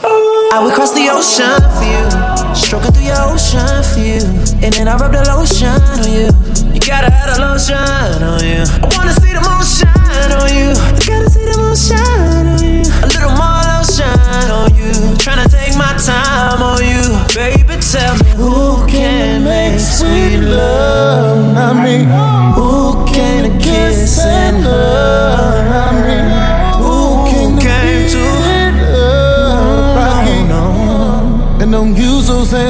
[0.52, 2.04] I would cross the ocean for you.
[2.52, 4.20] Stroking through your ocean for you.
[4.60, 6.28] And then I rub the lotion on you.
[6.76, 7.80] You gotta have the lotion
[8.20, 8.60] on you.
[8.60, 10.76] I wanna see the moon shine on you.
[11.00, 12.84] You gotta see the moon shine on you.
[13.00, 14.04] A little more lotion
[14.52, 14.92] on you.
[15.16, 17.00] Tryna take my time on you.
[17.32, 21.56] Baby, tell me who can make sweet love?
[21.56, 22.04] Not me.
[22.52, 25.55] Who can kiss and love?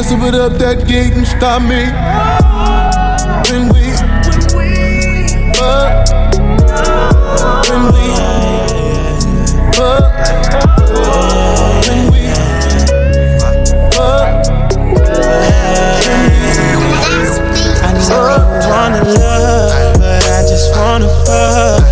[0.05, 1.87] To put up that gate and stop me.
[3.49, 3.93] When we
[5.57, 6.09] fuck,
[7.71, 8.07] when we
[9.73, 10.05] fuck,
[11.89, 12.29] when we
[13.97, 14.29] fuck,
[17.83, 21.86] I know you wanna love, but I just wanna fuck.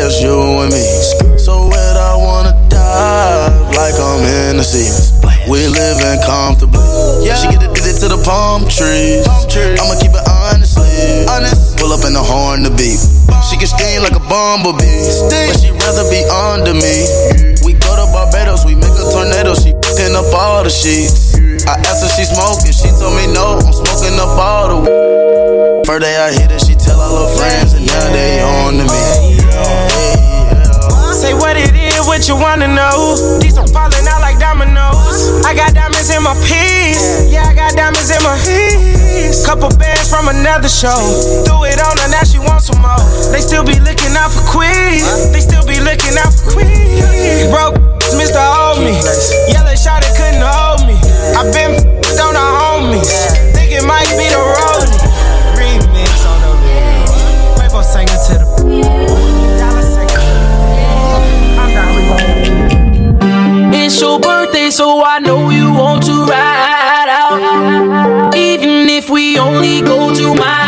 [0.00, 0.32] Just you
[0.64, 0.80] and me.
[1.36, 4.88] So wet, I wanna dive like I'm in the sea.
[5.44, 6.80] We living comfortably.
[7.36, 9.28] She get addicted to the palm trees.
[9.28, 11.28] I'ma keep it honestly.
[11.28, 11.76] Honest.
[11.76, 12.96] Pull up in the horn to beat.
[13.44, 15.04] She can sting like a bumblebee.
[15.28, 17.04] But she rather be under me.
[17.60, 19.52] We go to Barbados, we make a tornado.
[19.52, 21.36] She picking up all the sheets.
[21.68, 23.60] I asked her she smoking, she told me no.
[23.60, 25.84] I'm smoking up all the.
[25.84, 28.84] First day I hit it, she tell all her friends, and now they on to
[28.88, 29.29] me.
[31.20, 33.12] Say what it is, what you wanna know.
[33.44, 35.44] These are falling out like dominoes.
[35.44, 37.28] I got diamonds in my piece.
[37.28, 39.44] Yeah, I got diamonds in my piece.
[39.44, 40.96] Couple bands from another show.
[41.44, 42.96] Threw it on her, now she wants some more.
[43.36, 45.04] They still be looking out for Queen.
[45.28, 47.04] They still be looking out for Queen.
[47.52, 47.76] Broke,
[48.16, 48.40] Mr.
[48.40, 48.96] Hold Me.
[49.52, 50.96] Yellow shot, couldn't hold me.
[51.36, 51.76] i been
[52.16, 53.19] on the homies.
[64.80, 68.34] So I know you want to ride out.
[68.34, 70.59] Even if we only go to my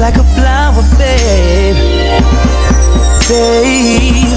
[0.00, 1.76] like a flower, babe.
[3.28, 4.32] Babe,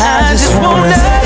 [0.00, 1.19] I, just wanna.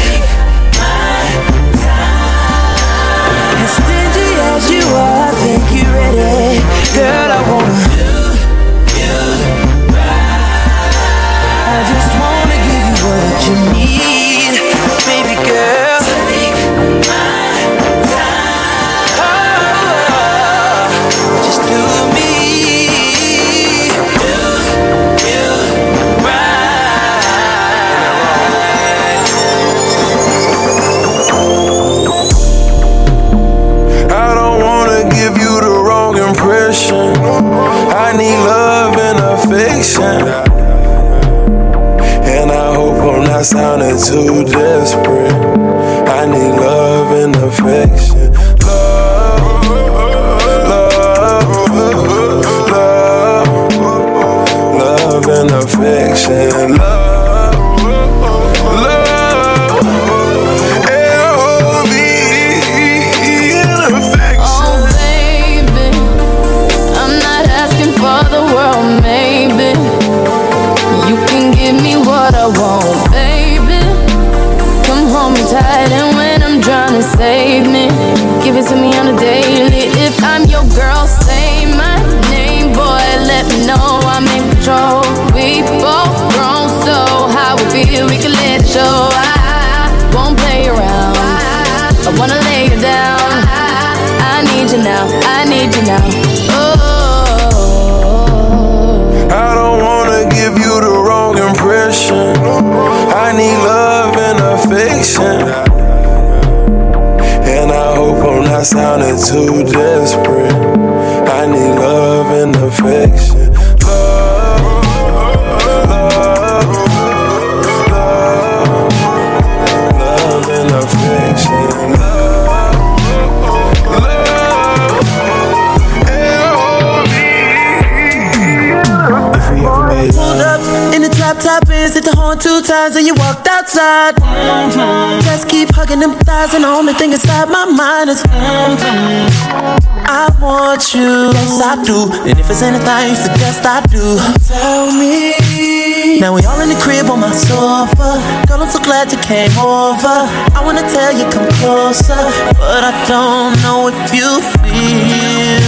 [141.64, 142.12] I do.
[142.28, 146.20] And if it's anything you suggest I do, tell me.
[146.20, 148.20] Now we all in the crib on my sofa.
[148.44, 150.28] Girl, I'm so glad you came over.
[150.52, 152.20] I wanna tell you, come closer.
[152.60, 155.64] But I don't know if you feel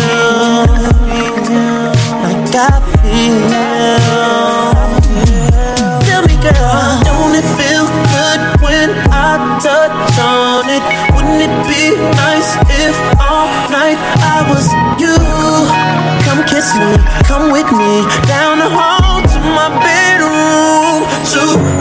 [2.21, 3.41] like I feel.
[6.05, 10.85] Tell me, girl, don't it feel good when I touch on it?
[11.17, 12.53] Wouldn't it be nice
[12.85, 13.16] if
[16.57, 16.97] kiss me,
[17.29, 17.93] come with me
[18.25, 21.05] down the hall to my bedroom.
[21.33, 21.76] To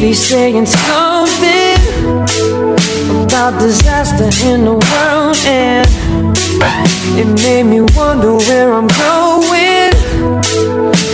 [0.00, 1.76] TV saying something
[3.22, 5.86] about disaster in the world, and
[7.20, 9.92] it made me wonder where I'm going.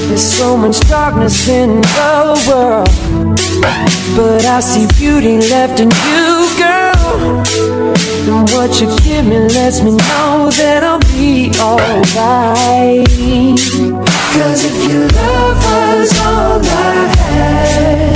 [0.06, 2.88] There's so much darkness in the world,
[4.16, 7.42] but I see beauty left in you, girl.
[8.30, 13.08] And what you give me lets me know that I'll be alright.
[14.32, 18.15] Cause if your love was all I had.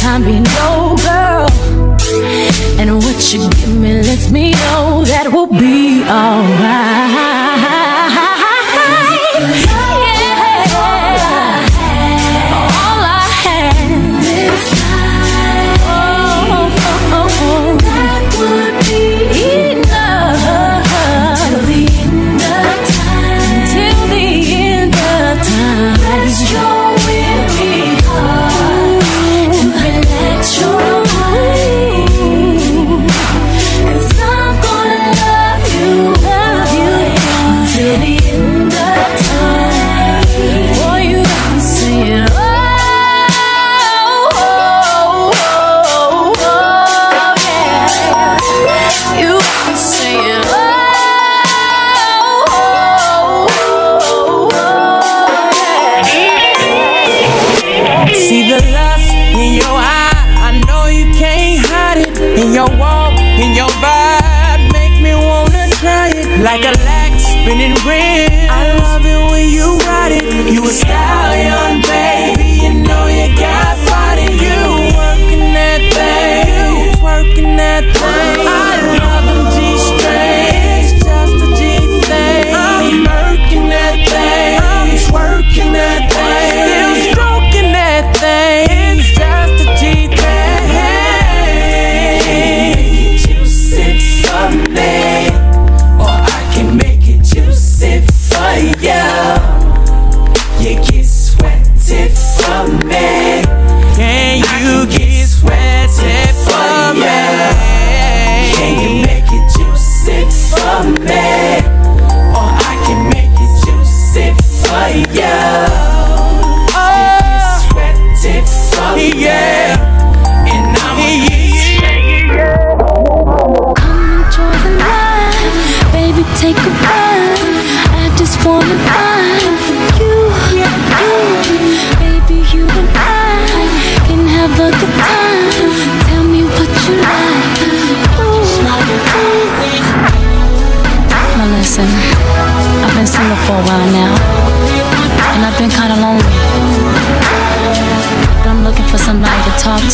[0.00, 1.48] time be no girl.
[2.80, 3.79] And what you give me.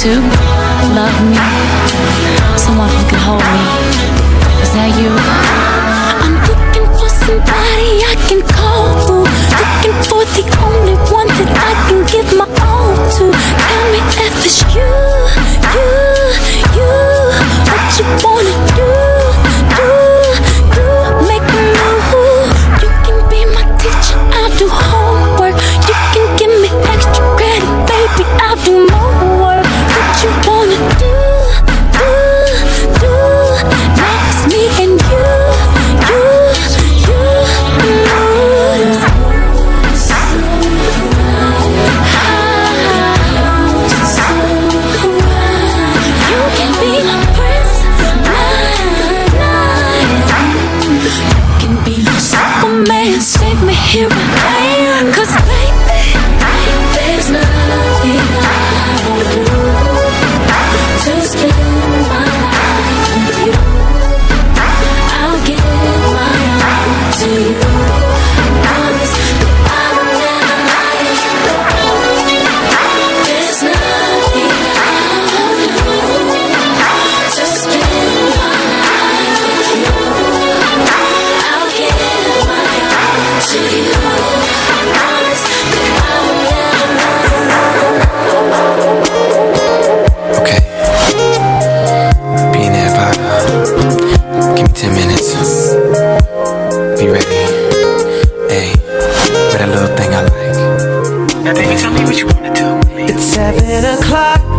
[0.07, 0.36] to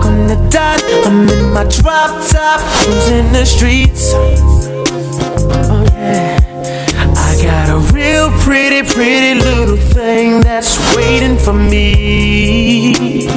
[0.06, 0.82] on the dot.
[1.06, 4.12] I'm in my drop top, cruising the streets.
[4.14, 6.38] Oh yeah,
[7.16, 13.28] I got a real pretty, pretty little thing that's waiting for me.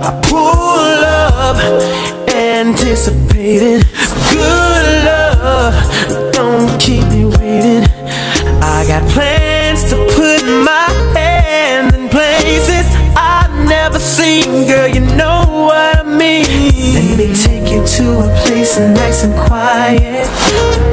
[0.00, 1.56] I pull up,
[2.28, 3.82] anticipating
[14.68, 16.44] Girl, you know what I mean.
[16.92, 20.28] Let me take you to a place nice and quiet.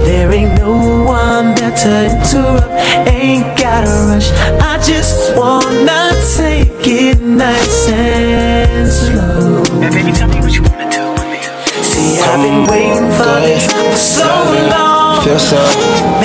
[0.05, 2.71] There ain't no one there to interrupt.
[3.11, 4.31] Ain't gotta rush.
[4.61, 9.63] I just wanna take it nice and slow.
[9.81, 11.11] Now baby, tell me what you wanna do.
[11.11, 11.83] with me.
[11.83, 14.94] See, I've been waiting for this for so long.
[15.23, 15.57] Feel so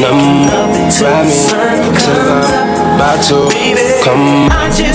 [0.01, 0.49] numb,
[1.01, 3.39] ride me till I'm about to
[4.05, 4.49] come.
[4.51, 4.91] I see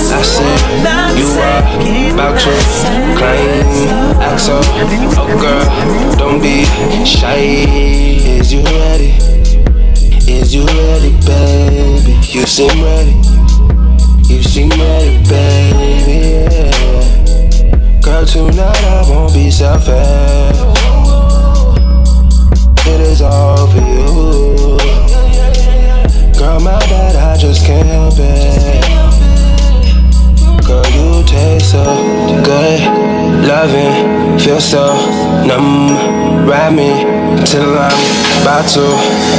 [1.18, 1.62] you are
[2.12, 2.52] about to
[3.16, 4.22] climb.
[4.22, 4.60] Axel,
[5.18, 5.64] oh girl,
[6.16, 6.64] don't be
[7.04, 7.66] shy.
[8.38, 9.10] Is you ready?
[10.30, 12.18] Is you ready, baby?
[12.28, 13.14] You seem ready.
[14.32, 16.18] You seem ready, baby.
[16.50, 18.00] Yeah.
[18.02, 20.85] Girl, tonight I won't be selfish.
[22.88, 24.78] It is all for you.
[26.38, 28.84] Girl, my bad, I just can't help it.
[30.66, 31.84] Girl, you taste so
[32.44, 32.80] good.
[33.46, 34.94] Loving, feel so
[35.46, 36.48] numb.
[36.48, 36.90] Ride me
[37.44, 38.86] till I'm about to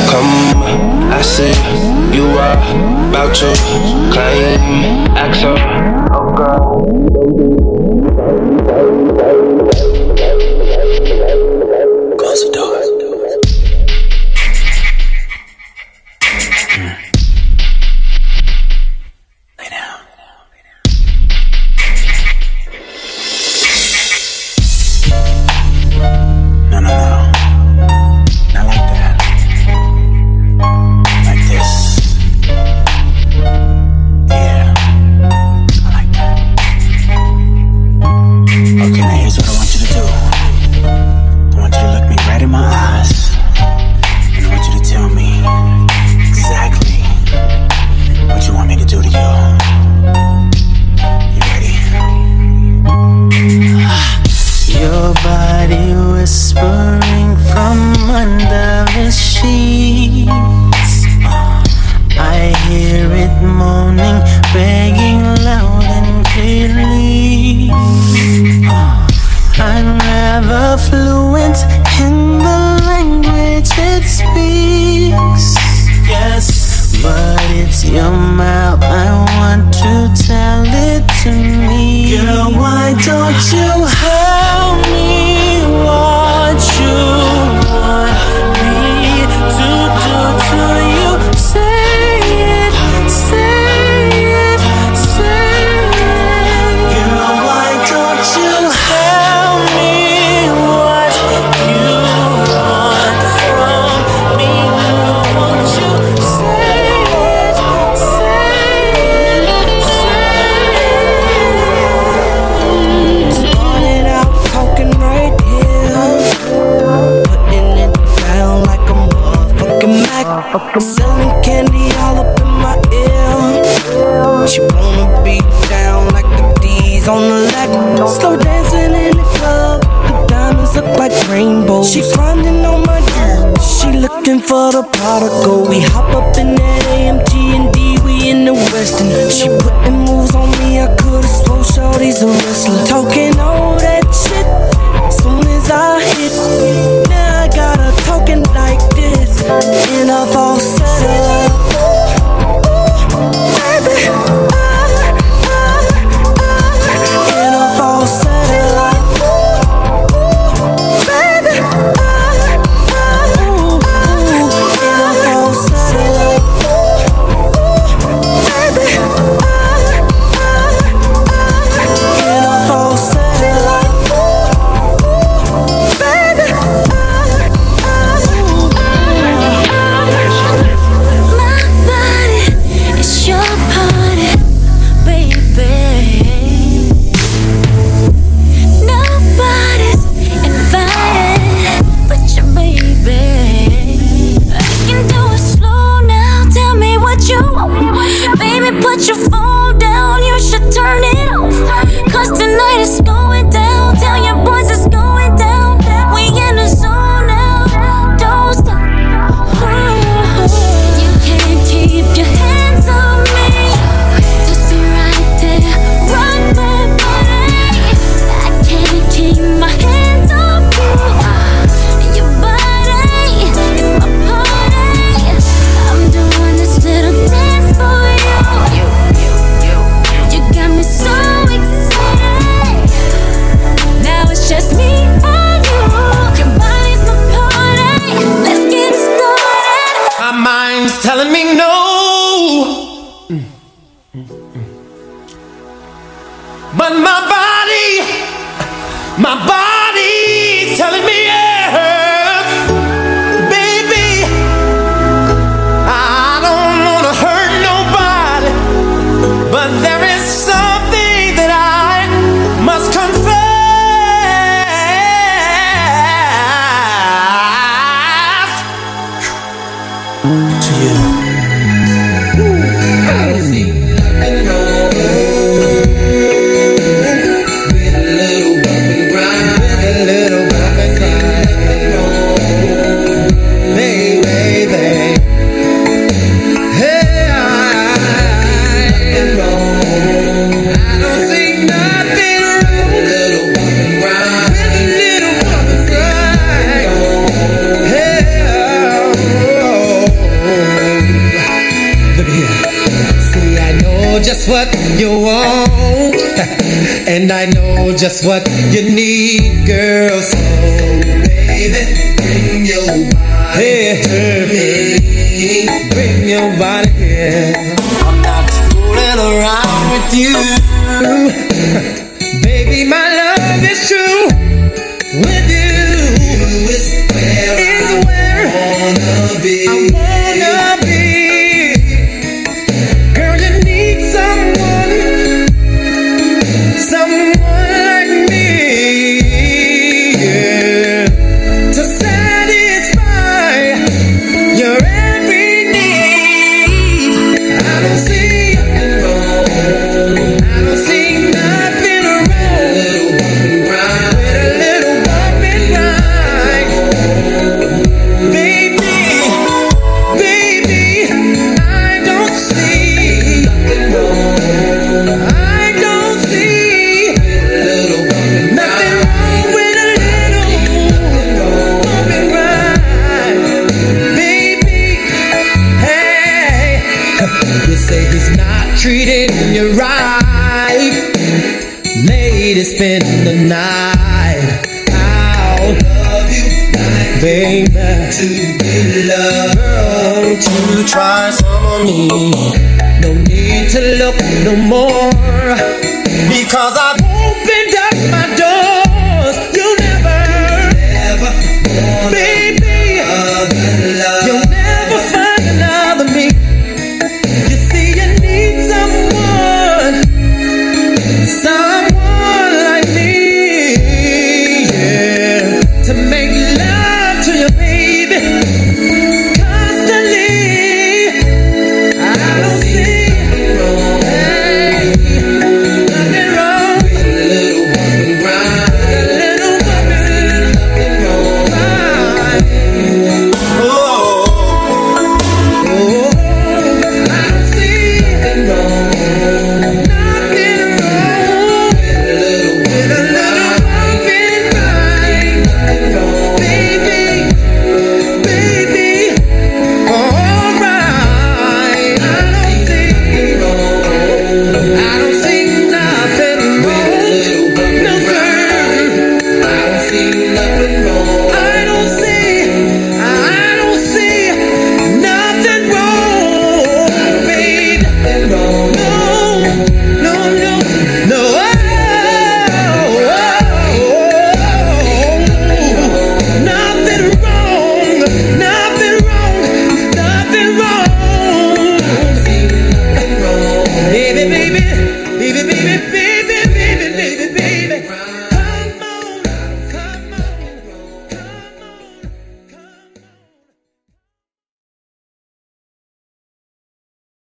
[0.09, 0.63] come.
[1.11, 1.53] I see
[2.15, 2.57] you are
[3.09, 3.49] about to
[4.11, 5.07] climb.
[5.15, 5.55] Axel,
[6.13, 6.87] oh girl,
[8.67, 9.76] Close